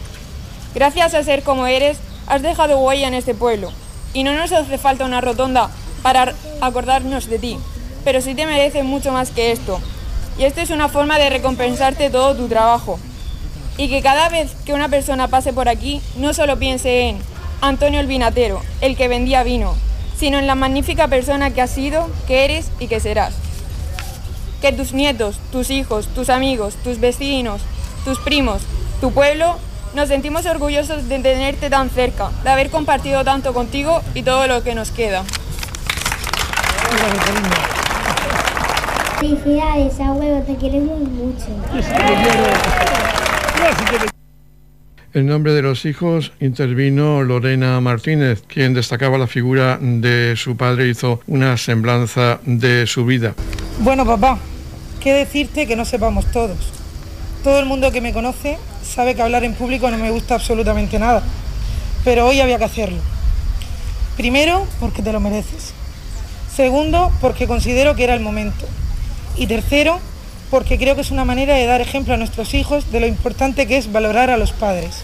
Gracias 0.75 1.14
a 1.14 1.23
ser 1.23 1.43
como 1.43 1.66
eres, 1.66 1.99
has 2.27 2.43
dejado 2.43 2.79
huella 2.79 3.09
en 3.09 3.14
este 3.14 3.35
pueblo 3.35 3.73
y 4.14 4.25
no 4.25 4.35
nos 4.35 4.53
hace 4.53 4.79
falta 4.79 5.05
una 5.05 5.20
rotonda 5.20 5.70
para 6.03 6.35
acordarnos 6.61 7.29
de 7.29 7.39
ti, 7.39 7.59
pero 8.05 8.20
sí 8.20 8.35
te 8.35 8.47
mereces 8.47 8.85
mucho 8.85 9.12
más 9.12 9.31
que 9.31 9.53
esto. 9.53 9.81
Y 10.39 10.45
esto 10.45 10.61
es 10.61 10.70
una 10.70 10.89
forma 10.89 11.18
de 11.18 11.31
recompensarte 11.31 12.11
todo 12.11 12.35
tu 12.35 12.49
trabajo. 12.49 12.99
Y 13.79 13.89
que 13.89 14.03
cada 14.03 14.29
vez 14.29 14.53
que 14.64 14.75
una 14.75 14.89
persona 14.89 15.29
pase 15.29 15.53
por 15.53 15.68
aquí, 15.68 16.01
no 16.16 16.35
solo 16.35 16.59
piense 16.59 17.09
en 17.09 17.18
Antonio 17.61 18.01
el 18.01 18.07
vinatero, 18.07 18.61
el 18.81 18.97
que 18.97 19.09
vendía 19.09 19.43
vino, 19.43 19.75
sino 20.16 20.39
en 20.39 20.47
la 20.47 20.55
magnífica 20.55 21.09
persona 21.09 21.51
que 21.51 21.62
has 21.62 21.70
sido, 21.70 22.11
que 22.27 22.45
eres 22.45 22.70
y 22.79 22.89
que 22.89 23.01
serás. 23.01 23.35
Que 24.61 24.73
tus 24.73 24.93
nietos, 24.93 25.41
tus 25.51 25.70
hijos, 25.70 26.07
tus 26.09 26.29
amigos, 26.29 26.75
tus 26.85 27.01
vecinos, 27.01 27.62
tus 28.05 28.18
primos, 28.18 28.62
tu 29.01 29.12
pueblo, 29.12 29.57
nos 29.95 30.09
sentimos 30.09 30.47
orgullosos 30.47 31.09
de 31.09 31.18
tenerte 31.18 31.68
tan 31.68 31.91
cerca, 31.91 32.31
de 32.45 32.51
haber 32.51 32.70
compartido 32.70 33.25
tanto 33.25 33.53
contigo 33.53 34.01
y 34.14 34.23
todo 34.23 34.47
lo 34.47 34.62
que 34.62 34.75
nos 34.75 34.91
queda. 34.91 35.25
Felicidades, 39.18 40.01
abuelo, 40.01 40.43
te 40.43 40.57
queremos 40.57 40.99
mucho. 41.01 41.47
En 45.14 45.26
nombre 45.26 45.53
de 45.53 45.61
los 45.61 45.84
hijos 45.84 46.32
intervino 46.40 47.22
Lorena 47.22 47.78
Martínez, 47.82 48.43
quien 48.47 48.72
destacaba 48.72 49.18
la 49.18 49.26
figura 49.26 49.78
de 49.78 50.36
su 50.36 50.57
padre, 50.57 50.88
hizo 50.88 51.20
una 51.26 51.59
semblanza 51.59 52.40
de 52.47 52.86
su 52.86 53.05
vida. 53.05 53.34
Bueno, 53.80 54.07
papá, 54.07 54.38
¿qué 55.01 55.12
decirte 55.12 55.66
que 55.66 55.76
no 55.76 55.84
sepamos 55.84 56.24
todos? 56.32 56.57
Todo 57.45 57.59
el 57.61 57.66
mundo 57.66 57.93
que 57.93 58.01
me 58.01 58.14
conoce 58.14 58.57
sabe 58.82 59.14
que 59.14 59.20
hablar 59.20 59.45
en 59.45 59.53
público 59.53 59.90
no 59.90 59.99
me 59.99 60.11
gusta 60.11 60.36
absolutamente 60.36 60.99
nada, 60.99 61.22
pero 62.05 62.26
hoy 62.26 62.40
había 62.40 62.57
que 62.57 62.64
hacerlo. 62.64 62.99
Primero, 64.16 64.66
porque 64.80 65.03
te 65.03 65.12
lo 65.12 65.20
mereces. 65.20 65.74
Segundo, 66.57 67.12
porque 67.20 67.47
considero 67.47 67.95
que 67.95 68.05
era 68.05 68.14
el 68.14 68.20
momento. 68.20 68.66
Y 69.36 69.47
tercero, 69.47 70.01
porque 70.53 70.77
creo 70.77 70.95
que 70.95 71.01
es 71.01 71.11
una 71.11 71.25
manera 71.25 71.55
de 71.55 71.65
dar 71.65 71.81
ejemplo 71.81 72.13
a 72.13 72.19
nuestros 72.19 72.53
hijos 72.53 72.93
de 72.93 73.01
lo 73.01 73.07
importante 73.07 73.67
que 73.67 73.79
es 73.79 73.91
valorar 73.91 74.29
a 74.29 74.37
los 74.37 74.53
padres. 74.53 74.97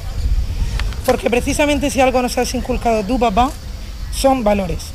Porque 1.06 1.30
precisamente 1.30 1.88
si 1.88 2.02
algo 2.02 2.20
nos 2.20 2.36
has 2.36 2.52
inculcado 2.52 3.02
tu 3.02 3.18
papá, 3.18 3.50
son 4.12 4.44
valores. 4.44 4.88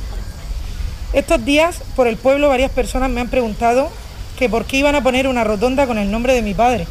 Estos 1.12 1.44
días, 1.44 1.80
por 1.96 2.06
el 2.06 2.16
pueblo, 2.16 2.50
varias 2.50 2.70
personas 2.70 3.10
me 3.10 3.20
han 3.20 3.30
preguntado 3.30 3.90
que 4.38 4.48
por 4.48 4.64
qué 4.64 4.76
iban 4.76 4.94
a 4.94 5.02
poner 5.02 5.26
una 5.26 5.42
rotonda 5.42 5.88
con 5.88 5.98
el 5.98 6.12
nombre 6.12 6.34
de 6.34 6.42
mi 6.42 6.54
padre. 6.54 6.86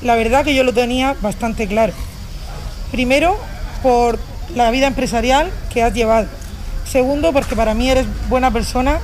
La 0.00 0.14
verdad 0.14 0.44
que 0.44 0.54
yo 0.54 0.62
lo 0.62 0.72
tenía 0.72 1.16
bastante 1.20 1.66
claro. 1.66 1.94
Primero, 2.92 3.36
por 3.82 4.20
la 4.54 4.70
vida 4.70 4.86
empresarial 4.86 5.50
que 5.72 5.82
has 5.82 5.94
llevado. 5.94 6.28
Segundo, 6.88 7.32
porque 7.32 7.56
para 7.56 7.74
mí 7.74 7.90
eres 7.90 8.06
buena 8.28 8.52
persona 8.52 9.00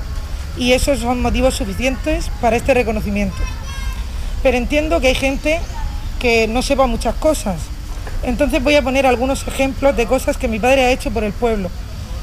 y 0.57 0.75
esos 0.75 1.01
son 1.01 1.23
motivos 1.23 1.57
suficientes 1.57 2.31
para 2.41 2.55
este 2.55 2.73
reconocimiento. 2.73 3.35
Pero 4.43 4.57
entiendo 4.57 5.01
que 5.01 5.09
hay 5.09 5.15
gente 5.15 5.61
que 6.19 6.49
no 6.49 6.63
sepa 6.63 6.87
muchas 6.87 7.15
cosas. 7.15 7.57
Entonces 8.23 8.63
voy 8.63 8.75
a 8.77 8.83
poner 8.83 9.07
algunos 9.07 9.47
ejemplos 9.47 9.97
de 9.97 10.07
cosas 10.07 10.37
que 10.37 10.49
mi 10.49 10.59
padre 10.59 10.85
ha 10.85 10.91
hecho 10.91 11.11
por 11.11 11.25
el 11.25 11.33
pueblo. 11.33 11.71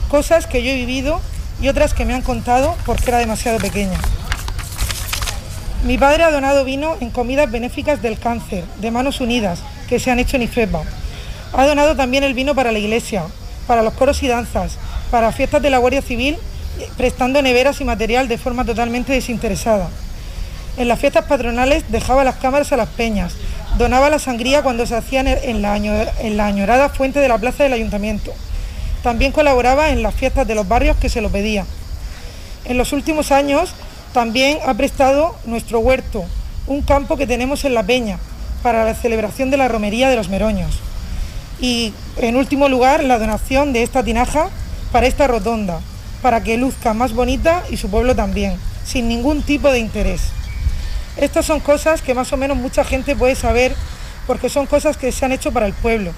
Cosas 0.09 0.45
que 0.45 0.63
yo 0.63 0.72
he 0.72 0.76
vivido 0.76 1.22
y 1.61 1.68
otras 1.68 1.93
que 1.93 2.05
me 2.05 2.13
han 2.13 2.22
contado 2.22 2.76
porque 2.86 3.09
era 3.09 3.18
demasiado 3.18 3.57
pequeña. 3.57 3.97
Mi 5.84 5.97
padre 5.97 6.24
ha 6.24 6.32
donado 6.32 6.63
vino 6.65 6.97
en 6.99 7.11
comidas 7.11 7.51
benéficas 7.51 8.01
del 8.01 8.20
cáncer, 8.20 8.63
de 8.80 8.91
Manos 8.91 9.22
Unidas, 9.22 9.59
que 9.88 9.99
se 9.99 10.11
han 10.11 10.20
hecho 10.20 10.38
en 10.38 10.43
IFEPA. 10.43 10.82
Ha 11.53 11.65
donado 11.65 11.95
también 11.95 12.24
el 12.24 12.34
vino 12.34 12.55
para 12.55 12.72
la 12.72 12.80
iglesia, 12.80 13.24
para 13.68 13.84
los 13.84 13.93
coros 13.93 14.22
y 14.24 14.28
danzas, 14.28 14.78
para 15.11 15.32
fiestas 15.32 15.61
de 15.61 15.70
la 15.70 15.78
Guardia 15.78 16.01
Civil 16.01 16.38
prestando 16.95 17.41
neveras 17.41 17.82
y 17.82 17.86
material 17.86 18.28
de 18.28 18.38
forma 18.38 18.65
totalmente 18.65 19.13
desinteresada. 19.13 19.89
En 20.78 20.88
las 20.88 20.99
fiestas 20.99 21.25
patronales 21.25 21.86
dejaba 21.89 22.23
las 22.23 22.36
cámaras 22.36 22.71
a 22.71 22.78
las 22.78 22.89
peñas, 22.89 23.34
donaba 23.80 24.11
la 24.11 24.19
sangría 24.19 24.61
cuando 24.61 24.86
se 24.86 24.95
hacían 24.95 25.28
en 25.28 25.63
la, 25.63 25.73
añorada 25.73 26.89
fuente 26.89 27.19
de 27.19 27.28
la 27.28 27.39
plaza 27.39 27.63
del 27.63 27.73
ayuntamiento. 27.73 28.32
También 29.01 29.32
colaboraba 29.32 29.89
en 29.89 30.03
las 30.03 30.13
fiestas 30.13 30.47
de 30.47 30.53
los 30.53 30.67
barrios 30.67 30.95
que 30.97 31.09
se 31.09 31.21
lo 31.21 31.30
pedía. 31.30 31.65
En 32.65 32.78
los 32.78 32.93
últimos 32.93 33.32
años 33.32 33.71
también 34.13 34.59
ha 34.67 34.75
prestado 34.75 35.36
nuestro 35.45 35.80
huerto, 35.80 36.25
un 36.67 36.84
campo 36.84 37.17
que 37.17 37.25
tenemos 37.25 37.65
en 37.65 37.73
la 37.73 37.84
peña, 37.84 38.19
para 38.61 38.86
la 38.86 38.93
celebración 38.93 39.49
de 39.49 39.57
la 39.57 39.67
romería 39.67 40.09
de 40.09 40.15
los 40.15 40.30
Meroños. 40.30 40.80
Y 41.59 41.91
en 42.17 42.36
último 42.36 42.69
lugar, 42.69 43.03
la 43.03 43.17
donación 43.17 43.73
de 43.73 43.82
esta 43.82 44.03
tinaja 44.03 44.49
para 44.91 45.07
esta 45.07 45.25
rotonda, 45.25 45.80
para 46.21 46.43
que 46.43 46.57
luzca 46.57 46.93
más 46.93 47.13
bonita 47.13 47.63
y 47.71 47.78
su 47.78 47.89
pueblo 47.89 48.15
también, 48.15 48.57
sin 48.86 49.07
ningún 49.07 49.41
tipo 49.41 49.71
de 49.71 49.80
interés. 49.80 50.36
Estas 51.20 51.45
son 51.45 51.59
cosas 51.59 52.01
que 52.01 52.13
más 52.13 52.32
o 52.32 52.38
menos 52.38 52.57
mucha 52.57 52.84
gente 52.84 53.15
puede 53.15 53.36
saber 53.36 53.76
porque 54.28 54.49
son 54.49 54.68
cosas 54.68 54.97
que 54.97 55.11
se 55.11 55.26
han 55.26 55.32
hecho 55.32 55.51
para 55.51 55.65
el 55.65 55.74
pueblo. 55.74 56.11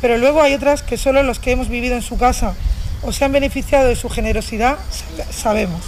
Pero 0.00 0.18
luego 0.18 0.42
hay 0.42 0.54
otras 0.54 0.82
que 0.82 0.96
solo 0.96 1.22
los 1.22 1.38
que 1.38 1.52
hemos 1.52 1.68
vivido 1.68 1.94
en 1.94 2.02
su 2.02 2.18
casa 2.18 2.54
o 3.02 3.12
se 3.12 3.24
han 3.24 3.32
beneficiado 3.32 3.88
de 3.88 3.96
su 3.96 4.08
generosidad 4.08 4.76
sabemos. 5.30 5.82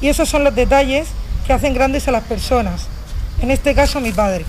Y 0.00 0.08
esos 0.08 0.28
son 0.28 0.44
los 0.44 0.54
detalles 0.54 1.08
que 1.46 1.52
hacen 1.52 1.74
grandes 1.74 2.08
a 2.08 2.12
las 2.12 2.24
personas, 2.24 2.86
en 3.40 3.50
este 3.50 3.74
caso 3.74 4.00
mi 4.00 4.12
padre. 4.12 4.44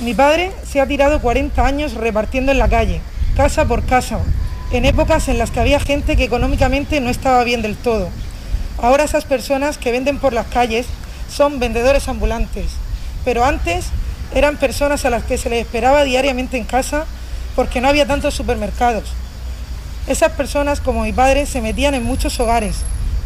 Mi 0.00 0.14
padre 0.14 0.52
se 0.70 0.80
ha 0.80 0.86
tirado 0.86 1.20
40 1.20 1.64
años 1.64 1.94
repartiendo 1.94 2.52
en 2.52 2.58
la 2.58 2.68
calle, 2.68 3.00
casa 3.36 3.64
por 3.64 3.84
casa, 3.84 4.20
en 4.72 4.84
épocas 4.84 5.28
en 5.28 5.38
las 5.38 5.50
que 5.50 5.60
había 5.60 5.80
gente 5.80 6.16
que 6.16 6.24
económicamente 6.24 7.00
no 7.00 7.08
estaba 7.08 7.42
bien 7.44 7.62
del 7.62 7.76
todo. 7.76 8.10
Ahora 8.80 9.04
esas 9.04 9.24
personas 9.24 9.78
que 9.78 9.92
venden 9.92 10.18
por 10.18 10.32
las 10.32 10.46
calles 10.46 10.86
son 11.34 11.58
vendedores 11.58 12.08
ambulantes, 12.08 12.66
pero 13.24 13.44
antes 13.44 13.86
eran 14.34 14.56
personas 14.56 15.04
a 15.04 15.10
las 15.10 15.24
que 15.24 15.38
se 15.38 15.50
les 15.50 15.64
esperaba 15.64 16.04
diariamente 16.04 16.56
en 16.56 16.64
casa 16.64 17.06
porque 17.56 17.80
no 17.80 17.88
había 17.88 18.06
tantos 18.06 18.34
supermercados. 18.34 19.04
Esas 20.06 20.32
personas, 20.32 20.80
como 20.80 21.02
mi 21.02 21.12
padre, 21.12 21.44
se 21.46 21.60
metían 21.60 21.94
en 21.94 22.04
muchos 22.04 22.38
hogares, 22.40 22.76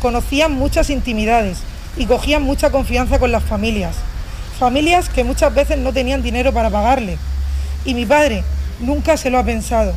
conocían 0.00 0.52
muchas 0.52 0.90
intimidades 0.90 1.58
y 1.96 2.06
cogían 2.06 2.42
mucha 2.42 2.70
confianza 2.70 3.18
con 3.18 3.30
las 3.30 3.44
familias. 3.44 3.94
Familias 4.58 5.08
que 5.08 5.24
muchas 5.24 5.54
veces 5.54 5.78
no 5.78 5.92
tenían 5.92 6.22
dinero 6.22 6.52
para 6.52 6.70
pagarle. 6.70 7.18
Y 7.84 7.94
mi 7.94 8.06
padre 8.06 8.42
nunca 8.80 9.16
se 9.16 9.30
lo 9.30 9.38
ha 9.38 9.44
pensado 9.44 9.94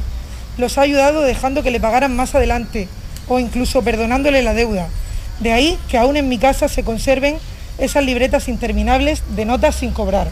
los 0.58 0.78
ha 0.78 0.82
ayudado 0.82 1.22
dejando 1.22 1.64
que 1.64 1.72
le 1.72 1.80
pagaran 1.80 2.16
más 2.16 2.36
adelante 2.36 2.88
o 3.28 3.40
incluso 3.40 3.82
perdonándole 3.82 4.42
la 4.42 4.54
deuda. 4.54 4.88
De 5.40 5.52
ahí 5.52 5.78
que 5.90 5.98
aún 5.98 6.18
en 6.18 6.30
mi 6.30 6.38
casa 6.38 6.68
se 6.68 6.84
conserven 6.84 7.38
esas 7.78 8.04
libretas 8.04 8.48
interminables 8.48 9.24
de 9.36 9.46
notas 9.46 9.76
sin 9.76 9.92
cobrar. 9.92 10.30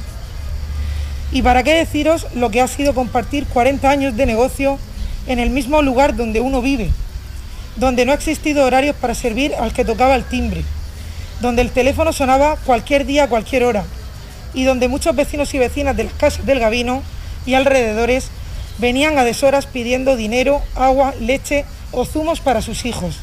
¿Y 1.32 1.41
para 1.41 1.64
qué 1.64 1.74
deciros 1.74 2.28
lo 2.36 2.51
que 2.51 2.62
ha 2.62 2.68
sido 2.68 2.93
compartir 2.93 3.45
40 3.47 3.89
años 3.89 4.16
de 4.16 4.26
negocio 4.26 4.78
en 5.28 5.39
el 5.39 5.49
mismo 5.49 5.82
lugar 5.82 6.16
donde 6.16 6.41
uno 6.41 6.62
vive? 6.62 6.89
Donde 7.76 8.06
no 8.06 8.12
ha 8.12 8.16
existido 8.16 8.66
horarios 8.66 8.95
para 8.95 9.16
servir 9.16 9.54
al 9.56 9.74
que 9.74 9.84
tocaba 9.84 10.16
el 10.16 10.24
timbre, 10.24 10.64
donde 11.41 11.64
el 11.64 11.72
teléfono 11.72 12.14
sonaba 12.14 12.56
cualquier 12.66 13.06
día 13.06 13.28
cualquier 13.28 13.64
hora 13.64 13.84
y 14.54 14.64
donde 14.64 14.88
muchos 14.88 15.16
vecinos 15.16 15.54
y 15.54 15.58
vecinas 15.58 15.97
de 15.97 16.06
las 16.06 16.14
casas 16.14 16.45
del 16.45 16.60
Gabino 16.60 17.01
y 17.45 17.56
alrededores 17.56 18.30
venían 18.78 19.18
a 19.18 19.24
deshoras 19.24 19.66
pidiendo 19.66 20.16
dinero, 20.16 20.62
agua, 20.76 21.14
leche 21.20 21.66
o 21.91 22.06
zumos 22.06 22.39
para 22.39 22.62
sus 22.62 22.86
hijos. 22.86 23.18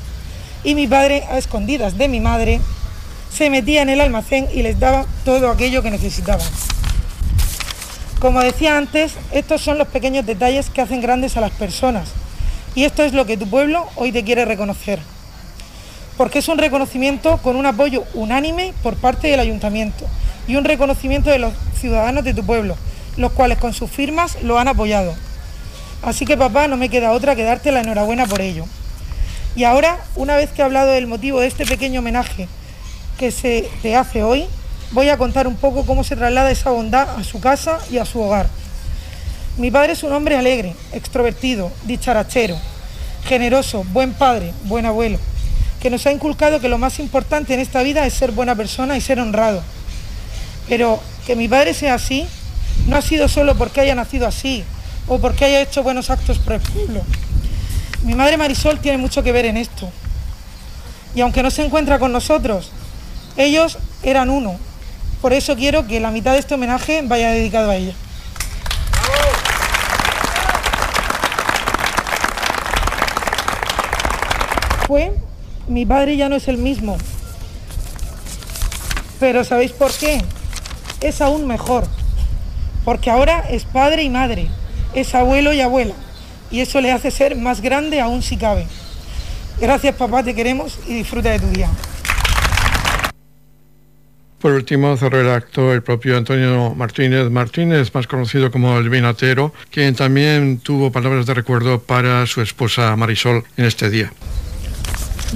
Y 0.63 0.75
mi 0.75 0.87
padre, 0.87 1.25
a 1.31 1.39
escondidas 1.39 1.97
de 1.97 2.09
mi 2.09 2.21
madre, 2.21 2.61
se 3.33 3.49
metía 3.49 3.83
en 3.83 3.89
el 3.89 4.01
almacén 4.01 4.49
y 4.53 4.63
les 4.63 4.79
daba 4.79 5.07
todo 5.25 5.51
aquello 5.51 5.83
que 5.83 5.91
necesitaban. 5.91 6.47
Como 8.21 8.41
decía 8.41 8.77
antes, 8.77 9.15
estos 9.33 9.63
son 9.63 9.79
los 9.79 9.89
pequeños 9.89 10.27
detalles 10.27 10.69
que 10.69 10.83
hacen 10.83 11.01
grandes 11.01 11.39
a 11.39 11.41
las 11.41 11.53
personas. 11.53 12.11
Y 12.75 12.85
esto 12.85 13.03
es 13.03 13.15
lo 13.15 13.25
que 13.25 13.39
tu 13.39 13.49
pueblo 13.49 13.87
hoy 13.97 14.13
te 14.13 14.25
quiere 14.25 14.45
reconocer. 14.45 15.01
Porque 16.19 16.41
es 16.41 16.49
un 16.49 16.59
reconocimiento 16.59 17.39
con 17.39 17.57
un 17.57 17.65
apoyo 17.65 18.05
unánime 18.13 18.75
por 18.83 18.95
parte 18.97 19.29
del 19.29 19.41
ayuntamiento 19.41 20.05
y 20.47 20.57
un 20.57 20.65
reconocimiento 20.65 21.31
de 21.31 21.39
los 21.39 21.55
ciudadanos 21.81 22.23
de 22.25 22.35
tu 22.35 22.45
pueblo, 22.45 22.77
los 23.17 23.33
cuales 23.33 23.57
con 23.57 23.73
sus 23.73 23.91
firmas 23.91 24.37
lo 24.43 24.59
han 24.59 24.69
apoyado. 24.69 25.15
Así 26.03 26.27
que 26.27 26.37
papá, 26.37 26.69
no 26.69 26.77
me 26.77 26.91
queda 26.91 27.13
otra 27.13 27.35
que 27.37 27.43
darte 27.43 27.73
la 27.73 27.81
enhorabuena 27.81 28.27
por 28.27 28.43
ello. 28.43 28.67
Y 29.57 29.65
ahora, 29.65 29.99
una 30.15 30.37
vez 30.37 30.51
que 30.51 30.63
he 30.63 30.65
hablado 30.65 30.93
del 30.93 31.07
motivo 31.07 31.41
de 31.41 31.49
este 31.49 31.67
pequeño 31.67 32.01
homenaje 32.01 32.49
que 33.19 33.31
se 33.31 33.69
te 33.83 33.97
hace 33.97 34.23
hoy, 34.23 34.47
voy 34.93 35.09
a 35.09 35.19
contar 35.19 35.47
un 35.47 35.57
poco 35.57 35.85
cómo 35.85 36.05
se 36.05 36.17
traslada 36.17 36.51
esa 36.51 36.71
bondad 36.71 37.19
a 37.19 37.25
su 37.25 37.41
casa 37.41 37.79
y 37.91 37.99
a 37.99 38.05
su 38.05 38.21
hogar. 38.21 38.49
Mi 39.57 39.71
padre 39.71 39.93
es 39.93 40.03
un 40.05 40.13
hombre 40.13 40.37
alegre, 40.37 40.75
extrovertido, 40.93 41.71
dicharachero, 41.85 42.57
generoso, 43.25 43.85
buen 43.93 44.13
padre, 44.15 44.55
buen 44.65 44.87
abuelo, 44.87 45.19
que 45.83 45.91
nos 45.91 46.07
ha 46.07 46.13
inculcado 46.13 46.61
que 46.61 46.69
lo 46.69 46.79
más 46.79 46.99
importante 46.99 47.53
en 47.53 47.61
esta 47.61 47.83
vida 47.83 48.07
es 48.07 48.15
ser 48.15 48.33
buena 48.33 48.55
persona 48.55 48.97
y 48.97 49.01
ser 49.01 49.21
honrado. 49.21 49.63
Pero 50.69 51.01
que 51.27 51.35
mi 51.37 51.49
padre 51.49 51.75
sea 51.75 51.95
así 51.95 52.27
no 52.87 52.97
ha 52.97 53.03
sido 53.03 53.29
solo 53.29 53.57
porque 53.57 53.81
haya 53.81 53.95
nacido 53.95 54.27
así 54.27 54.65
o 55.09 55.19
porque 55.19 55.45
haya 55.45 55.61
hecho 55.61 55.83
buenos 55.83 56.09
actos 56.09 56.39
por 56.39 56.55
el 56.55 56.61
pueblo. 56.61 57.03
Mi 58.03 58.15
madre 58.15 58.37
Marisol 58.37 58.79
tiene 58.79 58.99
mucho 58.99 59.23
que 59.23 59.33
ver 59.33 59.45
en 59.45 59.57
esto. 59.57 59.91
Y 61.15 61.21
aunque 61.21 61.43
no 61.43 61.51
se 61.51 61.65
encuentra 61.65 61.99
con 61.99 62.13
nosotros, 62.13 62.71
ellos 63.37 63.79
eran 64.03 64.31
uno. 64.31 64.57
Por 65.21 65.33
eso 65.33 65.55
quiero 65.55 65.87
que 65.87 66.01
la 66.01 66.11
mitad 66.11 66.33
de 66.33 66.39
este 66.39 66.55
homenaje 66.55 67.03
vaya 67.05 67.31
dedicado 67.31 67.71
a 67.71 67.77
ella. 67.77 67.93
Fue, 74.87 75.13
mi 75.69 75.85
padre 75.85 76.17
ya 76.17 76.29
no 76.29 76.37
es 76.37 76.49
el 76.49 76.57
mismo. 76.57 76.97
Pero 79.21 79.45
¿sabéis 79.45 79.73
por 79.73 79.93
qué? 79.93 80.25
Es 81.03 81.21
aún 81.21 81.47
mejor. 81.47 81.87
Porque 82.85 83.11
ahora 83.11 83.45
es 83.51 83.65
padre 83.65 84.03
y 84.03 84.09
madre, 84.09 84.49
es 84.95 85.15
abuelo 85.15 85.53
y 85.53 85.61
abuela. 85.61 85.95
Y 86.51 86.61
eso 86.61 86.81
le 86.81 86.91
hace 86.91 87.11
ser 87.11 87.37
más 87.37 87.61
grande 87.61 88.01
aún 88.01 88.23
si 88.23 88.37
cabe. 88.37 88.67
Gracias 89.61 89.95
papá, 89.95 90.23
te 90.23 90.35
queremos 90.35 90.79
y 90.87 90.95
disfruta 90.95 91.31
de 91.31 91.39
tu 91.39 91.49
día. 91.49 91.69
Por 94.41 94.53
último, 94.53 94.97
cerró 94.97 95.21
el 95.21 95.29
acto 95.29 95.75
el 95.75 95.83
propio 95.83 96.17
Antonio 96.17 96.75
Martínez 96.75 97.31
Martínez, 97.31 97.95
más 97.95 98.07
conocido 98.07 98.51
como 98.51 98.79
el 98.79 98.89
Vinatero, 98.89 99.53
quien 99.71 99.95
también 99.95 100.61
tuvo 100.61 100.91
palabras 100.91 101.27
de 101.27 101.35
recuerdo 101.35 101.79
para 101.79 102.25
su 102.27 102.41
esposa 102.41 102.97
Marisol 102.97 103.45
en 103.59 103.67
este 103.67 103.91
día. 103.91 104.11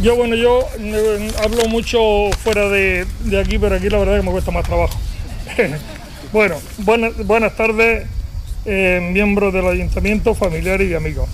Yo, 0.01 0.17
bueno, 0.17 0.35
yo 0.37 0.67
eh, 0.79 1.31
hablo 1.45 1.69
mucho 1.69 2.31
fuera 2.43 2.71
de, 2.71 3.07
de, 3.25 3.41
aquí, 3.41 3.59
pero 3.59 3.77
aquí 3.77 3.91
la 3.91 3.99
verdad 3.99 4.17
es 4.17 4.21
que 4.23 4.27
me 4.27 4.33
cuesta 4.33 4.51
más 4.51 4.65
trabajo. 4.65 4.99
bueno, 6.33 6.57
buenas, 6.79 7.15
buenas 7.27 7.55
tardes, 7.57 8.09
eh, 8.67 9.01
miembros 9.13 9.53
del 9.53 9.67
ayuntamiento, 9.67 10.35
familiares 10.35 10.91
y 10.91 10.95
amigos. 10.95 11.29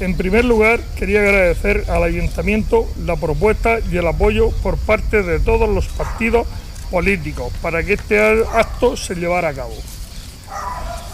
En 0.00 0.16
primer 0.16 0.44
lugar, 0.44 0.80
quería 0.98 1.20
agradecer 1.20 1.84
al 1.88 2.02
ayuntamiento 2.02 2.88
la 3.04 3.16
propuesta 3.16 3.78
y 3.92 3.96
el 3.96 4.06
apoyo 4.06 4.50
por 4.62 4.76
parte 4.76 5.22
de 5.22 5.38
todos 5.38 5.68
los 5.68 5.86
partidos 5.86 6.46
políticos 6.90 7.52
para 7.62 7.82
que 7.82 7.94
este 7.94 8.20
acto 8.20 8.96
se 8.96 9.14
llevara 9.14 9.50
a 9.50 9.54
cabo. 9.54 9.74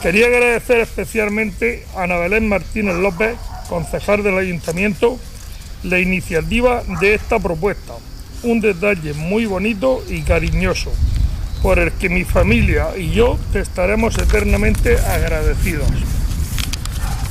Quería 0.03 0.29
agradecer 0.29 0.79
especialmente 0.81 1.85
a 1.95 2.05
Ana 2.05 2.41
Martínez 2.41 2.97
López, 2.97 3.37
concejal 3.69 4.23
del 4.23 4.39
ayuntamiento, 4.39 5.19
la 5.83 5.99
iniciativa 5.99 6.83
de 7.01 7.15
esta 7.15 7.39
propuesta. 7.39 7.93
Un 8.43 8.63
detalle 8.63 9.13
muy 9.13 9.45
bonito 9.45 10.03
y 10.09 10.23
cariñoso, 10.23 10.91
por 11.63 11.79
el 11.79 11.93
que 11.93 12.09
mi 12.09 12.25
familia 12.25 12.97
y 12.97 13.11
yo 13.11 13.39
te 13.53 13.61
estaremos 13.61 14.17
eternamente 14.19 14.99
agradecidos. 14.99 15.89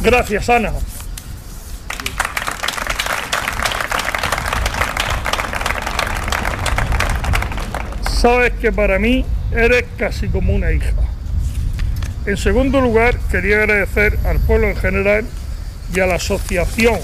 Gracias, 0.01 0.49
Ana. 0.49 0.71
Sabes 8.11 8.53
que 8.59 8.71
para 8.71 8.99
mí 8.99 9.25
eres 9.51 9.85
casi 9.97 10.27
como 10.27 10.53
una 10.53 10.71
hija. 10.71 10.91
En 12.25 12.37
segundo 12.37 12.81
lugar, 12.81 13.17
quería 13.31 13.59
agradecer 13.59 14.19
al 14.25 14.39
pueblo 14.39 14.67
en 14.67 14.75
general 14.75 15.25
y 15.95 15.99
a 16.01 16.05
la 16.05 16.15
asociación 16.15 16.99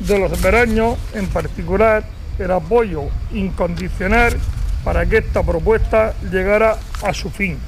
de 0.00 0.18
los 0.18 0.42
veraños 0.42 0.98
en 1.14 1.26
particular 1.28 2.04
el 2.38 2.50
apoyo 2.50 3.04
incondicional 3.32 4.36
para 4.86 5.04
que 5.04 5.16
esta 5.16 5.42
propuesta 5.42 6.14
llegara 6.30 6.76
a 7.02 7.12
su 7.12 7.28
fin. 7.28 7.58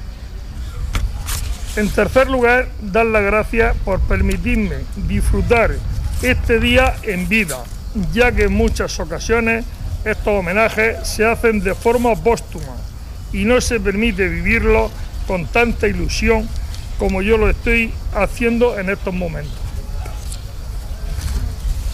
En 1.75 1.89
tercer 1.89 2.29
lugar, 2.29 2.69
dar 2.81 3.07
las 3.07 3.23
gracias 3.23 3.75
por 3.83 3.99
permitirme 3.99 4.77
disfrutar 4.95 5.71
este 6.21 6.61
día 6.61 6.95
en 7.03 7.27
vida, 7.27 7.57
ya 8.13 8.31
que 8.31 8.43
en 8.43 8.53
muchas 8.53 8.97
ocasiones 9.01 9.65
estos 10.05 10.27
homenajes 10.29 11.05
se 11.05 11.25
hacen 11.25 11.59
de 11.59 11.75
forma 11.75 12.15
póstuma 12.15 12.77
y 13.33 13.43
no 13.43 13.59
se 13.59 13.81
permite 13.81 14.29
vivirlo 14.29 14.89
con 15.27 15.45
tanta 15.45 15.89
ilusión 15.89 16.47
como 16.99 17.21
yo 17.21 17.37
lo 17.37 17.49
estoy 17.49 17.91
haciendo 18.15 18.79
en 18.79 18.89
estos 18.89 19.13
momentos. 19.13 19.59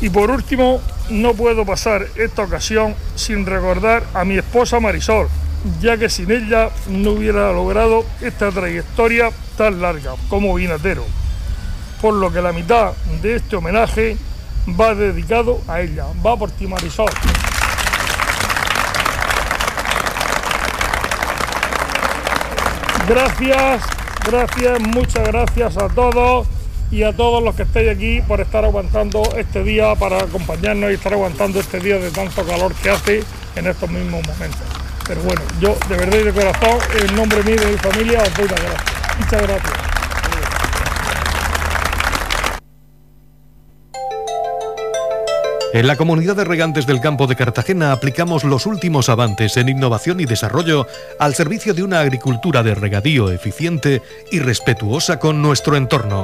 Y 0.01 0.11
por 0.11 0.29
último, 0.29 0.81
no 1.09 1.33
puedo 1.33 1.65
pasar 1.65 2.07
esta 2.15 2.43
ocasión 2.43 2.95
sin 3.15 3.45
recordar 3.45 4.03
a 4.13 4.25
mi 4.25 4.37
esposa 4.37 4.79
Marisol, 4.79 5.27
ya 5.79 5.97
que 5.97 6.09
sin 6.09 6.31
ella 6.31 6.69
no 6.89 7.11
hubiera 7.11 7.51
logrado 7.51 8.05
esta 8.21 8.51
trayectoria 8.51 9.31
tan 9.57 9.81
larga 9.81 10.13
como 10.29 10.53
vinatero. 10.55 11.05
Por 12.01 12.15
lo 12.15 12.31
que 12.31 12.41
la 12.41 12.53
mitad 12.53 12.93
de 13.21 13.35
este 13.35 13.55
homenaje 13.55 14.17
va 14.79 14.95
dedicado 14.95 15.61
a 15.67 15.81
ella. 15.81 16.05
Va 16.25 16.37
por 16.37 16.51
ti 16.51 16.67
Marisol. 16.67 17.09
Gracias, 23.07 23.83
gracias, 24.25 24.79
muchas 24.79 25.27
gracias 25.27 25.77
a 25.77 25.87
todos 25.89 26.47
y 26.91 27.03
a 27.03 27.13
todos 27.13 27.43
los 27.43 27.55
que 27.55 27.63
estáis 27.63 27.89
aquí 27.89 28.21
por 28.27 28.41
estar 28.41 28.63
aguantando 28.65 29.23
este 29.37 29.63
día, 29.63 29.95
para 29.95 30.19
acompañarnos 30.19 30.91
y 30.91 30.93
estar 30.95 31.13
aguantando 31.13 31.59
este 31.59 31.79
día 31.79 31.97
de 31.97 32.11
tanto 32.11 32.45
calor 32.45 32.73
que 32.75 32.89
hace 32.89 33.23
en 33.55 33.67
estos 33.67 33.89
mismos 33.89 34.25
momentos. 34.27 34.61
Pero 35.07 35.21
bueno, 35.21 35.41
yo 35.59 35.75
de 35.87 35.97
verdad 35.97 36.17
y 36.19 36.23
de 36.23 36.33
corazón, 36.33 36.79
en 36.99 37.15
nombre 37.15 37.43
mío 37.43 37.55
y 37.55 37.59
de 37.59 37.71
mi 37.71 37.77
familia, 37.77 38.21
os 38.21 38.33
doy 38.35 38.47
las 38.47 38.61
gracias. 38.61 39.19
Muchas 39.19 39.41
gracias. 39.41 39.95
En 45.75 45.87
la 45.87 45.97
comunidad 45.97 46.37
de 46.37 46.45
regantes 46.45 46.87
del 46.87 47.01
campo 47.01 47.27
de 47.27 47.35
Cartagena 47.35 47.91
aplicamos 47.91 48.45
los 48.45 48.65
últimos 48.65 49.09
avances 49.09 49.57
en 49.57 49.67
innovación 49.67 50.21
y 50.21 50.25
desarrollo 50.25 50.87
al 51.19 51.35
servicio 51.35 51.73
de 51.73 51.83
una 51.83 51.99
agricultura 51.99 52.63
de 52.63 52.75
regadío 52.75 53.29
eficiente 53.29 54.01
y 54.31 54.39
respetuosa 54.39 55.19
con 55.19 55.41
nuestro 55.41 55.75
entorno. 55.75 56.23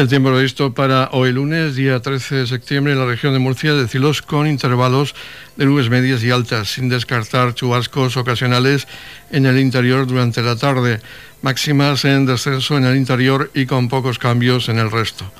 El 0.00 0.08
tiempo 0.08 0.30
previsto 0.30 0.72
para 0.72 1.10
hoy 1.12 1.30
lunes, 1.30 1.76
día 1.76 2.00
13 2.00 2.36
de 2.36 2.46
septiembre, 2.46 2.94
en 2.94 2.98
la 2.98 3.04
región 3.04 3.34
de 3.34 3.38
Murcia, 3.38 3.74
de 3.74 3.86
cielos 3.86 4.22
con 4.22 4.46
intervalos 4.46 5.14
de 5.56 5.66
nubes 5.66 5.90
medias 5.90 6.24
y 6.24 6.30
altas, 6.30 6.70
sin 6.70 6.88
descartar 6.88 7.54
chubascos 7.54 8.16
ocasionales 8.16 8.88
en 9.30 9.44
el 9.44 9.58
interior 9.58 10.06
durante 10.06 10.40
la 10.40 10.56
tarde. 10.56 11.00
Máximas 11.42 12.06
en 12.06 12.24
descenso 12.24 12.78
en 12.78 12.86
el 12.86 12.96
interior 12.96 13.50
y 13.52 13.66
con 13.66 13.90
pocos 13.90 14.18
cambios 14.18 14.70
en 14.70 14.78
el 14.78 14.90
resto. 14.90 15.30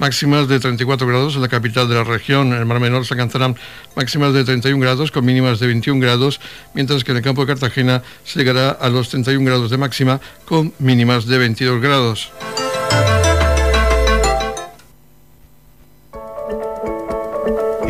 Máximas 0.00 0.48
de 0.48 0.58
34 0.58 1.06
grados 1.06 1.36
en 1.36 1.42
la 1.42 1.48
capital 1.48 1.88
de 1.88 1.94
la 1.94 2.02
región, 2.02 2.48
en 2.48 2.58
el 2.58 2.66
Mar 2.66 2.80
Menor 2.80 3.06
se 3.06 3.14
alcanzarán 3.14 3.54
máximas 3.94 4.34
de 4.34 4.42
31 4.42 4.82
grados 4.82 5.12
con 5.12 5.24
mínimas 5.24 5.60
de 5.60 5.68
21 5.68 6.00
grados, 6.00 6.40
mientras 6.74 7.04
que 7.04 7.12
en 7.12 7.18
el 7.18 7.22
campo 7.22 7.42
de 7.42 7.54
Cartagena 7.54 8.02
se 8.24 8.40
llegará 8.40 8.70
a 8.70 8.88
los 8.88 9.08
31 9.08 9.46
grados 9.46 9.70
de 9.70 9.76
máxima 9.76 10.20
con 10.46 10.74
mínimas 10.80 11.26
de 11.26 11.38
22 11.38 11.80
grados. 11.80 12.32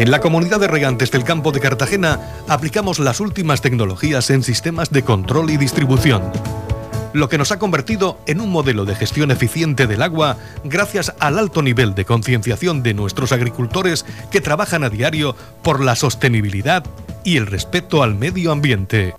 En 0.00 0.10
la 0.10 0.20
comunidad 0.20 0.58
de 0.58 0.66
regantes 0.66 1.10
del 1.10 1.24
campo 1.24 1.52
de 1.52 1.60
Cartagena 1.60 2.18
aplicamos 2.48 2.98
las 2.98 3.20
últimas 3.20 3.60
tecnologías 3.60 4.30
en 4.30 4.42
sistemas 4.42 4.88
de 4.88 5.02
control 5.02 5.50
y 5.50 5.58
distribución, 5.58 6.22
lo 7.12 7.28
que 7.28 7.36
nos 7.36 7.52
ha 7.52 7.58
convertido 7.58 8.18
en 8.26 8.40
un 8.40 8.48
modelo 8.48 8.86
de 8.86 8.94
gestión 8.94 9.30
eficiente 9.30 9.86
del 9.86 10.00
agua 10.00 10.38
gracias 10.64 11.12
al 11.20 11.38
alto 11.38 11.60
nivel 11.60 11.94
de 11.94 12.06
concienciación 12.06 12.82
de 12.82 12.94
nuestros 12.94 13.32
agricultores 13.32 14.06
que 14.30 14.40
trabajan 14.40 14.84
a 14.84 14.88
diario 14.88 15.36
por 15.62 15.84
la 15.84 15.94
sostenibilidad 15.96 16.82
y 17.22 17.36
el 17.36 17.46
respeto 17.46 18.02
al 18.02 18.14
medio 18.14 18.52
ambiente. 18.52 19.14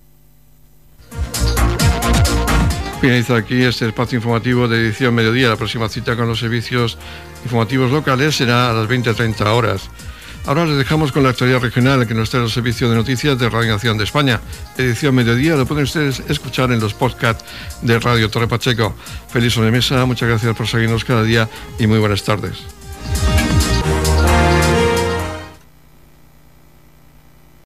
Finaliza 3.02 3.36
aquí 3.36 3.62
este 3.62 3.88
espacio 3.88 4.18
informativo 4.18 4.68
de 4.68 4.80
edición 4.80 5.14
mediodía. 5.14 5.50
La 5.50 5.58
próxima 5.58 5.90
cita 5.90 6.16
con 6.16 6.28
los 6.28 6.40
servicios 6.40 6.98
informativos 7.44 7.92
locales 7.92 8.36
será 8.36 8.72
a 8.72 8.74
las 8.74 8.90
20.30 8.90 9.46
horas. 9.46 9.92
Ahora 10.46 10.66
les 10.66 10.78
dejamos 10.78 11.12
con 11.12 11.24
la 11.24 11.30
actualidad 11.30 11.60
regional 11.60 12.08
que 12.08 12.16
nos 12.16 12.32
trae 12.32 12.44
el 12.44 12.50
Servicio 12.50 12.89
de 12.89 12.96
Noticias 12.96 13.38
de 13.38 13.48
Radio 13.50 13.74
Nación 13.74 13.98
de 13.98 14.06
España. 14.06 14.42
Edición 14.78 15.14
Mediodía 15.14 15.56
lo 15.56 15.68
pueden 15.68 15.84
ustedes 15.84 16.24
escuchar 16.28 16.72
en 16.72 16.80
los 16.80 16.96
podcasts 16.96 17.46
de 17.84 18.00
Radio 18.00 18.30
Torre 18.30 18.48
Pacheco. 18.48 18.96
Feliz 19.30 19.54
sobremesa, 19.54 20.04
muchas 20.06 20.30
gracias 20.30 20.56
por 20.56 20.68
seguirnos 20.68 21.06
cada 21.06 21.24
día 21.24 21.48
y 21.78 21.86
muy 21.86 22.00
buenas 22.00 22.24
tardes. 22.24 22.81